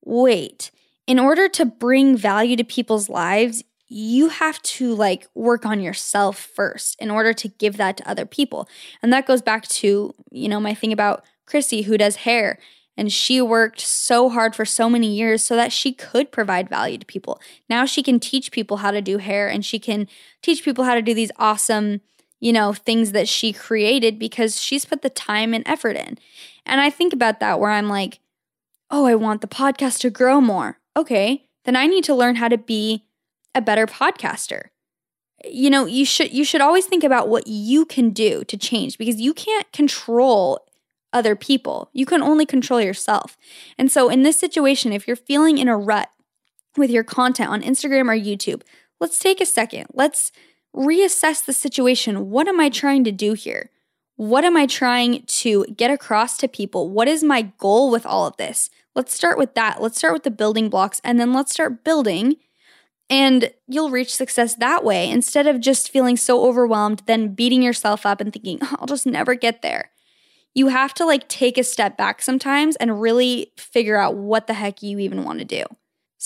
wait, 0.03 0.71
in 1.07 1.17
order 1.17 1.47
to 1.49 1.65
bring 1.65 2.17
value 2.17 2.57
to 2.57 2.63
people's 2.63 3.09
lives, 3.09 3.63
you 3.87 4.29
have 4.29 4.61
to 4.63 4.93
like 4.95 5.27
work 5.33 5.65
on 5.65 5.79
yourself 5.79 6.37
first 6.37 6.99
in 6.99 7.09
order 7.09 7.33
to 7.33 7.47
give 7.47 7.77
that 7.77 7.97
to 7.97 8.09
other 8.09 8.25
people. 8.25 8.67
And 9.01 9.13
that 9.13 9.27
goes 9.27 9.41
back 9.41 9.67
to, 9.69 10.13
you 10.31 10.49
know, 10.49 10.59
my 10.59 10.73
thing 10.73 10.91
about 10.91 11.23
Chrissy 11.45 11.83
who 11.83 11.97
does 11.97 12.17
hair. 12.17 12.59
And 12.97 13.11
she 13.11 13.41
worked 13.41 13.81
so 13.81 14.29
hard 14.29 14.55
for 14.55 14.65
so 14.65 14.89
many 14.89 15.13
years 15.13 15.43
so 15.43 15.55
that 15.55 15.71
she 15.71 15.93
could 15.93 16.31
provide 16.31 16.69
value 16.69 16.97
to 16.97 17.05
people. 17.05 17.39
Now 17.69 17.85
she 17.85 18.01
can 18.01 18.19
teach 18.19 18.51
people 18.51 18.77
how 18.77 18.91
to 18.91 19.01
do 19.01 19.17
hair 19.19 19.47
and 19.47 19.63
she 19.63 19.79
can 19.79 20.07
teach 20.41 20.63
people 20.63 20.85
how 20.85 20.95
to 20.95 21.01
do 21.01 21.13
these 21.13 21.31
awesome 21.37 22.01
you 22.45 22.53
know, 22.53 22.73
things 22.73 23.11
that 23.11 23.27
she 23.27 23.51
created 23.51 24.19
because 24.19 24.61
she's 24.61 24.85
put 24.85 25.01
the 25.01 25.09
time 25.09 25.51
and 25.51 25.67
effort 25.67 25.95
in. 25.95 26.15
And 26.63 26.79
I 26.79 26.91
think 26.91 27.11
about 27.11 27.39
that 27.39 27.59
where 27.59 27.71
I'm 27.71 27.89
like, 27.89 28.19
oh, 28.91 29.07
I 29.07 29.15
want 29.15 29.41
the 29.41 29.47
podcast 29.47 30.01
to 30.01 30.11
grow 30.11 30.39
more. 30.39 30.77
Okay, 30.95 31.47
then 31.63 31.75
I 31.75 31.87
need 31.87 32.03
to 32.03 32.13
learn 32.13 32.35
how 32.35 32.47
to 32.47 32.59
be 32.59 33.03
a 33.55 33.61
better 33.61 33.87
podcaster. 33.87 34.65
You 35.43 35.71
know, 35.71 35.87
you 35.87 36.05
should 36.05 36.31
you 36.31 36.45
should 36.45 36.61
always 36.61 36.85
think 36.85 37.03
about 37.03 37.29
what 37.29 37.47
you 37.47 37.83
can 37.83 38.11
do 38.11 38.43
to 38.43 38.57
change 38.57 38.99
because 38.99 39.19
you 39.19 39.33
can't 39.33 39.71
control 39.71 40.67
other 41.13 41.35
people. 41.35 41.89
You 41.93 42.05
can 42.05 42.21
only 42.21 42.45
control 42.45 42.79
yourself. 42.79 43.37
And 43.75 43.91
so 43.91 44.07
in 44.07 44.21
this 44.21 44.37
situation, 44.39 44.93
if 44.93 45.07
you're 45.07 45.15
feeling 45.15 45.57
in 45.57 45.67
a 45.67 45.75
rut 45.75 46.11
with 46.77 46.91
your 46.91 47.03
content 47.03 47.49
on 47.49 47.63
Instagram 47.63 48.07
or 48.07 48.15
YouTube, 48.15 48.61
let's 48.99 49.17
take 49.17 49.41
a 49.41 49.47
second. 49.47 49.87
Let's 49.93 50.31
reassess 50.75 51.45
the 51.45 51.53
situation. 51.53 52.29
What 52.29 52.47
am 52.47 52.59
I 52.59 52.69
trying 52.69 53.03
to 53.05 53.11
do 53.11 53.33
here? 53.33 53.71
What 54.17 54.45
am 54.45 54.55
I 54.55 54.65
trying 54.65 55.23
to 55.23 55.65
get 55.65 55.91
across 55.91 56.37
to 56.37 56.47
people? 56.47 56.89
What 56.89 57.07
is 57.07 57.23
my 57.23 57.43
goal 57.57 57.91
with 57.91 58.05
all 58.05 58.25
of 58.25 58.37
this? 58.37 58.69
Let's 58.93 59.13
start 59.13 59.37
with 59.37 59.55
that. 59.55 59.81
Let's 59.81 59.97
start 59.97 60.13
with 60.13 60.23
the 60.23 60.31
building 60.31 60.69
blocks 60.69 61.01
and 61.03 61.19
then 61.19 61.33
let's 61.33 61.51
start 61.51 61.83
building. 61.83 62.37
And 63.09 63.51
you'll 63.67 63.91
reach 63.91 64.15
success 64.15 64.55
that 64.55 64.83
way 64.83 65.09
instead 65.09 65.47
of 65.47 65.59
just 65.59 65.91
feeling 65.91 66.17
so 66.17 66.45
overwhelmed, 66.47 67.03
then 67.05 67.35
beating 67.35 67.61
yourself 67.61 68.05
up 68.05 68.21
and 68.21 68.31
thinking, 68.31 68.59
oh, 68.61 68.75
I'll 68.79 68.87
just 68.87 69.05
never 69.05 69.35
get 69.35 69.61
there. 69.61 69.91
You 70.53 70.69
have 70.69 70.93
to 70.95 71.05
like 71.05 71.27
take 71.27 71.57
a 71.57 71.63
step 71.63 71.97
back 71.97 72.21
sometimes 72.21 72.77
and 72.77 73.01
really 73.01 73.51
figure 73.57 73.97
out 73.97 74.15
what 74.15 74.47
the 74.47 74.53
heck 74.53 74.81
you 74.81 74.99
even 74.99 75.25
want 75.25 75.39
to 75.39 75.45
do. 75.45 75.63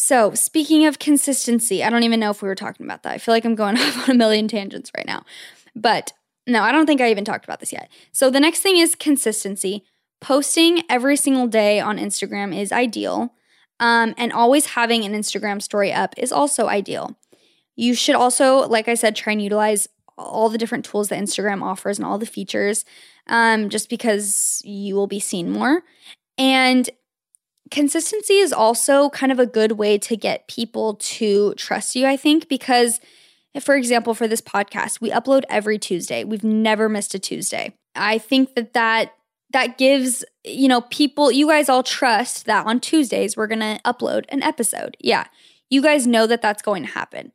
So, 0.01 0.33
speaking 0.33 0.85
of 0.85 0.97
consistency, 0.97 1.83
I 1.83 1.89
don't 1.89 2.03
even 2.03 2.21
know 2.21 2.29
if 2.29 2.41
we 2.41 2.47
were 2.47 2.55
talking 2.55 2.85
about 2.85 3.03
that. 3.03 3.11
I 3.11 3.17
feel 3.17 3.33
like 3.33 3.43
I'm 3.43 3.53
going 3.53 3.77
off 3.77 4.07
on 4.07 4.15
a 4.15 4.17
million 4.17 4.47
tangents 4.47 4.89
right 4.95 5.05
now. 5.05 5.25
But 5.75 6.13
no, 6.47 6.63
I 6.63 6.71
don't 6.71 6.85
think 6.85 7.01
I 7.01 7.11
even 7.11 7.25
talked 7.25 7.43
about 7.43 7.59
this 7.59 7.73
yet. 7.73 7.91
So, 8.13 8.29
the 8.29 8.39
next 8.39 8.61
thing 8.61 8.77
is 8.77 8.95
consistency. 8.95 9.83
Posting 10.21 10.83
every 10.89 11.17
single 11.17 11.47
day 11.47 11.81
on 11.81 11.97
Instagram 11.97 12.57
is 12.57 12.71
ideal. 12.71 13.33
Um, 13.81 14.15
and 14.17 14.31
always 14.31 14.67
having 14.67 15.03
an 15.03 15.11
Instagram 15.11 15.61
story 15.61 15.91
up 15.91 16.13
is 16.17 16.31
also 16.31 16.67
ideal. 16.67 17.17
You 17.75 17.93
should 17.93 18.15
also, 18.15 18.69
like 18.69 18.87
I 18.87 18.93
said, 18.93 19.17
try 19.17 19.33
and 19.33 19.41
utilize 19.41 19.89
all 20.17 20.47
the 20.47 20.57
different 20.57 20.85
tools 20.85 21.09
that 21.09 21.21
Instagram 21.21 21.61
offers 21.61 21.97
and 21.97 22.05
all 22.05 22.17
the 22.17 22.25
features 22.25 22.85
um, 23.27 23.67
just 23.67 23.89
because 23.89 24.61
you 24.63 24.95
will 24.95 25.07
be 25.07 25.19
seen 25.19 25.51
more. 25.51 25.83
And 26.37 26.89
consistency 27.71 28.35
is 28.35 28.53
also 28.53 29.09
kind 29.09 29.31
of 29.31 29.39
a 29.39 29.45
good 29.45 29.73
way 29.73 29.97
to 29.99 30.15
get 30.15 30.47
people 30.47 30.95
to 30.95 31.53
trust 31.55 31.95
you, 31.95 32.05
I 32.05 32.17
think, 32.17 32.47
because, 32.47 32.99
for 33.59 33.75
example, 33.75 34.13
for 34.13 34.27
this 34.27 34.41
podcast, 34.41 35.01
we 35.01 35.11
upload 35.11 35.43
every 35.49 35.77
Tuesday. 35.77 36.23
We've 36.23 36.43
never 36.43 36.89
missed 36.89 37.15
a 37.15 37.19
Tuesday. 37.19 37.73
I 37.95 38.17
think 38.17 38.55
that 38.55 38.73
that 38.73 39.13
that 39.51 39.77
gives 39.77 40.23
you 40.43 40.67
know 40.67 40.81
people 40.81 41.31
you 41.31 41.47
guys 41.47 41.69
all 41.69 41.83
trust 41.83 42.45
that 42.45 42.65
on 42.67 42.79
Tuesdays 42.79 43.35
we're 43.35 43.47
going 43.47 43.59
to 43.59 43.79
upload 43.83 44.25
an 44.29 44.43
episode. 44.43 44.95
Yeah. 44.99 45.25
You 45.69 45.81
guys 45.81 46.07
know 46.07 46.27
that 46.27 46.41
that's 46.41 46.61
going 46.61 46.83
to 46.83 46.91
happen. 46.91 47.31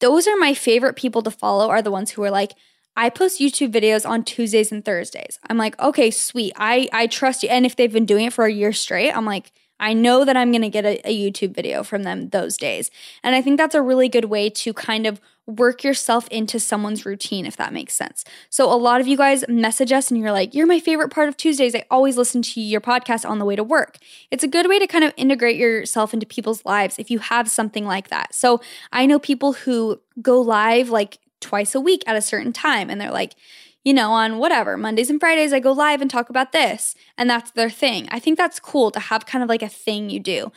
Those 0.00 0.26
are 0.26 0.36
my 0.36 0.54
favorite 0.54 0.96
people 0.96 1.22
to 1.22 1.30
follow 1.30 1.68
are 1.70 1.82
the 1.82 1.90
ones 1.90 2.10
who 2.10 2.22
are 2.22 2.30
like 2.30 2.52
I 2.96 3.10
post 3.10 3.40
YouTube 3.40 3.72
videos 3.72 4.08
on 4.08 4.24
Tuesdays 4.24 4.72
and 4.72 4.84
Thursdays. 4.84 5.38
I'm 5.48 5.58
like, 5.58 5.78
"Okay, 5.80 6.10
sweet. 6.10 6.52
I 6.56 6.88
I 6.92 7.06
trust 7.06 7.42
you." 7.42 7.48
And 7.48 7.66
if 7.66 7.76
they've 7.76 7.92
been 7.92 8.06
doing 8.06 8.26
it 8.26 8.32
for 8.32 8.46
a 8.46 8.52
year 8.52 8.72
straight, 8.72 9.12
I'm 9.12 9.26
like, 9.26 9.52
I 9.78 9.92
know 9.92 10.24
that 10.24 10.36
I'm 10.36 10.52
going 10.52 10.62
to 10.62 10.70
get 10.70 10.84
a, 10.84 11.08
a, 11.08 11.14
YouTube 11.14 11.54
video 11.54 11.82
from 11.82 12.02
them 12.02 12.30
those 12.30 12.56
days. 12.56 12.90
And 13.22 13.34
I 13.34 13.42
think 13.42 13.58
that's 13.58 13.74
a 13.74 13.82
really 13.82 14.08
good 14.08 14.26
way 14.26 14.48
to 14.48 14.72
kind 14.72 15.06
of 15.06 15.20
work 15.46 15.84
yourself 15.84 16.26
into 16.28 16.58
someone's 16.58 17.06
routine, 17.06 17.46
if 17.46 17.56
that 17.56 17.72
makes 17.72 17.92
sense. 17.94 18.24
So, 18.50 18.72
a 18.72 18.74
lot 18.74 19.00
of 19.00 19.06
you 19.06 19.16
guys 19.16 19.44
message 19.48 19.92
us 19.92 20.10
and 20.10 20.18
you're 20.18 20.32
like, 20.32 20.54
You're 20.54 20.66
my 20.66 20.80
favorite 20.80 21.10
part 21.10 21.28
of 21.28 21.36
Tuesdays. 21.36 21.74
I 21.74 21.84
always 21.90 22.16
listen 22.16 22.42
to 22.42 22.60
your 22.60 22.80
podcast 22.80 23.28
on 23.28 23.38
the 23.38 23.44
way 23.44 23.54
to 23.54 23.62
work. 23.62 23.98
It's 24.30 24.42
a 24.42 24.48
good 24.48 24.68
way 24.68 24.78
to 24.78 24.86
kind 24.86 25.04
of 25.04 25.12
integrate 25.16 25.56
yourself 25.56 26.12
into 26.12 26.26
people's 26.26 26.64
lives 26.64 26.98
if 26.98 27.10
you 27.10 27.18
have 27.20 27.50
something 27.50 27.84
like 27.84 28.08
that. 28.08 28.34
So, 28.34 28.60
I 28.92 29.06
know 29.06 29.18
people 29.18 29.52
who 29.52 30.00
go 30.20 30.40
live 30.40 30.90
like 30.90 31.18
twice 31.40 31.74
a 31.74 31.80
week 31.80 32.02
at 32.06 32.16
a 32.16 32.22
certain 32.22 32.52
time 32.52 32.90
and 32.90 33.00
they're 33.00 33.10
like, 33.10 33.34
you 33.84 33.94
know, 33.94 34.10
on 34.10 34.38
whatever, 34.38 34.76
Mondays 34.76 35.10
and 35.10 35.20
Fridays, 35.20 35.52
I 35.52 35.60
go 35.60 35.70
live 35.70 36.00
and 36.00 36.10
talk 36.10 36.28
about 36.28 36.50
this. 36.50 36.96
And 37.16 37.30
that's 37.30 37.52
their 37.52 37.70
thing. 37.70 38.08
I 38.10 38.18
think 38.18 38.36
that's 38.36 38.58
cool 38.58 38.90
to 38.90 38.98
have 38.98 39.26
kind 39.26 39.44
of 39.44 39.48
like 39.48 39.62
a 39.62 39.68
thing 39.68 40.10
you 40.10 40.18
do. 40.18 40.50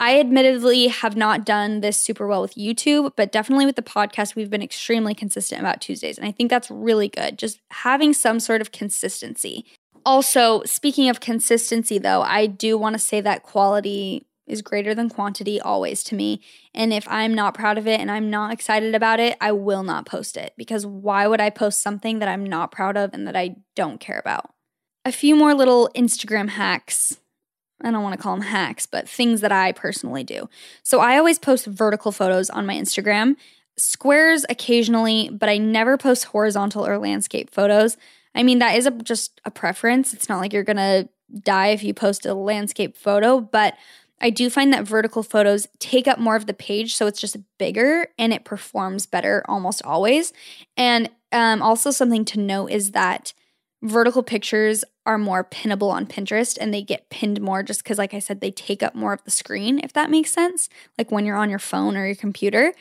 I 0.00 0.18
admittedly 0.20 0.88
have 0.88 1.16
not 1.16 1.46
done 1.46 1.80
this 1.80 1.98
super 1.98 2.26
well 2.26 2.42
with 2.42 2.56
YouTube, 2.56 3.12
but 3.16 3.32
definitely 3.32 3.64
with 3.64 3.76
the 3.76 3.82
podcast, 3.82 4.34
we've 4.34 4.50
been 4.50 4.62
extremely 4.62 5.14
consistent 5.14 5.60
about 5.60 5.80
Tuesdays. 5.80 6.18
And 6.18 6.26
I 6.26 6.32
think 6.32 6.50
that's 6.50 6.70
really 6.70 7.08
good, 7.08 7.38
just 7.38 7.60
having 7.70 8.12
some 8.12 8.40
sort 8.40 8.60
of 8.60 8.72
consistency. 8.72 9.64
Also, 10.04 10.62
speaking 10.64 11.08
of 11.08 11.20
consistency, 11.20 11.98
though, 11.98 12.22
I 12.22 12.46
do 12.46 12.76
want 12.76 12.94
to 12.94 12.98
say 12.98 13.20
that 13.22 13.44
quality 13.44 14.26
is 14.46 14.62
greater 14.62 14.94
than 14.94 15.08
quantity 15.08 15.60
always 15.60 16.02
to 16.04 16.14
me. 16.14 16.40
And 16.74 16.92
if 16.92 17.06
I'm 17.08 17.34
not 17.34 17.54
proud 17.54 17.78
of 17.78 17.86
it 17.86 18.00
and 18.00 18.10
I'm 18.10 18.30
not 18.30 18.52
excited 18.52 18.94
about 18.94 19.20
it, 19.20 19.36
I 19.40 19.52
will 19.52 19.82
not 19.82 20.06
post 20.06 20.36
it 20.36 20.52
because 20.56 20.84
why 20.84 21.26
would 21.26 21.40
I 21.40 21.50
post 21.50 21.82
something 21.82 22.18
that 22.18 22.28
I'm 22.28 22.44
not 22.44 22.70
proud 22.70 22.96
of 22.96 23.14
and 23.14 23.26
that 23.26 23.36
I 23.36 23.56
don't 23.74 24.00
care 24.00 24.18
about? 24.18 24.52
A 25.04 25.12
few 25.12 25.36
more 25.36 25.54
little 25.54 25.90
Instagram 25.94 26.50
hacks. 26.50 27.18
I 27.82 27.90
don't 27.90 28.02
want 28.02 28.14
to 28.16 28.22
call 28.22 28.36
them 28.36 28.46
hacks, 28.46 28.86
but 28.86 29.08
things 29.08 29.40
that 29.40 29.52
I 29.52 29.72
personally 29.72 30.24
do. 30.24 30.48
So 30.82 31.00
I 31.00 31.18
always 31.18 31.38
post 31.38 31.66
vertical 31.66 32.12
photos 32.12 32.48
on 32.48 32.66
my 32.66 32.74
Instagram, 32.74 33.36
squares 33.76 34.46
occasionally, 34.48 35.28
but 35.30 35.48
I 35.48 35.58
never 35.58 35.98
post 35.98 36.26
horizontal 36.26 36.86
or 36.86 36.98
landscape 36.98 37.50
photos. 37.50 37.96
I 38.34 38.42
mean, 38.42 38.58
that 38.60 38.76
is 38.76 38.86
a, 38.86 38.90
just 38.90 39.40
a 39.44 39.50
preference. 39.50 40.14
It's 40.14 40.28
not 40.28 40.40
like 40.40 40.52
you're 40.52 40.64
going 40.64 40.76
to 40.76 41.08
die 41.42 41.68
if 41.68 41.82
you 41.82 41.94
post 41.94 42.26
a 42.26 42.34
landscape 42.34 42.96
photo, 42.96 43.40
but 43.40 43.74
I 44.20 44.30
do 44.30 44.48
find 44.48 44.72
that 44.72 44.86
vertical 44.86 45.22
photos 45.22 45.66
take 45.78 46.08
up 46.08 46.18
more 46.18 46.36
of 46.36 46.46
the 46.46 46.54
page, 46.54 46.94
so 46.94 47.06
it's 47.06 47.20
just 47.20 47.36
bigger 47.58 48.08
and 48.18 48.32
it 48.32 48.44
performs 48.44 49.06
better 49.06 49.44
almost 49.48 49.82
always. 49.84 50.32
And 50.76 51.10
um, 51.32 51.62
also, 51.62 51.90
something 51.90 52.24
to 52.26 52.40
note 52.40 52.70
is 52.70 52.92
that 52.92 53.34
vertical 53.82 54.22
pictures 54.22 54.84
are 55.04 55.18
more 55.18 55.44
pinnable 55.44 55.90
on 55.90 56.06
Pinterest 56.06 56.56
and 56.58 56.72
they 56.72 56.82
get 56.82 57.10
pinned 57.10 57.40
more 57.40 57.62
just 57.62 57.82
because, 57.84 57.98
like 57.98 58.14
I 58.14 58.18
said, 58.18 58.40
they 58.40 58.50
take 58.50 58.82
up 58.82 58.94
more 58.94 59.12
of 59.12 59.22
the 59.24 59.30
screen, 59.30 59.78
if 59.80 59.92
that 59.92 60.10
makes 60.10 60.30
sense, 60.30 60.68
like 60.96 61.10
when 61.10 61.26
you're 61.26 61.36
on 61.36 61.50
your 61.50 61.58
phone 61.58 61.96
or 61.96 62.06
your 62.06 62.14
computer. 62.14 62.72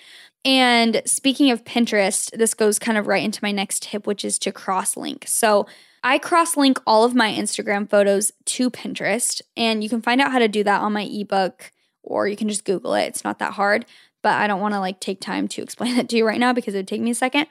And 0.46 1.02
speaking 1.06 1.52
of 1.52 1.64
Pinterest, 1.64 2.30
this 2.32 2.54
goes 2.54 2.80
kind 2.80 2.98
of 2.98 3.08
right 3.08 3.24
into 3.24 3.40
my 3.42 3.52
next 3.52 3.84
tip, 3.84 4.06
which 4.06 4.26
is 4.26 4.38
to 4.40 4.52
cross 4.52 4.98
link. 4.98 5.26
So, 5.28 5.68
I 6.06 6.18
cross 6.18 6.58
link 6.58 6.82
all 6.86 7.06
of 7.06 7.16
my 7.16 7.32
Instagram 7.32 7.90
photos 7.90 8.34
to 8.44 8.70
Pinterest, 8.70 9.42
and 9.56 9.82
you 9.82 9.90
can 9.90 10.02
find 10.02 10.20
out 10.20 10.34
how 10.34 10.40
to 10.40 10.50
do 10.50 10.62
that 10.66 10.82
on 10.82 10.92
my 10.92 11.04
ebook 11.04 11.72
or 12.04 12.28
you 12.28 12.36
can 12.36 12.50
just 12.50 12.66
Google 12.66 12.94
it. 12.94 13.06
It's 13.06 13.24
not 13.24 13.40
that 13.40 13.54
hard, 13.54 13.86
but 14.22 14.34
I 14.34 14.46
don't 14.48 14.62
want 14.62 14.74
to 14.74 14.80
like 14.80 15.00
take 15.00 15.22
time 15.22 15.48
to 15.50 15.62
explain 15.64 15.96
that 15.96 16.10
to 16.10 16.18
you 16.18 16.28
right 16.28 16.40
now 16.40 16.54
because 16.54 16.76
it 16.76 16.80
would 16.80 16.88
take 16.88 17.02
me 17.02 17.12
a 17.12 17.16
second. 17.16 17.48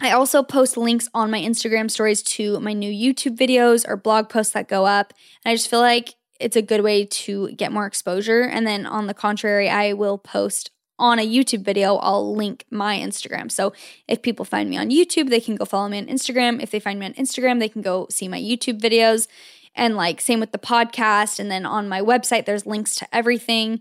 I 0.00 0.10
also 0.10 0.42
post 0.42 0.76
links 0.76 1.08
on 1.14 1.30
my 1.30 1.40
Instagram 1.40 1.88
stories 1.88 2.22
to 2.22 2.58
my 2.58 2.72
new 2.72 2.90
YouTube 2.90 3.36
videos 3.36 3.86
or 3.86 3.96
blog 3.96 4.28
posts 4.28 4.52
that 4.54 4.66
go 4.66 4.86
up. 4.86 5.12
And 5.44 5.52
I 5.52 5.54
just 5.54 5.70
feel 5.70 5.80
like 5.80 6.14
it's 6.40 6.56
a 6.56 6.62
good 6.62 6.80
way 6.80 7.04
to 7.04 7.52
get 7.52 7.70
more 7.70 7.86
exposure. 7.86 8.42
And 8.42 8.66
then 8.66 8.86
on 8.86 9.06
the 9.06 9.14
contrary, 9.14 9.68
I 9.68 9.92
will 9.92 10.18
post 10.18 10.70
on 10.98 11.18
a 11.18 11.26
YouTube 11.26 11.64
video, 11.64 11.96
I'll 11.96 12.34
link 12.34 12.64
my 12.70 12.98
Instagram. 12.98 13.50
So 13.50 13.72
if 14.06 14.22
people 14.22 14.44
find 14.44 14.70
me 14.70 14.76
on 14.76 14.90
YouTube, 14.90 15.28
they 15.28 15.40
can 15.40 15.56
go 15.56 15.64
follow 15.64 15.88
me 15.88 15.98
on 15.98 16.06
Instagram. 16.06 16.62
If 16.62 16.70
they 16.70 16.80
find 16.80 17.00
me 17.00 17.06
on 17.06 17.14
Instagram, 17.14 17.58
they 17.58 17.68
can 17.68 17.82
go 17.82 18.06
see 18.10 18.28
my 18.28 18.40
YouTube 18.40 18.80
videos. 18.80 19.26
And 19.74 19.96
like, 19.96 20.20
same 20.20 20.40
with 20.40 20.52
the 20.52 20.58
podcast. 20.58 21.40
And 21.40 21.50
then 21.50 21.66
on 21.66 21.88
my 21.88 22.00
website, 22.00 22.46
there's 22.46 22.66
links 22.66 22.94
to 22.96 23.08
everything. 23.12 23.80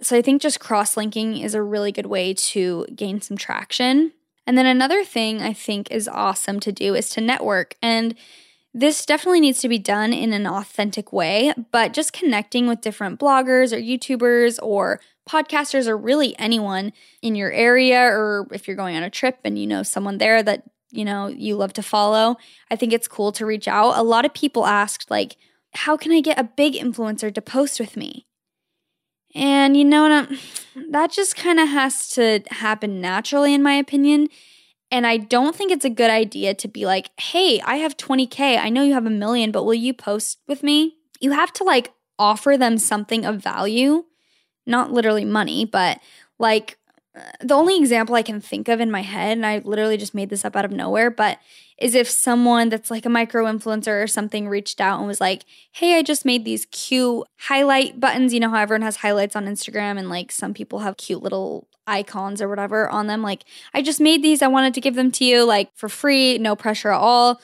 So 0.00 0.16
I 0.16 0.22
think 0.22 0.42
just 0.42 0.60
cross 0.60 0.96
linking 0.96 1.38
is 1.38 1.54
a 1.54 1.62
really 1.62 1.92
good 1.92 2.06
way 2.06 2.34
to 2.34 2.86
gain 2.94 3.20
some 3.20 3.36
traction. 3.36 4.12
And 4.46 4.56
then 4.56 4.66
another 4.66 5.04
thing 5.04 5.42
I 5.42 5.52
think 5.52 5.90
is 5.90 6.08
awesome 6.08 6.60
to 6.60 6.72
do 6.72 6.94
is 6.94 7.08
to 7.10 7.20
network. 7.20 7.74
And 7.82 8.14
this 8.72 9.06
definitely 9.06 9.40
needs 9.40 9.60
to 9.60 9.68
be 9.68 9.78
done 9.78 10.12
in 10.12 10.32
an 10.32 10.46
authentic 10.46 11.12
way, 11.12 11.52
but 11.72 11.94
just 11.94 12.12
connecting 12.12 12.66
with 12.66 12.82
different 12.82 13.18
bloggers 13.18 13.72
or 13.72 13.80
YouTubers 13.80 14.58
or 14.62 15.00
podcasters 15.28 15.86
or 15.86 15.96
really 15.96 16.38
anyone 16.38 16.92
in 17.20 17.34
your 17.34 17.50
area 17.50 18.00
or 18.00 18.46
if 18.52 18.66
you're 18.66 18.76
going 18.76 18.96
on 18.96 19.02
a 19.02 19.10
trip 19.10 19.38
and 19.44 19.58
you 19.58 19.66
know 19.66 19.82
someone 19.82 20.18
there 20.18 20.42
that 20.42 20.62
you 20.90 21.04
know 21.04 21.26
you 21.26 21.56
love 21.56 21.72
to 21.72 21.82
follow 21.82 22.36
i 22.70 22.76
think 22.76 22.92
it's 22.92 23.08
cool 23.08 23.32
to 23.32 23.44
reach 23.44 23.68
out. 23.68 23.96
A 23.96 24.02
lot 24.02 24.24
of 24.24 24.32
people 24.32 24.66
asked 24.66 25.10
like 25.10 25.36
how 25.74 25.96
can 25.96 26.12
i 26.12 26.20
get 26.20 26.38
a 26.38 26.44
big 26.44 26.74
influencer 26.74 27.34
to 27.34 27.42
post 27.42 27.80
with 27.80 27.96
me? 27.96 28.26
And 29.34 29.76
you 29.76 29.84
know 29.84 30.10
um, 30.10 30.38
that 30.90 31.10
just 31.10 31.36
kind 31.36 31.60
of 31.60 31.68
has 31.68 32.08
to 32.10 32.40
happen 32.50 33.00
naturally 33.00 33.52
in 33.52 33.62
my 33.62 33.74
opinion. 33.74 34.28
And 34.92 35.06
i 35.06 35.16
don't 35.16 35.56
think 35.56 35.72
it's 35.72 35.84
a 35.84 35.90
good 35.90 36.10
idea 36.10 36.54
to 36.54 36.68
be 36.68 36.86
like 36.86 37.10
hey 37.18 37.60
i 37.62 37.76
have 37.76 37.96
20k 37.96 38.58
i 38.58 38.68
know 38.68 38.84
you 38.84 38.94
have 38.94 39.06
a 39.06 39.10
million 39.10 39.50
but 39.50 39.64
will 39.64 39.74
you 39.74 39.92
post 39.92 40.38
with 40.46 40.62
me? 40.62 40.98
You 41.20 41.32
have 41.32 41.52
to 41.54 41.64
like 41.64 41.92
offer 42.18 42.56
them 42.56 42.78
something 42.78 43.24
of 43.24 43.42
value 43.42 44.04
not 44.66 44.92
literally 44.92 45.24
money, 45.24 45.64
but 45.64 46.00
like 46.38 46.78
the 47.40 47.54
only 47.54 47.78
example 47.78 48.14
I 48.14 48.22
can 48.22 48.40
think 48.40 48.68
of 48.68 48.80
in 48.80 48.90
my 48.90 49.02
head, 49.02 49.36
and 49.36 49.46
I 49.46 49.58
literally 49.64 49.96
just 49.96 50.14
made 50.14 50.28
this 50.28 50.44
up 50.44 50.56
out 50.56 50.64
of 50.64 50.70
nowhere, 50.70 51.10
but 51.10 51.38
is 51.78 51.94
if 51.94 52.08
someone 52.08 52.68
that's 52.68 52.90
like 52.90 53.04
a 53.06 53.10
micro 53.10 53.44
influencer 53.44 54.02
or 54.02 54.06
something 54.06 54.48
reached 54.48 54.80
out 54.80 54.98
and 54.98 55.06
was 55.06 55.20
like, 55.20 55.44
Hey, 55.72 55.98
I 55.98 56.02
just 56.02 56.24
made 56.24 56.44
these 56.44 56.66
cute 56.66 57.26
highlight 57.38 58.00
buttons. 58.00 58.32
You 58.32 58.40
know 58.40 58.50
how 58.50 58.60
everyone 58.60 58.82
has 58.82 58.96
highlights 58.96 59.36
on 59.36 59.46
Instagram 59.46 59.98
and 59.98 60.08
like 60.08 60.32
some 60.32 60.54
people 60.54 60.80
have 60.80 60.96
cute 60.96 61.22
little 61.22 61.68
icons 61.86 62.42
or 62.42 62.48
whatever 62.48 62.88
on 62.88 63.06
them. 63.06 63.22
Like, 63.22 63.44
I 63.74 63.82
just 63.82 64.00
made 64.00 64.22
these. 64.22 64.42
I 64.42 64.48
wanted 64.48 64.74
to 64.74 64.80
give 64.80 64.94
them 64.94 65.12
to 65.12 65.24
you 65.24 65.44
like 65.44 65.70
for 65.74 65.88
free, 65.88 66.38
no 66.38 66.56
pressure 66.56 66.90
at 66.90 66.98
all 66.98 67.40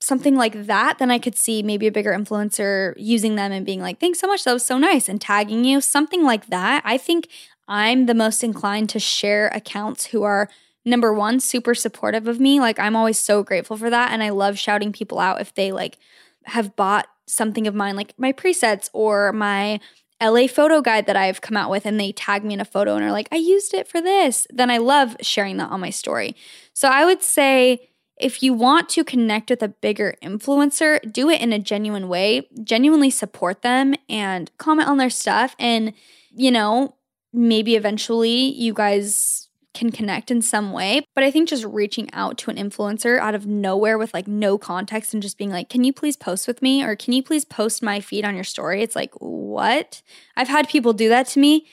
something 0.00 0.34
like 0.34 0.66
that, 0.66 0.98
then 0.98 1.10
I 1.10 1.18
could 1.18 1.36
see 1.36 1.62
maybe 1.62 1.86
a 1.86 1.92
bigger 1.92 2.12
influencer 2.12 2.94
using 2.96 3.36
them 3.36 3.52
and 3.52 3.66
being 3.66 3.80
like, 3.80 4.00
thanks 4.00 4.18
so 4.18 4.26
much. 4.26 4.44
That 4.44 4.54
was 4.54 4.64
so 4.64 4.78
nice. 4.78 5.08
And 5.08 5.20
tagging 5.20 5.64
you, 5.64 5.80
something 5.80 6.24
like 6.24 6.46
that. 6.46 6.82
I 6.84 6.96
think 6.96 7.28
I'm 7.68 8.06
the 8.06 8.14
most 8.14 8.42
inclined 8.42 8.88
to 8.90 8.98
share 8.98 9.48
accounts 9.48 10.06
who 10.06 10.22
are 10.22 10.48
number 10.84 11.12
one, 11.12 11.38
super 11.38 11.74
supportive 11.74 12.26
of 12.26 12.40
me. 12.40 12.60
Like 12.60 12.78
I'm 12.78 12.96
always 12.96 13.18
so 13.18 13.42
grateful 13.42 13.76
for 13.76 13.90
that. 13.90 14.10
And 14.10 14.22
I 14.22 14.30
love 14.30 14.58
shouting 14.58 14.92
people 14.92 15.18
out 15.18 15.40
if 15.40 15.54
they 15.54 15.70
like 15.70 15.98
have 16.46 16.74
bought 16.74 17.06
something 17.26 17.66
of 17.66 17.74
mine, 17.74 17.94
like 17.94 18.14
my 18.18 18.32
presets 18.32 18.88
or 18.94 19.32
my 19.32 19.80
LA 20.22 20.46
photo 20.46 20.80
guide 20.80 21.06
that 21.06 21.16
I've 21.16 21.40
come 21.40 21.56
out 21.56 21.70
with 21.70 21.86
and 21.86 22.00
they 22.00 22.12
tag 22.12 22.44
me 22.44 22.54
in 22.54 22.60
a 22.60 22.64
photo 22.64 22.94
and 22.94 23.04
are 23.04 23.12
like, 23.12 23.28
I 23.32 23.36
used 23.36 23.72
it 23.74 23.86
for 23.86 24.00
this, 24.00 24.46
then 24.50 24.70
I 24.70 24.78
love 24.78 25.16
sharing 25.20 25.58
that 25.58 25.70
on 25.70 25.80
my 25.80 25.90
story. 25.90 26.34
So 26.74 26.88
I 26.88 27.04
would 27.04 27.22
say 27.22 27.89
if 28.20 28.42
you 28.42 28.52
want 28.52 28.88
to 28.90 29.04
connect 29.04 29.50
with 29.50 29.62
a 29.62 29.68
bigger 29.68 30.14
influencer, 30.22 31.00
do 31.12 31.28
it 31.28 31.40
in 31.40 31.52
a 31.52 31.58
genuine 31.58 32.08
way, 32.08 32.48
genuinely 32.62 33.10
support 33.10 33.62
them 33.62 33.94
and 34.08 34.50
comment 34.58 34.88
on 34.88 34.98
their 34.98 35.10
stuff. 35.10 35.56
And, 35.58 35.92
you 36.34 36.50
know, 36.50 36.96
maybe 37.32 37.76
eventually 37.76 38.52
you 38.52 38.74
guys 38.74 39.48
can 39.72 39.90
connect 39.92 40.30
in 40.30 40.42
some 40.42 40.72
way. 40.72 41.04
But 41.14 41.24
I 41.24 41.30
think 41.30 41.48
just 41.48 41.64
reaching 41.64 42.12
out 42.12 42.38
to 42.38 42.50
an 42.50 42.56
influencer 42.56 43.18
out 43.18 43.34
of 43.34 43.46
nowhere 43.46 43.98
with 43.98 44.12
like 44.12 44.26
no 44.26 44.58
context 44.58 45.14
and 45.14 45.22
just 45.22 45.38
being 45.38 45.50
like, 45.50 45.68
can 45.68 45.84
you 45.84 45.92
please 45.92 46.16
post 46.16 46.48
with 46.48 46.60
me? 46.60 46.82
Or 46.82 46.96
can 46.96 47.12
you 47.12 47.22
please 47.22 47.44
post 47.44 47.82
my 47.82 48.00
feed 48.00 48.24
on 48.24 48.34
your 48.34 48.44
story? 48.44 48.82
It's 48.82 48.96
like, 48.96 49.14
what? 49.18 50.02
I've 50.36 50.48
had 50.48 50.68
people 50.68 50.92
do 50.92 51.08
that 51.08 51.28
to 51.28 51.38
me. 51.38 51.66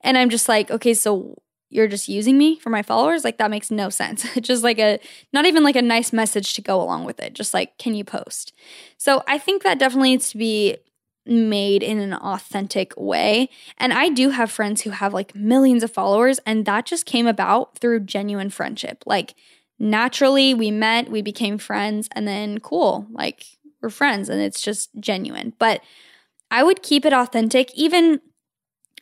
And 0.00 0.18
I'm 0.18 0.30
just 0.30 0.48
like, 0.48 0.70
okay, 0.70 0.94
so 0.94 1.36
you're 1.76 1.86
just 1.86 2.08
using 2.08 2.38
me 2.38 2.58
for 2.58 2.70
my 2.70 2.82
followers? 2.82 3.22
Like 3.22 3.38
that 3.38 3.50
makes 3.50 3.70
no 3.70 3.90
sense. 3.90 4.24
It's 4.36 4.48
just 4.48 4.64
like 4.64 4.78
a, 4.78 4.98
not 5.32 5.44
even 5.44 5.62
like 5.62 5.76
a 5.76 5.82
nice 5.82 6.12
message 6.12 6.54
to 6.54 6.62
go 6.62 6.80
along 6.80 7.04
with 7.04 7.20
it. 7.20 7.34
Just 7.34 7.54
like, 7.54 7.78
can 7.78 7.94
you 7.94 8.02
post? 8.02 8.52
So 8.96 9.22
I 9.28 9.38
think 9.38 9.62
that 9.62 9.78
definitely 9.78 10.10
needs 10.10 10.30
to 10.30 10.38
be 10.38 10.78
made 11.26 11.82
in 11.82 11.98
an 11.98 12.14
authentic 12.14 12.94
way. 12.96 13.50
And 13.78 13.92
I 13.92 14.08
do 14.08 14.30
have 14.30 14.50
friends 14.50 14.82
who 14.82 14.90
have 14.90 15.12
like 15.12 15.34
millions 15.34 15.82
of 15.82 15.92
followers, 15.92 16.40
and 16.46 16.64
that 16.66 16.86
just 16.86 17.06
came 17.06 17.26
about 17.26 17.78
through 17.78 18.00
genuine 18.00 18.50
friendship. 18.50 19.02
Like, 19.06 19.34
naturally, 19.78 20.54
we 20.54 20.70
met, 20.70 21.10
we 21.10 21.22
became 21.22 21.58
friends, 21.58 22.08
and 22.12 22.26
then 22.26 22.58
cool, 22.58 23.06
like, 23.10 23.44
we're 23.82 23.90
friends, 23.90 24.28
and 24.28 24.40
it's 24.40 24.62
just 24.62 24.90
genuine. 25.00 25.52
But 25.58 25.82
I 26.50 26.62
would 26.62 26.82
keep 26.82 27.04
it 27.04 27.12
authentic, 27.12 27.74
even 27.74 28.20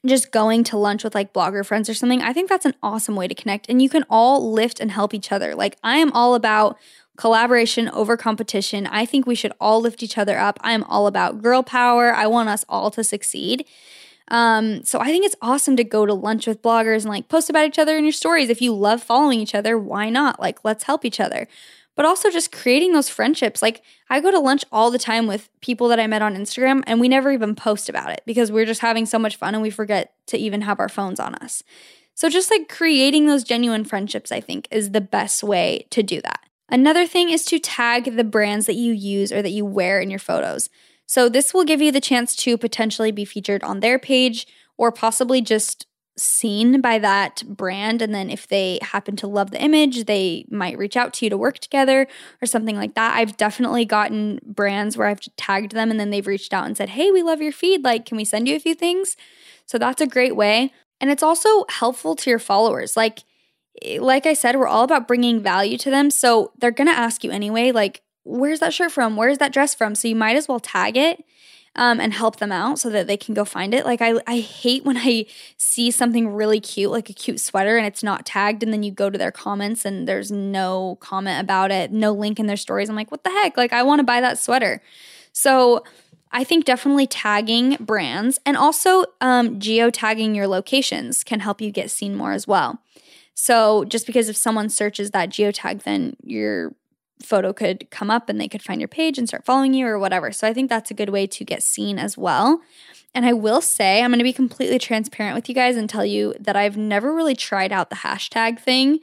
just 0.06 0.30
going 0.30 0.64
to 0.64 0.76
lunch 0.76 1.04
with 1.04 1.14
like 1.14 1.32
blogger 1.32 1.64
friends 1.64 1.88
or 1.88 1.94
something. 1.94 2.22
I 2.22 2.32
think 2.32 2.48
that's 2.48 2.66
an 2.66 2.74
awesome 2.82 3.16
way 3.16 3.28
to 3.28 3.34
connect, 3.34 3.68
and 3.68 3.80
you 3.80 3.88
can 3.88 4.04
all 4.10 4.52
lift 4.52 4.80
and 4.80 4.90
help 4.90 5.14
each 5.14 5.32
other. 5.32 5.54
Like, 5.54 5.76
I 5.82 5.98
am 5.98 6.12
all 6.12 6.34
about 6.34 6.78
collaboration 7.16 7.88
over 7.90 8.16
competition. 8.16 8.86
I 8.86 9.06
think 9.06 9.26
we 9.26 9.34
should 9.34 9.52
all 9.60 9.80
lift 9.80 10.02
each 10.02 10.18
other 10.18 10.38
up. 10.38 10.58
I'm 10.62 10.84
all 10.84 11.06
about 11.06 11.42
girl 11.42 11.62
power. 11.62 12.12
I 12.12 12.26
want 12.26 12.48
us 12.48 12.64
all 12.68 12.90
to 12.92 13.04
succeed. 13.04 13.66
Um, 14.28 14.82
so 14.84 15.00
I 15.00 15.06
think 15.06 15.24
it's 15.24 15.36
awesome 15.42 15.76
to 15.76 15.84
go 15.84 16.06
to 16.06 16.14
lunch 16.14 16.46
with 16.46 16.62
bloggers 16.62 17.02
and 17.02 17.10
like 17.10 17.28
post 17.28 17.50
about 17.50 17.66
each 17.66 17.78
other 17.78 17.96
in 17.96 18.04
your 18.04 18.12
stories. 18.12 18.48
If 18.48 18.62
you 18.62 18.74
love 18.74 19.02
following 19.02 19.38
each 19.38 19.54
other, 19.54 19.78
why 19.78 20.08
not? 20.10 20.40
Like, 20.40 20.64
let's 20.64 20.84
help 20.84 21.04
each 21.04 21.20
other. 21.20 21.46
But 21.96 22.04
also 22.04 22.30
just 22.30 22.50
creating 22.50 22.92
those 22.92 23.08
friendships. 23.08 23.62
Like, 23.62 23.82
I 24.10 24.20
go 24.20 24.30
to 24.30 24.38
lunch 24.38 24.64
all 24.72 24.90
the 24.90 24.98
time 24.98 25.26
with 25.26 25.48
people 25.60 25.88
that 25.88 26.00
I 26.00 26.06
met 26.06 26.22
on 26.22 26.34
Instagram, 26.34 26.82
and 26.86 27.00
we 27.00 27.08
never 27.08 27.30
even 27.30 27.54
post 27.54 27.88
about 27.88 28.10
it 28.10 28.22
because 28.26 28.50
we're 28.50 28.66
just 28.66 28.80
having 28.80 29.06
so 29.06 29.18
much 29.18 29.36
fun 29.36 29.54
and 29.54 29.62
we 29.62 29.70
forget 29.70 30.14
to 30.26 30.38
even 30.38 30.62
have 30.62 30.80
our 30.80 30.88
phones 30.88 31.20
on 31.20 31.34
us. 31.36 31.62
So, 32.14 32.28
just 32.28 32.50
like 32.50 32.68
creating 32.68 33.26
those 33.26 33.44
genuine 33.44 33.84
friendships, 33.84 34.32
I 34.32 34.40
think, 34.40 34.68
is 34.70 34.90
the 34.90 35.00
best 35.00 35.42
way 35.42 35.86
to 35.90 36.02
do 36.02 36.20
that. 36.22 36.40
Another 36.68 37.06
thing 37.06 37.30
is 37.30 37.44
to 37.46 37.58
tag 37.58 38.16
the 38.16 38.24
brands 38.24 38.66
that 38.66 38.74
you 38.76 38.92
use 38.92 39.30
or 39.30 39.42
that 39.42 39.50
you 39.50 39.64
wear 39.64 40.00
in 40.00 40.10
your 40.10 40.18
photos. 40.18 40.70
So, 41.06 41.28
this 41.28 41.52
will 41.52 41.64
give 41.64 41.82
you 41.82 41.92
the 41.92 42.00
chance 42.00 42.34
to 42.36 42.56
potentially 42.56 43.12
be 43.12 43.24
featured 43.24 43.62
on 43.62 43.80
their 43.80 43.98
page 43.98 44.46
or 44.76 44.90
possibly 44.90 45.40
just 45.40 45.86
seen 46.16 46.80
by 46.80 46.98
that 46.98 47.42
brand. 47.46 48.02
And 48.02 48.14
then, 48.14 48.30
if 48.30 48.46
they 48.46 48.78
happen 48.82 49.16
to 49.16 49.26
love 49.26 49.50
the 49.50 49.62
image, 49.62 50.04
they 50.04 50.46
might 50.50 50.78
reach 50.78 50.96
out 50.96 51.12
to 51.14 51.26
you 51.26 51.30
to 51.30 51.36
work 51.36 51.58
together 51.58 52.06
or 52.42 52.46
something 52.46 52.76
like 52.76 52.94
that. 52.94 53.16
I've 53.16 53.36
definitely 53.36 53.84
gotten 53.84 54.40
brands 54.44 54.96
where 54.96 55.08
I've 55.08 55.20
tagged 55.36 55.72
them 55.72 55.90
and 55.90 55.98
then 55.98 56.10
they've 56.10 56.26
reached 56.26 56.52
out 56.52 56.66
and 56.66 56.76
said, 56.76 56.90
Hey, 56.90 57.10
we 57.10 57.22
love 57.22 57.42
your 57.42 57.52
feed. 57.52 57.84
Like, 57.84 58.06
can 58.06 58.16
we 58.16 58.24
send 58.24 58.48
you 58.48 58.56
a 58.56 58.60
few 58.60 58.74
things? 58.74 59.16
So, 59.66 59.78
that's 59.78 60.00
a 60.00 60.06
great 60.06 60.36
way. 60.36 60.72
And 61.00 61.10
it's 61.10 61.22
also 61.22 61.64
helpful 61.68 62.16
to 62.16 62.30
your 62.30 62.38
followers. 62.38 62.96
Like, 62.96 63.24
eh, 63.82 63.98
like 64.00 64.26
I 64.26 64.34
said, 64.34 64.56
we're 64.56 64.68
all 64.68 64.84
about 64.84 65.08
bringing 65.08 65.42
value 65.42 65.76
to 65.78 65.90
them. 65.90 66.10
So 66.10 66.52
they're 66.58 66.70
going 66.70 66.88
to 66.88 66.98
ask 66.98 67.24
you 67.24 67.30
anyway, 67.30 67.72
like, 67.72 68.02
where's 68.24 68.60
that 68.60 68.72
shirt 68.72 68.92
from? 68.92 69.16
Where's 69.16 69.38
that 69.38 69.52
dress 69.52 69.74
from? 69.74 69.94
So 69.94 70.08
you 70.08 70.16
might 70.16 70.36
as 70.36 70.48
well 70.48 70.60
tag 70.60 70.96
it 70.96 71.24
um, 71.76 72.00
and 72.00 72.12
help 72.12 72.36
them 72.36 72.52
out 72.52 72.78
so 72.78 72.90
that 72.90 73.06
they 73.06 73.16
can 73.16 73.34
go 73.34 73.44
find 73.44 73.74
it. 73.74 73.84
Like, 73.84 74.00
I, 74.00 74.20
I 74.26 74.38
hate 74.38 74.84
when 74.84 74.96
I 74.96 75.26
see 75.56 75.90
something 75.90 76.28
really 76.28 76.60
cute, 76.60 76.90
like 76.90 77.10
a 77.10 77.12
cute 77.12 77.40
sweater, 77.40 77.76
and 77.76 77.86
it's 77.86 78.02
not 78.02 78.26
tagged. 78.26 78.62
And 78.62 78.72
then 78.72 78.82
you 78.82 78.92
go 78.92 79.10
to 79.10 79.18
their 79.18 79.32
comments 79.32 79.84
and 79.84 80.06
there's 80.06 80.30
no 80.30 80.96
comment 81.00 81.40
about 81.40 81.70
it, 81.70 81.92
no 81.92 82.12
link 82.12 82.38
in 82.38 82.46
their 82.46 82.56
stories. 82.56 82.88
I'm 82.88 82.96
like, 82.96 83.10
what 83.10 83.24
the 83.24 83.30
heck? 83.30 83.56
Like, 83.56 83.72
I 83.72 83.82
want 83.82 84.00
to 84.00 84.04
buy 84.04 84.20
that 84.20 84.38
sweater. 84.38 84.80
So, 85.32 85.84
I 86.34 86.42
think 86.42 86.64
definitely 86.64 87.06
tagging 87.06 87.76
brands 87.78 88.40
and 88.44 88.56
also 88.56 89.04
um, 89.20 89.60
geo 89.60 89.88
tagging 89.88 90.34
your 90.34 90.48
locations 90.48 91.22
can 91.22 91.38
help 91.38 91.60
you 91.60 91.70
get 91.70 91.92
seen 91.92 92.16
more 92.16 92.32
as 92.32 92.44
well. 92.44 92.80
So 93.34 93.84
just 93.84 94.04
because 94.04 94.28
if 94.28 94.36
someone 94.36 94.68
searches 94.68 95.12
that 95.12 95.30
geotag, 95.30 95.84
then 95.84 96.16
your 96.22 96.74
photo 97.22 97.52
could 97.52 97.90
come 97.90 98.10
up 98.10 98.28
and 98.28 98.40
they 98.40 98.48
could 98.48 98.62
find 98.62 98.80
your 98.80 98.88
page 98.88 99.18
and 99.18 99.28
start 99.28 99.44
following 99.44 99.74
you 99.74 99.86
or 99.86 99.98
whatever. 99.98 100.32
So 100.32 100.46
I 100.48 100.52
think 100.52 100.68
that's 100.68 100.90
a 100.90 100.94
good 100.94 101.10
way 101.10 101.26
to 101.28 101.44
get 101.44 101.62
seen 101.62 101.98
as 101.98 102.18
well. 102.18 102.60
And 103.14 103.24
I 103.24 103.32
will 103.32 103.60
say, 103.60 104.02
I'm 104.02 104.10
going 104.10 104.18
to 104.18 104.24
be 104.24 104.32
completely 104.32 104.78
transparent 104.78 105.36
with 105.36 105.48
you 105.48 105.54
guys 105.54 105.76
and 105.76 105.88
tell 105.88 106.04
you 106.04 106.34
that 106.40 106.56
I've 106.56 106.76
never 106.76 107.14
really 107.14 107.36
tried 107.36 107.72
out 107.72 107.90
the 107.90 107.96
hashtag 107.96 108.58
thing, 108.58 108.98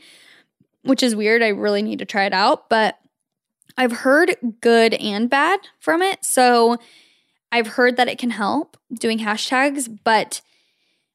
which 0.83 1.01
is 1.01 1.15
weird. 1.15 1.41
I 1.41 1.49
really 1.49 1.81
need 1.81 1.99
to 1.99 2.05
try 2.05 2.25
it 2.25 2.33
out, 2.33 2.69
but 2.69 2.97
I've 3.77 3.91
heard 3.93 4.35
good 4.59 4.93
and 4.95 5.29
bad 5.29 5.61
from 5.79 6.01
it. 6.01 6.25
So 6.25 6.77
I've 7.51 7.67
heard 7.67 7.97
that 7.97 8.09
it 8.09 8.17
can 8.17 8.31
help 8.31 8.77
doing 8.93 9.19
hashtags, 9.19 9.97
but 10.03 10.41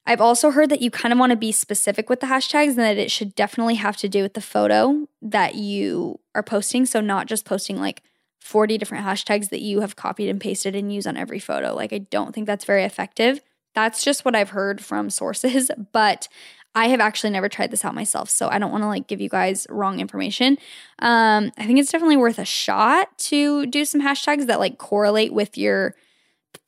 I've 0.07 0.21
also 0.21 0.51
heard 0.51 0.71
that 0.71 0.81
you 0.81 0.91
kind 0.91 1.13
of 1.13 1.19
want 1.19 1.31
to 1.31 1.37
be 1.37 1.51
specific 1.53 2.09
with 2.09 2.21
the 2.21 2.27
hashtags 2.27 2.71
and 2.71 2.79
that 2.79 2.97
it 2.97 3.11
should 3.11 3.35
definitely 3.35 3.75
have 3.75 3.97
to 3.99 4.09
do 4.09 4.23
with 4.23 4.35
the 4.35 4.41
photo 4.41 5.09
that 5.21 5.57
you 5.57 6.21
are 6.35 6.43
posting. 6.43 6.87
So, 6.87 7.01
not 7.01 7.27
just 7.27 7.45
posting 7.45 7.81
like 7.81 8.03
40 8.41 8.79
different 8.79 9.05
hashtags 9.05 9.51
that 9.51 9.61
you 9.61 9.81
have 9.81 9.97
copied 9.97 10.29
and 10.29 10.41
pasted 10.41 10.77
and 10.77 10.95
use 10.95 11.07
on 11.07 11.17
every 11.17 11.41
photo. 11.41 11.75
Like, 11.75 11.93
I 11.93 11.99
don't 11.99 12.33
think 12.33 12.47
that's 12.47 12.65
very 12.65 12.85
effective. 12.85 13.41
That's 13.75 14.05
just 14.05 14.25
what 14.25 14.37
I've 14.37 14.51
heard 14.51 14.83
from 14.83 15.11
sources, 15.11 15.71
but 15.93 16.29
I 16.77 16.89
have 16.89 17.01
actually 17.01 17.31
never 17.31 17.49
tried 17.49 17.71
this 17.71 17.87
out 17.87 17.95
myself, 17.95 18.29
so 18.29 18.49
I 18.49 18.59
don't 18.59 18.71
want 18.71 18.85
to 18.85 18.89
like 18.89 19.07
give 19.07 19.21
you 19.21 19.31
guys 19.31 19.67
wrong 19.71 19.99
information. 19.99 20.59
Um, 20.99 21.51
I 21.57 21.67
think 21.67 21.79
it's 21.79 21.91
definitely 21.91 22.19
worth 22.19 22.39
a 22.39 22.45
shot 22.45 23.17
to 23.19 23.65
do 23.67 23.87
some 23.87 24.03
hashtags 24.03 24.47
that 24.47 24.61
like 24.61 24.77
correlate 24.77 25.33
with 25.33 25.57
your 25.57 25.95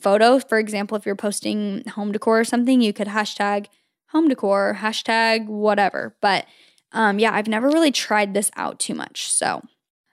photo. 0.01 0.39
For 0.39 0.59
example, 0.59 0.97
if 0.97 1.07
you're 1.07 1.17
posting 1.17 1.87
home 1.89 2.13
decor 2.13 2.41
or 2.41 2.45
something, 2.45 2.81
you 2.81 2.93
could 2.93 3.09
hashtag 3.09 3.67
home 4.11 4.29
decor, 4.29 4.79
hashtag 4.81 5.47
whatever. 5.47 6.17
But 6.21 6.47
um, 6.93 7.19
yeah, 7.19 7.35
I've 7.35 7.49
never 7.49 7.69
really 7.69 7.93
tried 7.93 8.35
this 8.35 8.51
out 8.57 8.79
too 8.79 8.95
much. 8.95 9.31
So, 9.31 9.63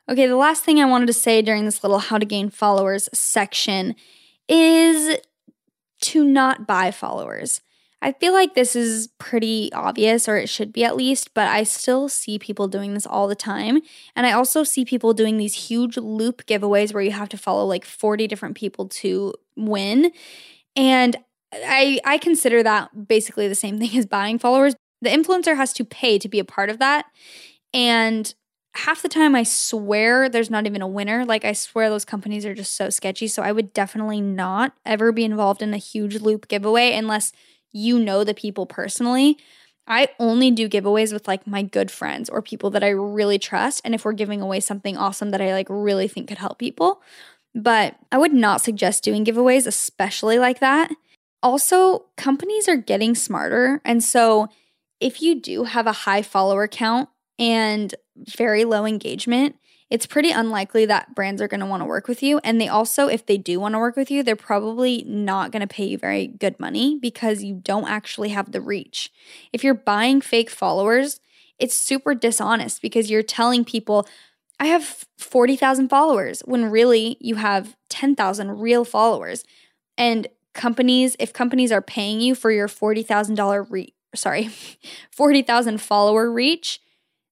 okay, 0.09 0.27
the 0.27 0.35
last 0.35 0.63
thing 0.63 0.79
I 0.79 0.85
wanted 0.85 1.07
to 1.07 1.13
say 1.13 1.41
during 1.41 1.65
this 1.65 1.83
little 1.83 1.99
how 1.99 2.17
to 2.17 2.25
gain 2.25 2.49
followers 2.49 3.09
section 3.13 3.95
is 4.47 5.17
to 6.01 6.23
not 6.23 6.67
buy 6.67 6.91
followers. 6.91 7.61
I 8.01 8.11
feel 8.11 8.33
like 8.33 8.53
this 8.53 8.75
is 8.75 9.09
pretty 9.17 9.71
obvious, 9.73 10.27
or 10.27 10.37
it 10.37 10.49
should 10.49 10.71
be 10.71 10.83
at 10.83 10.95
least, 10.95 11.33
but 11.33 11.47
I 11.47 11.63
still 11.63 12.07
see 12.07 12.37
people 12.37 12.67
doing 12.67 12.93
this 12.93 13.05
all 13.05 13.27
the 13.27 13.35
time. 13.35 13.79
And 14.15 14.27
I 14.27 14.31
also 14.33 14.63
see 14.63 14.85
people 14.85 15.13
doing 15.13 15.37
these 15.37 15.55
huge 15.69 15.97
loop 15.97 16.45
giveaways 16.45 16.93
where 16.93 17.01
you 17.01 17.11
have 17.11 17.29
to 17.29 17.37
follow 17.37 17.65
like 17.65 17.85
40 17.85 18.27
different 18.27 18.55
people 18.55 18.87
to 18.89 19.33
win. 19.55 20.11
And 20.75 21.15
I, 21.53 21.99
I 22.05 22.17
consider 22.17 22.61
that 22.63 23.07
basically 23.07 23.47
the 23.47 23.55
same 23.55 23.79
thing 23.79 23.97
as 23.97 24.05
buying 24.05 24.39
followers. 24.39 24.75
The 25.01 25.09
influencer 25.09 25.55
has 25.55 25.73
to 25.73 25.85
pay 25.85 26.19
to 26.19 26.29
be 26.29 26.39
a 26.39 26.45
part 26.45 26.69
of 26.69 26.79
that. 26.79 27.05
And 27.73 28.33
half 28.75 29.01
the 29.01 29.09
time 29.09 29.35
I 29.35 29.43
swear 29.43 30.27
there's 30.27 30.49
not 30.49 30.65
even 30.65 30.81
a 30.81 30.87
winner. 30.87 31.25
Like 31.25 31.45
I 31.45 31.53
swear 31.53 31.89
those 31.89 32.05
companies 32.05 32.45
are 32.45 32.53
just 32.53 32.75
so 32.75 32.89
sketchy. 32.89 33.27
So 33.27 33.41
I 33.41 33.51
would 33.51 33.73
definitely 33.73 34.21
not 34.21 34.73
ever 34.85 35.11
be 35.11 35.23
involved 35.23 35.61
in 35.61 35.73
a 35.73 35.77
huge 35.77 36.19
loop 36.19 36.47
giveaway 36.47 36.93
unless 36.93 37.31
you 37.75 37.99
know 37.99 38.23
the 38.23 38.33
people 38.33 38.65
personally. 38.65 39.37
I 39.85 40.07
only 40.17 40.49
do 40.49 40.69
giveaways 40.69 41.13
with 41.13 41.27
like 41.27 41.45
my 41.45 41.61
good 41.61 41.91
friends 41.91 42.29
or 42.29 42.41
people 42.41 42.69
that 42.71 42.83
I 42.83 42.89
really 42.89 43.37
trust. 43.37 43.81
And 43.83 43.93
if 43.93 44.05
we're 44.05 44.13
giving 44.13 44.41
away 44.41 44.61
something 44.61 44.97
awesome 44.97 45.29
that 45.31 45.41
I 45.41 45.51
like 45.51 45.67
really 45.69 46.07
think 46.07 46.29
could 46.29 46.37
help 46.37 46.57
people. 46.57 47.01
But 47.53 47.95
I 48.11 48.17
would 48.17 48.33
not 48.33 48.61
suggest 48.61 49.03
doing 49.03 49.25
giveaways, 49.25 49.67
especially 49.67 50.39
like 50.39 50.59
that. 50.59 50.89
Also, 51.43 52.05
companies 52.17 52.67
are 52.67 52.77
getting 52.77 53.13
smarter. 53.13 53.81
And 53.85 54.03
so 54.03 54.47
if 54.99 55.21
you 55.21 55.39
do 55.39 55.65
have 55.65 55.85
a 55.85 55.91
high 55.91 56.21
follower 56.21 56.67
count 56.67 57.09
and 57.37 57.93
very 58.17 58.65
low 58.65 58.85
engagement, 58.85 59.55
it's 59.89 60.05
pretty 60.07 60.31
unlikely 60.31 60.85
that 60.87 61.13
brands 61.13 61.41
are 61.41 61.47
going 61.47 61.59
to 61.59 61.65
want 61.65 61.81
to 61.81 61.85
work 61.85 62.07
with 62.07 62.23
you. 62.23 62.39
And 62.43 62.59
they 62.59 62.67
also, 62.67 63.07
if 63.07 63.25
they 63.25 63.37
do 63.37 63.59
want 63.59 63.73
to 63.75 63.79
work 63.79 63.95
with 63.95 64.09
you, 64.09 64.23
they're 64.23 64.35
probably 64.35 65.03
not 65.07 65.51
going 65.51 65.61
to 65.61 65.67
pay 65.67 65.85
you 65.85 65.97
very 65.97 66.27
good 66.27 66.59
money 66.59 66.97
because 66.99 67.43
you 67.43 67.55
don't 67.55 67.87
actually 67.87 68.29
have 68.29 68.51
the 68.51 68.61
reach. 68.61 69.11
If 69.53 69.63
you're 69.63 69.75
buying 69.75 70.21
fake 70.21 70.49
followers, 70.49 71.19
it's 71.59 71.75
super 71.75 72.15
dishonest 72.15 72.81
because 72.81 73.11
you're 73.11 73.23
telling 73.23 73.63
people, 73.63 74.07
I 74.59 74.65
have 74.67 75.05
40,000 75.19 75.89
followers 75.89 76.41
when 76.45 76.71
really 76.71 77.17
you 77.19 77.35
have 77.35 77.75
10,000 77.89 78.59
real 78.59 78.85
followers. 78.85 79.43
And 79.97 80.27
companies, 80.53 81.15
if 81.19 81.31
companies 81.31 81.71
are 81.71 81.81
paying 81.81 82.21
you 82.21 82.33
for 82.33 82.51
your 82.51 82.67
$40,000 82.67 83.67
re- 83.69 83.93
sorry, 84.15 84.49
40,000 85.11 85.79
follower 85.79 86.31
reach, 86.31 86.79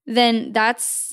then 0.06 0.52
that's 0.52 1.13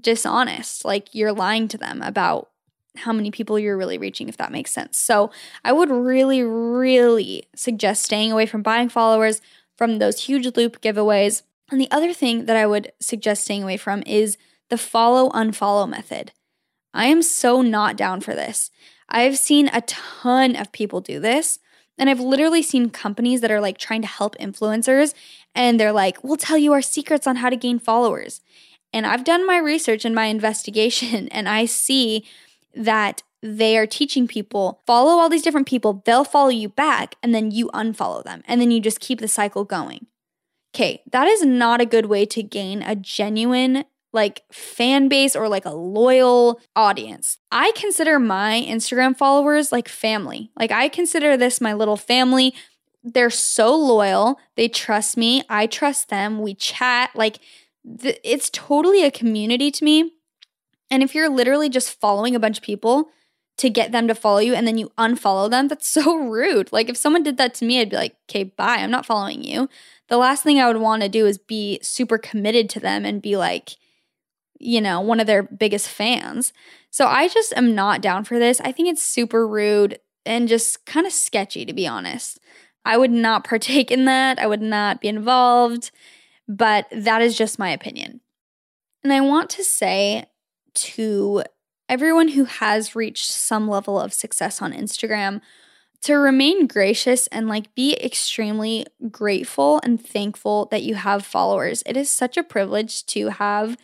dishonest. 0.00 0.84
Like 0.84 1.14
you're 1.14 1.32
lying 1.32 1.68
to 1.68 1.78
them 1.78 2.02
about 2.02 2.50
how 2.96 3.12
many 3.12 3.30
people 3.30 3.58
you're 3.58 3.76
really 3.76 3.98
reaching, 3.98 4.28
if 4.28 4.36
that 4.36 4.52
makes 4.52 4.70
sense. 4.70 4.98
So 4.98 5.30
I 5.64 5.72
would 5.72 5.90
really, 5.90 6.42
really 6.42 7.44
suggest 7.54 8.04
staying 8.04 8.30
away 8.30 8.46
from 8.46 8.62
buying 8.62 8.88
followers 8.88 9.40
from 9.76 9.98
those 9.98 10.24
huge 10.24 10.56
loop 10.56 10.80
giveaways. 10.80 11.42
And 11.70 11.80
the 11.80 11.90
other 11.90 12.12
thing 12.12 12.46
that 12.46 12.56
I 12.56 12.66
would 12.66 12.92
suggest 13.00 13.44
staying 13.44 13.62
away 13.62 13.76
from 13.76 14.02
is 14.06 14.38
the 14.70 14.78
follow 14.78 15.30
unfollow 15.30 15.88
method. 15.88 16.32
I 16.92 17.06
am 17.06 17.22
so 17.22 17.62
not 17.62 17.96
down 17.96 18.20
for 18.20 18.34
this. 18.34 18.70
I've 19.08 19.36
seen 19.36 19.68
a 19.72 19.80
ton 19.82 20.54
of 20.54 20.72
people 20.72 21.00
do 21.00 21.18
this. 21.18 21.58
And 21.98 22.10
I've 22.10 22.20
literally 22.20 22.62
seen 22.62 22.90
companies 22.90 23.40
that 23.40 23.52
are 23.52 23.60
like 23.60 23.78
trying 23.78 24.02
to 24.02 24.08
help 24.08 24.36
influencers 24.38 25.14
and 25.54 25.78
they're 25.78 25.92
like, 25.92 26.22
we'll 26.24 26.36
tell 26.36 26.58
you 26.58 26.72
our 26.72 26.82
secrets 26.82 27.26
on 27.26 27.36
how 27.36 27.50
to 27.50 27.56
gain 27.56 27.78
followers. 27.78 28.40
And 28.94 29.06
I've 29.06 29.24
done 29.24 29.46
my 29.46 29.58
research 29.58 30.04
and 30.04 30.14
my 30.14 30.26
investigation 30.36 31.28
and 31.28 31.48
I 31.48 31.66
see 31.66 32.24
that 32.74 33.22
they 33.42 33.76
are 33.76 33.86
teaching 33.86 34.26
people 34.26 34.80
follow 34.86 35.20
all 35.20 35.28
these 35.28 35.42
different 35.42 35.66
people, 35.66 36.02
they'll 36.06 36.24
follow 36.24 36.48
you 36.48 36.70
back, 36.70 37.16
and 37.22 37.34
then 37.34 37.50
you 37.50 37.68
unfollow 37.74 38.24
them. 38.24 38.42
And 38.48 38.58
then 38.58 38.70
you 38.70 38.80
just 38.80 39.00
keep 39.00 39.20
the 39.20 39.28
cycle 39.28 39.64
going. 39.64 40.06
Okay, 40.74 41.02
that 41.12 41.28
is 41.28 41.44
not 41.44 41.82
a 41.82 41.86
good 41.86 42.06
way 42.06 42.24
to 42.26 42.42
gain 42.42 42.82
a 42.82 42.96
genuine 42.96 43.84
like 44.14 44.44
fan 44.50 45.08
base 45.08 45.36
or 45.36 45.48
like 45.48 45.66
a 45.66 45.74
loyal 45.74 46.60
audience. 46.74 47.36
I 47.52 47.72
consider 47.76 48.18
my 48.18 48.64
Instagram 48.66 49.16
followers 49.16 49.72
like 49.72 49.88
family. 49.88 50.50
Like 50.58 50.72
I 50.72 50.88
consider 50.88 51.36
this 51.36 51.60
my 51.60 51.74
little 51.74 51.96
family. 51.96 52.54
They're 53.02 53.28
so 53.28 53.76
loyal. 53.76 54.38
They 54.56 54.68
trust 54.68 55.16
me. 55.16 55.42
I 55.50 55.66
trust 55.66 56.08
them. 56.08 56.40
We 56.40 56.54
chat. 56.54 57.10
Like 57.14 57.40
th- 58.00 58.20
it's 58.24 58.50
totally 58.50 59.04
a 59.04 59.10
community 59.10 59.70
to 59.70 59.84
me. 59.84 60.12
And 60.90 61.02
if 61.02 61.14
you're 61.14 61.28
literally 61.28 61.68
just 61.68 61.98
following 62.00 62.34
a 62.34 62.40
bunch 62.40 62.58
of 62.58 62.64
people 62.64 63.08
to 63.56 63.70
get 63.70 63.92
them 63.92 64.08
to 64.08 64.14
follow 64.14 64.38
you 64.38 64.54
and 64.54 64.66
then 64.66 64.78
you 64.78 64.90
unfollow 64.98 65.48
them, 65.50 65.68
that's 65.68 65.86
so 66.02 66.16
rude. 66.16 66.72
Like 66.72 66.88
if 66.88 66.96
someone 66.96 67.22
did 67.22 67.36
that 67.36 67.54
to 67.54 67.64
me, 67.64 67.80
I'd 67.80 67.90
be 67.90 67.96
like, 67.96 68.16
okay, 68.28 68.44
bye. 68.44 68.76
I'm 68.76 68.90
not 68.90 69.06
following 69.06 69.42
you. 69.42 69.68
The 70.08 70.16
last 70.18 70.42
thing 70.42 70.60
I 70.60 70.66
would 70.66 70.80
want 70.80 71.02
to 71.02 71.08
do 71.08 71.26
is 71.26 71.38
be 71.38 71.78
super 71.82 72.18
committed 72.18 72.68
to 72.70 72.80
them 72.80 73.04
and 73.04 73.22
be 73.22 73.36
like, 73.36 73.76
you 74.58 74.80
know, 74.80 75.00
one 75.00 75.20
of 75.20 75.26
their 75.26 75.42
biggest 75.42 75.88
fans. 75.88 76.52
So 76.90 77.06
I 77.06 77.28
just 77.28 77.52
am 77.56 77.74
not 77.74 78.00
down 78.00 78.24
for 78.24 78.38
this. 78.38 78.60
I 78.60 78.72
think 78.72 78.88
it's 78.88 79.02
super 79.02 79.46
rude 79.46 79.98
and 80.24 80.48
just 80.48 80.86
kind 80.86 81.06
of 81.06 81.12
sketchy, 81.12 81.64
to 81.64 81.72
be 81.72 81.86
honest. 81.86 82.38
I 82.84 82.96
would 82.96 83.10
not 83.10 83.44
partake 83.48 83.90
in 83.90 84.04
that. 84.04 84.38
I 84.38 84.46
would 84.46 84.62
not 84.62 85.00
be 85.00 85.08
involved, 85.08 85.90
but 86.48 86.86
that 86.90 87.22
is 87.22 87.36
just 87.36 87.58
my 87.58 87.70
opinion. 87.70 88.20
And 89.02 89.12
I 89.12 89.20
want 89.20 89.50
to 89.50 89.64
say 89.64 90.24
to 90.74 91.42
everyone 91.88 92.28
who 92.28 92.44
has 92.44 92.96
reached 92.96 93.30
some 93.30 93.68
level 93.68 94.00
of 94.00 94.12
success 94.12 94.62
on 94.62 94.72
Instagram 94.72 95.40
to 96.02 96.14
remain 96.14 96.66
gracious 96.66 97.26
and 97.28 97.48
like 97.48 97.74
be 97.74 97.96
extremely 98.02 98.86
grateful 99.10 99.80
and 99.82 100.04
thankful 100.04 100.66
that 100.70 100.82
you 100.82 100.94
have 100.96 101.24
followers. 101.24 101.82
It 101.86 101.96
is 101.96 102.10
such 102.10 102.36
a 102.36 102.42
privilege 102.42 103.06
to 103.06 103.28
have 103.28 103.76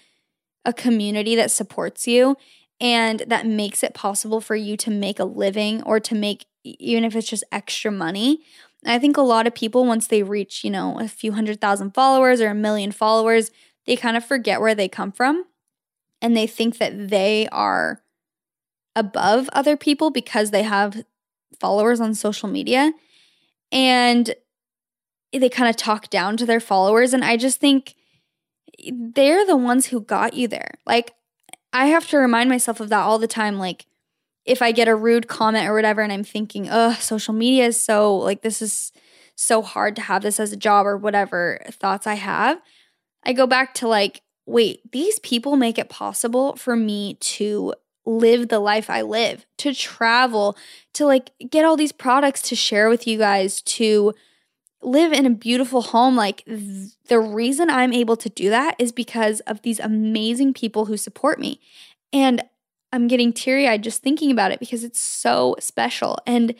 a 0.64 0.72
community 0.72 1.34
that 1.36 1.50
supports 1.50 2.06
you 2.06 2.36
and 2.80 3.20
that 3.26 3.46
makes 3.46 3.82
it 3.82 3.94
possible 3.94 4.40
for 4.40 4.54
you 4.54 4.76
to 4.78 4.90
make 4.90 5.18
a 5.18 5.24
living 5.24 5.82
or 5.84 6.00
to 6.00 6.14
make 6.14 6.46
even 6.62 7.04
if 7.04 7.16
it's 7.16 7.28
just 7.28 7.44
extra 7.50 7.90
money. 7.90 8.42
I 8.86 8.98
think 8.98 9.16
a 9.16 9.22
lot 9.22 9.46
of 9.46 9.54
people 9.54 9.84
once 9.84 10.06
they 10.06 10.22
reach, 10.22 10.64
you 10.64 10.70
know, 10.70 10.98
a 10.98 11.08
few 11.08 11.32
hundred 11.32 11.60
thousand 11.60 11.92
followers 11.92 12.40
or 12.40 12.48
a 12.48 12.54
million 12.54 12.92
followers, 12.92 13.50
they 13.86 13.96
kind 13.96 14.16
of 14.16 14.24
forget 14.24 14.60
where 14.60 14.74
they 14.74 14.88
come 14.88 15.12
from. 15.12 15.44
And 16.22 16.36
they 16.36 16.46
think 16.46 16.78
that 16.78 17.08
they 17.08 17.48
are 17.50 18.02
above 18.96 19.48
other 19.52 19.76
people 19.76 20.10
because 20.10 20.50
they 20.50 20.62
have 20.62 21.04
followers 21.58 22.00
on 22.00 22.14
social 22.14 22.48
media. 22.48 22.92
And 23.72 24.34
they 25.32 25.48
kind 25.48 25.68
of 25.68 25.76
talk 25.76 26.10
down 26.10 26.36
to 26.38 26.46
their 26.46 26.60
followers. 26.60 27.14
And 27.14 27.24
I 27.24 27.36
just 27.36 27.60
think 27.60 27.94
they're 28.90 29.46
the 29.46 29.56
ones 29.56 29.86
who 29.86 30.00
got 30.00 30.34
you 30.34 30.48
there. 30.48 30.74
Like 30.86 31.14
I 31.72 31.86
have 31.86 32.08
to 32.08 32.18
remind 32.18 32.50
myself 32.50 32.80
of 32.80 32.88
that 32.88 33.02
all 33.02 33.18
the 33.18 33.28
time. 33.28 33.58
Like 33.58 33.86
if 34.44 34.62
I 34.62 34.72
get 34.72 34.88
a 34.88 34.94
rude 34.94 35.28
comment 35.28 35.68
or 35.68 35.74
whatever 35.74 36.00
and 36.00 36.12
I'm 36.12 36.24
thinking, 36.24 36.68
"Oh, 36.70 36.92
social 36.94 37.34
media 37.34 37.66
is 37.66 37.82
so 37.82 38.16
like 38.16 38.42
this 38.42 38.62
is 38.62 38.92
so 39.34 39.62
hard 39.62 39.96
to 39.96 40.02
have 40.02 40.22
this 40.22 40.40
as 40.40 40.52
a 40.52 40.56
job 40.56 40.86
or 40.86 40.96
whatever 40.96 41.60
thoughts 41.70 42.06
I 42.06 42.14
have." 42.14 42.60
I 43.24 43.32
go 43.32 43.46
back 43.46 43.74
to 43.74 43.88
like 43.88 44.22
wait, 44.46 44.80
these 44.90 45.18
people 45.20 45.56
make 45.56 45.78
it 45.78 45.88
possible 45.88 46.56
for 46.56 46.74
me 46.74 47.14
to 47.14 47.72
live 48.04 48.48
the 48.48 48.58
life 48.58 48.90
I 48.90 49.02
live, 49.02 49.46
to 49.58 49.74
travel, 49.74 50.56
to 50.94 51.06
like 51.06 51.30
get 51.50 51.64
all 51.64 51.76
these 51.76 51.92
products 51.92 52.42
to 52.42 52.56
share 52.56 52.88
with 52.88 53.06
you 53.06 53.18
guys, 53.18 53.62
to 53.62 54.14
live 54.82 55.12
in 55.12 55.26
a 55.26 55.30
beautiful 55.30 55.82
home. 55.82 56.16
Like 56.16 56.44
th- 56.46 56.92
the 57.08 57.20
reason 57.20 57.70
I'm 57.70 57.92
able 57.92 58.16
to 58.16 58.28
do 58.28 58.50
that 58.50 58.74
is 58.78 58.92
because 58.92 59.40
of 59.40 59.62
these 59.62 59.78
amazing 59.78 60.54
people 60.54 60.86
who 60.86 60.96
support 60.96 61.38
me. 61.38 61.60
And 62.12 62.42
I'm 62.92 63.08
getting 63.08 63.32
teary 63.32 63.68
eyed 63.68 63.82
just 63.82 64.02
thinking 64.02 64.30
about 64.30 64.52
it 64.52 64.60
because 64.60 64.84
it's 64.84 65.00
so 65.00 65.56
special. 65.60 66.18
And 66.26 66.54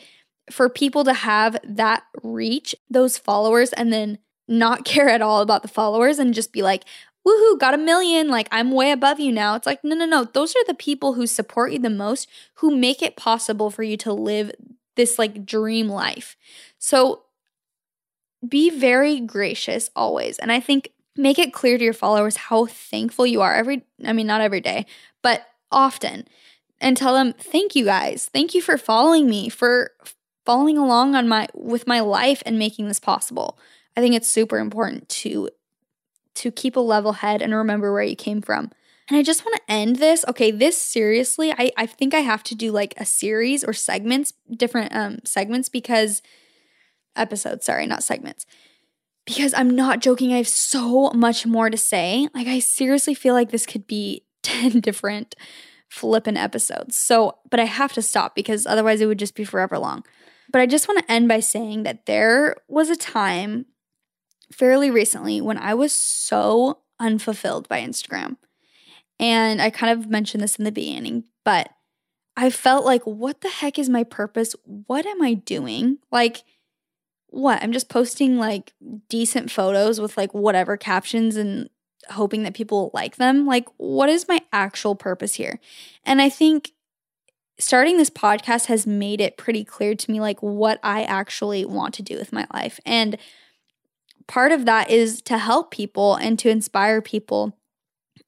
for 0.50 0.68
people 0.68 1.04
to 1.04 1.12
have 1.12 1.56
that 1.64 2.04
reach, 2.22 2.74
those 2.88 3.18
followers, 3.18 3.72
and 3.72 3.92
then 3.92 4.18
not 4.48 4.84
care 4.84 5.08
at 5.08 5.22
all 5.22 5.40
about 5.40 5.62
the 5.62 5.68
followers 5.68 6.18
and 6.18 6.34
just 6.34 6.52
be 6.52 6.62
like, 6.62 6.84
woohoo, 7.26 7.58
got 7.58 7.74
a 7.74 7.78
million, 7.78 8.28
like 8.28 8.48
I'm 8.50 8.70
way 8.72 8.92
above 8.92 9.20
you 9.20 9.32
now. 9.32 9.54
It's 9.54 9.66
like, 9.66 9.84
no, 9.84 9.94
no, 9.94 10.06
no. 10.06 10.24
Those 10.24 10.54
are 10.56 10.64
the 10.66 10.74
people 10.74 11.14
who 11.14 11.26
support 11.26 11.72
you 11.72 11.78
the 11.78 11.90
most, 11.90 12.28
who 12.54 12.76
make 12.76 13.02
it 13.02 13.16
possible 13.16 13.70
for 13.70 13.82
you 13.82 13.96
to 13.98 14.12
live 14.12 14.52
this 14.96 15.18
like 15.18 15.44
dream 15.44 15.88
life. 15.88 16.36
So 16.78 17.24
be 18.46 18.70
very 18.70 19.20
gracious 19.20 19.90
always. 19.94 20.38
And 20.38 20.50
I 20.50 20.60
think 20.60 20.92
make 21.16 21.38
it 21.38 21.52
clear 21.52 21.76
to 21.76 21.84
your 21.84 21.92
followers 21.92 22.36
how 22.36 22.66
thankful 22.66 23.26
you 23.26 23.42
are 23.42 23.54
every, 23.54 23.84
I 24.04 24.14
mean, 24.14 24.26
not 24.26 24.40
every 24.40 24.62
day, 24.62 24.86
but 25.22 25.46
often. 25.70 26.26
And 26.80 26.96
tell 26.96 27.14
them, 27.14 27.34
thank 27.34 27.74
you 27.74 27.84
guys. 27.84 28.30
Thank 28.32 28.54
you 28.54 28.62
for 28.62 28.78
following 28.78 29.28
me, 29.28 29.48
for 29.48 29.92
following 30.46 30.78
along 30.78 31.14
on 31.14 31.28
my 31.28 31.46
with 31.54 31.86
my 31.86 32.00
life 32.00 32.42
and 32.46 32.58
making 32.58 32.88
this 32.88 33.00
possible. 33.00 33.58
I 33.96 34.00
think 34.00 34.14
it's 34.14 34.28
super 34.28 34.58
important 34.58 35.08
to 35.10 35.50
to 36.36 36.50
keep 36.50 36.76
a 36.76 36.80
level 36.80 37.12
head 37.12 37.42
and 37.42 37.54
remember 37.54 37.92
where 37.92 38.02
you 38.02 38.16
came 38.16 38.40
from. 38.40 38.70
And 39.08 39.18
I 39.18 39.22
just 39.22 39.44
want 39.44 39.56
to 39.56 39.72
end 39.72 39.96
this. 39.96 40.24
Okay, 40.28 40.52
this 40.52 40.78
seriously, 40.78 41.52
I, 41.52 41.72
I 41.76 41.86
think 41.86 42.14
I 42.14 42.20
have 42.20 42.44
to 42.44 42.54
do 42.54 42.70
like 42.70 42.94
a 42.96 43.04
series 43.04 43.64
or 43.64 43.72
segments, 43.72 44.32
different 44.56 44.94
um 44.94 45.18
segments 45.24 45.68
because 45.68 46.22
episodes, 47.16 47.66
sorry, 47.66 47.86
not 47.86 48.02
segments. 48.02 48.46
Because 49.26 49.52
I'm 49.52 49.70
not 49.70 50.00
joking, 50.00 50.32
I 50.32 50.38
have 50.38 50.48
so 50.48 51.10
much 51.10 51.44
more 51.44 51.70
to 51.70 51.76
say. 51.76 52.28
Like 52.34 52.46
I 52.46 52.58
seriously 52.58 53.14
feel 53.14 53.34
like 53.34 53.50
this 53.50 53.66
could 53.66 53.86
be 53.86 54.24
10 54.42 54.80
different 54.80 55.34
flippin' 55.88 56.36
episodes. 56.36 56.96
So, 56.96 57.38
but 57.50 57.60
I 57.60 57.64
have 57.64 57.92
to 57.94 58.02
stop 58.02 58.34
because 58.34 58.66
otherwise 58.66 59.00
it 59.00 59.06
would 59.06 59.18
just 59.18 59.34
be 59.34 59.44
forever 59.44 59.78
long. 59.78 60.04
But 60.52 60.60
I 60.60 60.66
just 60.66 60.88
want 60.88 61.00
to 61.00 61.12
end 61.12 61.28
by 61.28 61.40
saying 61.40 61.84
that 61.84 62.06
there 62.06 62.56
was 62.68 62.90
a 62.90 62.96
time 62.96 63.66
fairly 64.52 64.90
recently 64.90 65.40
when 65.40 65.58
I 65.58 65.74
was 65.74 65.92
so 65.92 66.80
unfulfilled 66.98 67.68
by 67.68 67.80
Instagram. 67.80 68.36
And 69.18 69.60
I 69.60 69.70
kind 69.70 69.98
of 69.98 70.08
mentioned 70.08 70.42
this 70.42 70.56
in 70.56 70.64
the 70.64 70.72
beginning, 70.72 71.24
but 71.44 71.70
I 72.36 72.50
felt 72.50 72.84
like, 72.84 73.02
what 73.04 73.42
the 73.42 73.48
heck 73.48 73.78
is 73.78 73.88
my 73.88 74.02
purpose? 74.02 74.54
What 74.64 75.06
am 75.06 75.20
I 75.20 75.34
doing? 75.34 75.98
Like, 76.10 76.42
what? 77.28 77.62
I'm 77.62 77.72
just 77.72 77.88
posting 77.88 78.38
like 78.38 78.72
decent 79.08 79.50
photos 79.50 80.00
with 80.00 80.16
like 80.16 80.32
whatever 80.32 80.76
captions 80.76 81.36
and 81.36 81.68
hoping 82.08 82.42
that 82.44 82.54
people 82.54 82.90
like 82.94 83.16
them. 83.16 83.46
Like, 83.46 83.68
what 83.76 84.08
is 84.08 84.28
my 84.28 84.40
actual 84.52 84.94
purpose 84.94 85.34
here? 85.34 85.60
And 86.04 86.20
I 86.20 86.28
think 86.28 86.72
starting 87.58 87.96
this 87.96 88.10
podcast 88.10 88.66
has 88.66 88.86
made 88.86 89.20
it 89.20 89.36
pretty 89.36 89.64
clear 89.64 89.94
to 89.94 90.10
me 90.10 90.20
like 90.20 90.40
what 90.40 90.80
I 90.82 91.02
actually 91.02 91.64
want 91.64 91.94
to 91.94 92.02
do 92.02 92.16
with 92.16 92.32
my 92.32 92.46
life. 92.52 92.80
And 92.86 93.18
part 94.26 94.52
of 94.52 94.64
that 94.64 94.90
is 94.90 95.20
to 95.22 95.38
help 95.38 95.70
people 95.70 96.14
and 96.14 96.38
to 96.38 96.48
inspire 96.48 97.02
people 97.02 97.56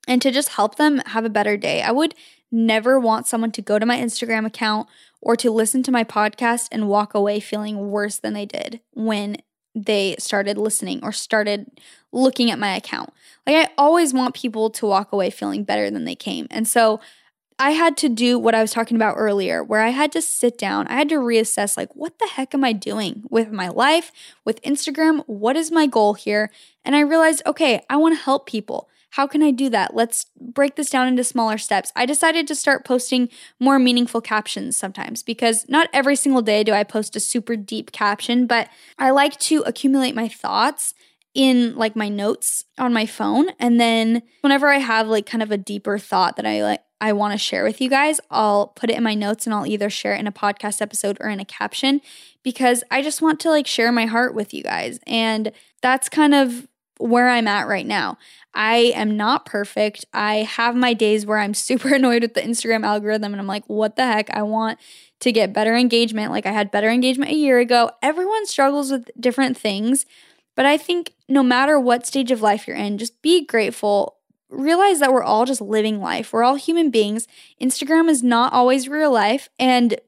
and 0.06 0.20
to 0.20 0.30
just 0.30 0.50
help 0.50 0.76
them 0.76 0.98
have 1.06 1.24
a 1.24 1.30
better 1.30 1.56
day. 1.56 1.82
I 1.82 1.92
would 1.92 2.14
never 2.50 3.00
want 3.00 3.26
someone 3.26 3.52
to 3.52 3.62
go 3.62 3.78
to 3.78 3.86
my 3.86 3.96
Instagram 3.96 4.46
account 4.46 4.88
or 5.20 5.36
to 5.36 5.50
listen 5.50 5.82
to 5.84 5.92
my 5.92 6.04
podcast 6.04 6.68
and 6.70 6.88
walk 6.88 7.14
away 7.14 7.40
feeling 7.40 7.90
worse 7.90 8.18
than 8.18 8.34
they 8.34 8.44
did 8.44 8.80
when 8.92 9.36
they 9.74 10.16
started 10.18 10.58
listening 10.58 11.00
or 11.02 11.12
started 11.12 11.70
looking 12.12 12.50
at 12.50 12.58
my 12.58 12.74
account. 12.76 13.10
Like 13.46 13.56
I 13.56 13.72
always 13.76 14.14
want 14.14 14.34
people 14.34 14.70
to 14.70 14.86
walk 14.86 15.12
away 15.12 15.30
feeling 15.30 15.64
better 15.64 15.90
than 15.90 16.04
they 16.04 16.14
came. 16.14 16.46
And 16.50 16.68
so 16.68 17.00
I 17.58 17.70
had 17.70 17.96
to 17.98 18.08
do 18.08 18.38
what 18.38 18.54
I 18.54 18.62
was 18.62 18.72
talking 18.72 18.96
about 18.96 19.14
earlier, 19.16 19.62
where 19.62 19.82
I 19.82 19.90
had 19.90 20.10
to 20.12 20.22
sit 20.22 20.58
down, 20.58 20.86
I 20.88 20.94
had 20.94 21.08
to 21.10 21.16
reassess, 21.16 21.76
like, 21.76 21.94
what 21.94 22.18
the 22.18 22.26
heck 22.26 22.54
am 22.54 22.64
I 22.64 22.72
doing 22.72 23.22
with 23.30 23.52
my 23.52 23.68
life, 23.68 24.10
with 24.44 24.60
Instagram? 24.62 25.22
What 25.26 25.56
is 25.56 25.70
my 25.70 25.86
goal 25.86 26.14
here? 26.14 26.50
And 26.84 26.96
I 26.96 27.00
realized, 27.00 27.42
okay, 27.46 27.84
I 27.88 27.96
wanna 27.96 28.16
help 28.16 28.46
people. 28.46 28.88
How 29.10 29.26
can 29.26 29.42
I 29.42 29.50
do 29.50 29.68
that? 29.68 29.94
Let's 29.94 30.26
break 30.40 30.76
this 30.76 30.88
down 30.88 31.06
into 31.06 31.22
smaller 31.22 31.58
steps. 31.58 31.92
I 31.94 32.06
decided 32.06 32.48
to 32.48 32.54
start 32.54 32.84
posting 32.84 33.28
more 33.60 33.78
meaningful 33.78 34.22
captions 34.22 34.76
sometimes 34.76 35.22
because 35.22 35.68
not 35.68 35.88
every 35.92 36.16
single 36.16 36.40
day 36.40 36.64
do 36.64 36.72
I 36.72 36.82
post 36.82 37.14
a 37.14 37.20
super 37.20 37.54
deep 37.54 37.92
caption, 37.92 38.46
but 38.46 38.70
I 38.98 39.10
like 39.10 39.38
to 39.40 39.62
accumulate 39.66 40.14
my 40.14 40.28
thoughts 40.28 40.94
in 41.34 41.74
like 41.76 41.96
my 41.96 42.08
notes 42.08 42.64
on 42.78 42.92
my 42.92 43.06
phone 43.06 43.48
and 43.58 43.80
then 43.80 44.22
whenever 44.42 44.68
I 44.68 44.78
have 44.78 45.08
like 45.08 45.24
kind 45.24 45.42
of 45.42 45.50
a 45.50 45.56
deeper 45.56 45.98
thought 45.98 46.36
that 46.36 46.46
I 46.46 46.62
like 46.62 46.82
I 47.02 47.12
want 47.12 47.32
to 47.32 47.38
share 47.38 47.64
with 47.64 47.80
you 47.80 47.90
guys, 47.90 48.20
I'll 48.30 48.68
put 48.68 48.88
it 48.88 48.96
in 48.96 49.02
my 49.02 49.14
notes 49.14 49.44
and 49.44 49.52
I'll 49.52 49.66
either 49.66 49.90
share 49.90 50.14
it 50.14 50.20
in 50.20 50.28
a 50.28 50.32
podcast 50.32 50.80
episode 50.80 51.18
or 51.20 51.28
in 51.28 51.40
a 51.40 51.44
caption 51.44 52.00
because 52.44 52.84
I 52.92 53.02
just 53.02 53.20
want 53.20 53.40
to 53.40 53.50
like 53.50 53.66
share 53.66 53.90
my 53.90 54.06
heart 54.06 54.36
with 54.36 54.54
you 54.54 54.62
guys. 54.62 55.00
And 55.04 55.50
that's 55.80 56.08
kind 56.08 56.32
of 56.32 56.68
where 56.98 57.28
I'm 57.28 57.48
at 57.48 57.66
right 57.66 57.86
now. 57.86 58.18
I 58.54 58.92
am 58.94 59.16
not 59.16 59.46
perfect. 59.46 60.04
I 60.12 60.36
have 60.36 60.76
my 60.76 60.94
days 60.94 61.26
where 61.26 61.38
I'm 61.38 61.54
super 61.68 61.92
annoyed 61.92 62.22
with 62.22 62.34
the 62.34 62.40
Instagram 62.40 62.84
algorithm 62.84 63.32
and 63.32 63.40
I'm 63.40 63.48
like, 63.48 63.64
what 63.66 63.96
the 63.96 64.06
heck? 64.06 64.30
I 64.30 64.42
want 64.42 64.78
to 65.20 65.32
get 65.32 65.52
better 65.52 65.74
engagement. 65.74 66.30
Like 66.30 66.46
I 66.46 66.52
had 66.52 66.70
better 66.70 66.88
engagement 66.88 67.32
a 67.32 67.36
year 67.36 67.58
ago. 67.58 67.90
Everyone 68.00 68.46
struggles 68.46 68.92
with 68.92 69.10
different 69.18 69.56
things. 69.56 70.06
But 70.54 70.66
I 70.66 70.76
think 70.76 71.14
no 71.28 71.42
matter 71.42 71.78
what 71.78 72.06
stage 72.06 72.30
of 72.30 72.42
life 72.42 72.66
you're 72.66 72.76
in, 72.76 72.98
just 72.98 73.20
be 73.22 73.44
grateful 73.44 74.16
realize 74.52 75.00
that 75.00 75.12
we're 75.12 75.22
all 75.22 75.46
just 75.46 75.60
living 75.60 76.00
life. 76.00 76.32
We're 76.32 76.44
all 76.44 76.56
human 76.56 76.90
beings. 76.90 77.26
Instagram 77.60 78.08
is 78.08 78.22
not 78.22 78.52
always 78.52 78.88
real 78.88 79.10
life. 79.10 79.48
And 79.58 79.98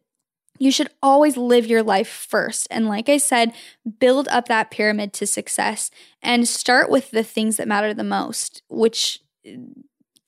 you 0.58 0.70
should 0.70 0.90
always 1.02 1.36
live 1.36 1.66
your 1.66 1.82
life 1.82 2.08
first. 2.08 2.68
And 2.70 2.86
like 2.86 3.08
I 3.08 3.16
said, 3.16 3.52
build 3.98 4.28
up 4.28 4.46
that 4.48 4.70
pyramid 4.70 5.12
to 5.14 5.26
success 5.26 5.90
and 6.22 6.46
start 6.46 6.88
with 6.88 7.10
the 7.10 7.24
things 7.24 7.56
that 7.56 7.66
matter 7.66 7.92
the 7.92 8.04
most, 8.04 8.62
which 8.68 9.20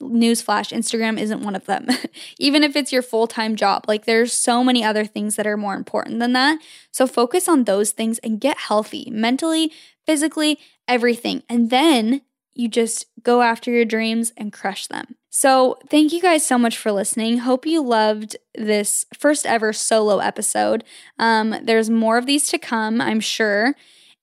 newsflash 0.02 0.76
instagram 0.76 1.18
isn't 1.18 1.40
one 1.40 1.56
of 1.56 1.64
them 1.64 1.86
even 2.38 2.62
if 2.62 2.76
it's 2.76 2.92
your 2.92 3.00
full-time 3.00 3.56
job 3.56 3.82
like 3.88 4.04
there's 4.04 4.30
so 4.30 4.62
many 4.62 4.84
other 4.84 5.06
things 5.06 5.36
that 5.36 5.46
are 5.46 5.56
more 5.56 5.74
important 5.74 6.20
than 6.20 6.34
that 6.34 6.58
so 6.90 7.06
focus 7.06 7.48
on 7.48 7.64
those 7.64 7.92
things 7.92 8.18
and 8.18 8.38
get 8.38 8.58
healthy 8.58 9.08
mentally 9.10 9.72
physically 10.06 10.58
everything 10.88 11.42
and 11.48 11.70
then 11.70 12.22
you 12.54 12.68
just 12.68 13.06
go 13.22 13.42
after 13.42 13.70
your 13.70 13.84
dreams 13.84 14.32
and 14.36 14.52
crush 14.52 14.86
them. 14.86 15.16
So, 15.28 15.78
thank 15.90 16.12
you 16.14 16.22
guys 16.22 16.46
so 16.46 16.56
much 16.56 16.78
for 16.78 16.90
listening. 16.90 17.38
Hope 17.38 17.66
you 17.66 17.82
loved 17.82 18.36
this 18.54 19.04
first 19.14 19.44
ever 19.44 19.74
solo 19.74 20.18
episode. 20.18 20.82
Um, 21.18 21.54
there's 21.62 21.90
more 21.90 22.16
of 22.16 22.24
these 22.24 22.48
to 22.48 22.58
come, 22.58 23.02
I'm 23.02 23.20
sure. 23.20 23.74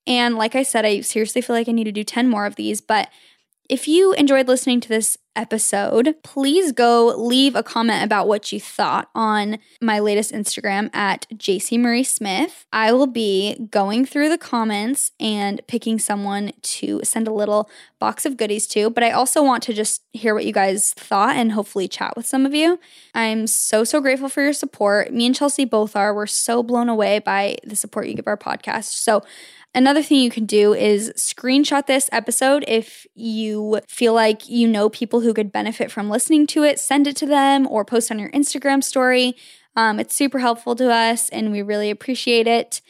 And 0.06 0.36
like 0.36 0.56
I 0.56 0.64
said, 0.64 0.84
I 0.84 1.02
seriously 1.02 1.40
feel 1.40 1.54
like 1.54 1.68
I 1.68 1.72
need 1.72 1.84
to 1.84 1.92
do 1.92 2.02
10 2.02 2.28
more 2.28 2.46
of 2.46 2.56
these, 2.56 2.80
but 2.80 3.08
if 3.70 3.88
you 3.88 4.12
enjoyed 4.14 4.48
listening 4.48 4.80
to 4.80 4.88
this 4.88 5.16
episode, 5.36 6.14
please 6.22 6.72
go 6.72 7.14
leave 7.16 7.54
a 7.54 7.62
comment 7.62 8.04
about 8.04 8.28
what 8.28 8.52
you 8.52 8.60
thought 8.60 9.10
on 9.14 9.58
my 9.80 9.98
latest 9.98 10.32
Instagram 10.32 10.94
at 10.94 11.26
Jaci 11.34 11.78
Marie 11.78 12.04
Smith. 12.04 12.66
I 12.72 12.92
will 12.92 13.06
be 13.06 13.68
going 13.70 14.06
through 14.06 14.28
the 14.28 14.38
comments 14.38 15.12
and 15.18 15.60
picking 15.66 15.98
someone 15.98 16.52
to 16.62 17.00
send 17.04 17.28
a 17.28 17.32
little 17.32 17.68
box 17.98 18.26
of 18.26 18.36
goodies 18.36 18.66
to, 18.68 18.90
but 18.90 19.02
I 19.02 19.10
also 19.10 19.42
want 19.42 19.62
to 19.64 19.72
just 19.72 20.02
hear 20.12 20.34
what 20.34 20.44
you 20.44 20.52
guys 20.52 20.92
thought 20.94 21.36
and 21.36 21.52
hopefully 21.52 21.88
chat 21.88 22.16
with 22.16 22.26
some 22.26 22.46
of 22.46 22.54
you. 22.54 22.78
I'm 23.14 23.46
so, 23.46 23.84
so 23.84 24.00
grateful 24.00 24.28
for 24.28 24.42
your 24.42 24.52
support. 24.52 25.12
Me 25.12 25.26
and 25.26 25.34
Chelsea 25.34 25.64
both 25.64 25.96
are. 25.96 26.14
We're 26.14 26.26
so 26.26 26.62
blown 26.62 26.88
away 26.88 27.18
by 27.18 27.56
the 27.64 27.76
support 27.76 28.08
you 28.08 28.14
give 28.14 28.26
our 28.26 28.36
podcast. 28.36 28.84
So 28.84 29.22
Another 29.76 30.02
thing 30.02 30.20
you 30.20 30.30
can 30.30 30.46
do 30.46 30.72
is 30.72 31.12
screenshot 31.16 31.86
this 31.86 32.08
episode 32.12 32.64
if 32.68 33.08
you 33.14 33.80
feel 33.88 34.14
like 34.14 34.48
you 34.48 34.68
know 34.68 34.88
people 34.88 35.20
who 35.20 35.34
could 35.34 35.50
benefit 35.50 35.90
from 35.90 36.08
listening 36.08 36.46
to 36.48 36.62
it, 36.62 36.78
send 36.78 37.08
it 37.08 37.16
to 37.16 37.26
them 37.26 37.66
or 37.66 37.84
post 37.84 38.12
on 38.12 38.20
your 38.20 38.30
Instagram 38.30 38.84
story. 38.84 39.34
Um, 39.74 39.98
it's 39.98 40.14
super 40.14 40.38
helpful 40.38 40.76
to 40.76 40.92
us 40.92 41.28
and 41.30 41.50
we 41.50 41.60
really 41.60 41.90
appreciate 41.90 42.46
it. 42.46 42.82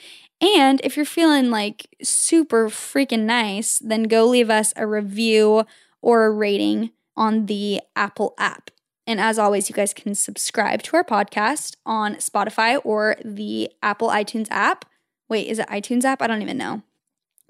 And 0.43 0.79
if 0.85 0.97
you're 0.97 1.07
feeling 1.07 1.51
like 1.51 1.87
super 2.03 2.69
freaking 2.69 3.23
nice, 3.23 3.79
then 3.79 4.03
go 4.03 4.27
leave 4.27 4.51
us 4.51 4.75
a 4.77 4.87
review 4.87 5.65
or 6.03 6.27
a 6.27 6.31
rating 6.31 6.91
on 7.17 7.47
the 7.47 7.81
Apple 7.97 8.35
app. 8.39 8.71
And 9.07 9.21
as 9.21 9.39
always, 9.39 9.71
you 9.71 9.75
guys 9.75 9.95
can 9.95 10.15
subscribe 10.15 10.83
to 10.83 10.97
our 10.97 11.05
podcast 11.05 11.77
on 11.87 12.17
Spotify 12.17 12.79
or 12.85 13.17
the 13.25 13.71
Apple 13.83 14.09
iTunes 14.09 14.49
app. 14.51 14.85
Wait, 15.29 15.49
is 15.49 15.59
it 15.59 15.69
iTunes 15.69 16.05
app? 16.05 16.23
I 16.23 16.27
don't 16.27 16.43
even 16.43 16.59
know. 16.59 16.83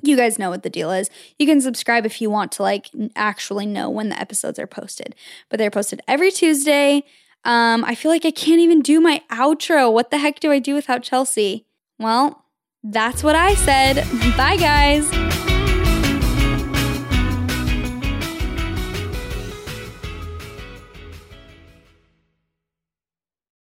You 0.02 0.16
guys 0.16 0.38
know 0.38 0.50
what 0.50 0.62
the 0.62 0.70
deal 0.70 0.90
is. 0.90 1.08
You 1.38 1.46
can 1.46 1.60
subscribe 1.60 2.04
if 2.04 2.20
you 2.20 2.28
want 2.30 2.52
to 2.52 2.62
like 2.62 2.90
actually 3.16 3.66
know 3.66 3.88
when 3.88 4.08
the 4.08 4.20
episodes 4.20 4.58
are 4.58 4.66
posted. 4.66 5.14
But 5.48 5.58
they're 5.58 5.70
posted 5.70 6.02
every 6.06 6.30
Tuesday. 6.30 7.04
Um, 7.44 7.84
I 7.84 7.94
feel 7.94 8.10
like 8.10 8.24
I 8.24 8.30
can't 8.30 8.60
even 8.60 8.82
do 8.82 9.00
my 9.00 9.22
outro. 9.30 9.92
What 9.92 10.10
the 10.10 10.18
heck 10.18 10.40
do 10.40 10.50
I 10.50 10.58
do 10.58 10.74
without 10.74 11.02
Chelsea? 11.02 11.66
Well, 11.98 12.44
that's 12.82 13.22
what 13.22 13.36
I 13.36 13.54
said. 13.54 13.96
Bye, 14.36 14.56
guys. 14.56 15.33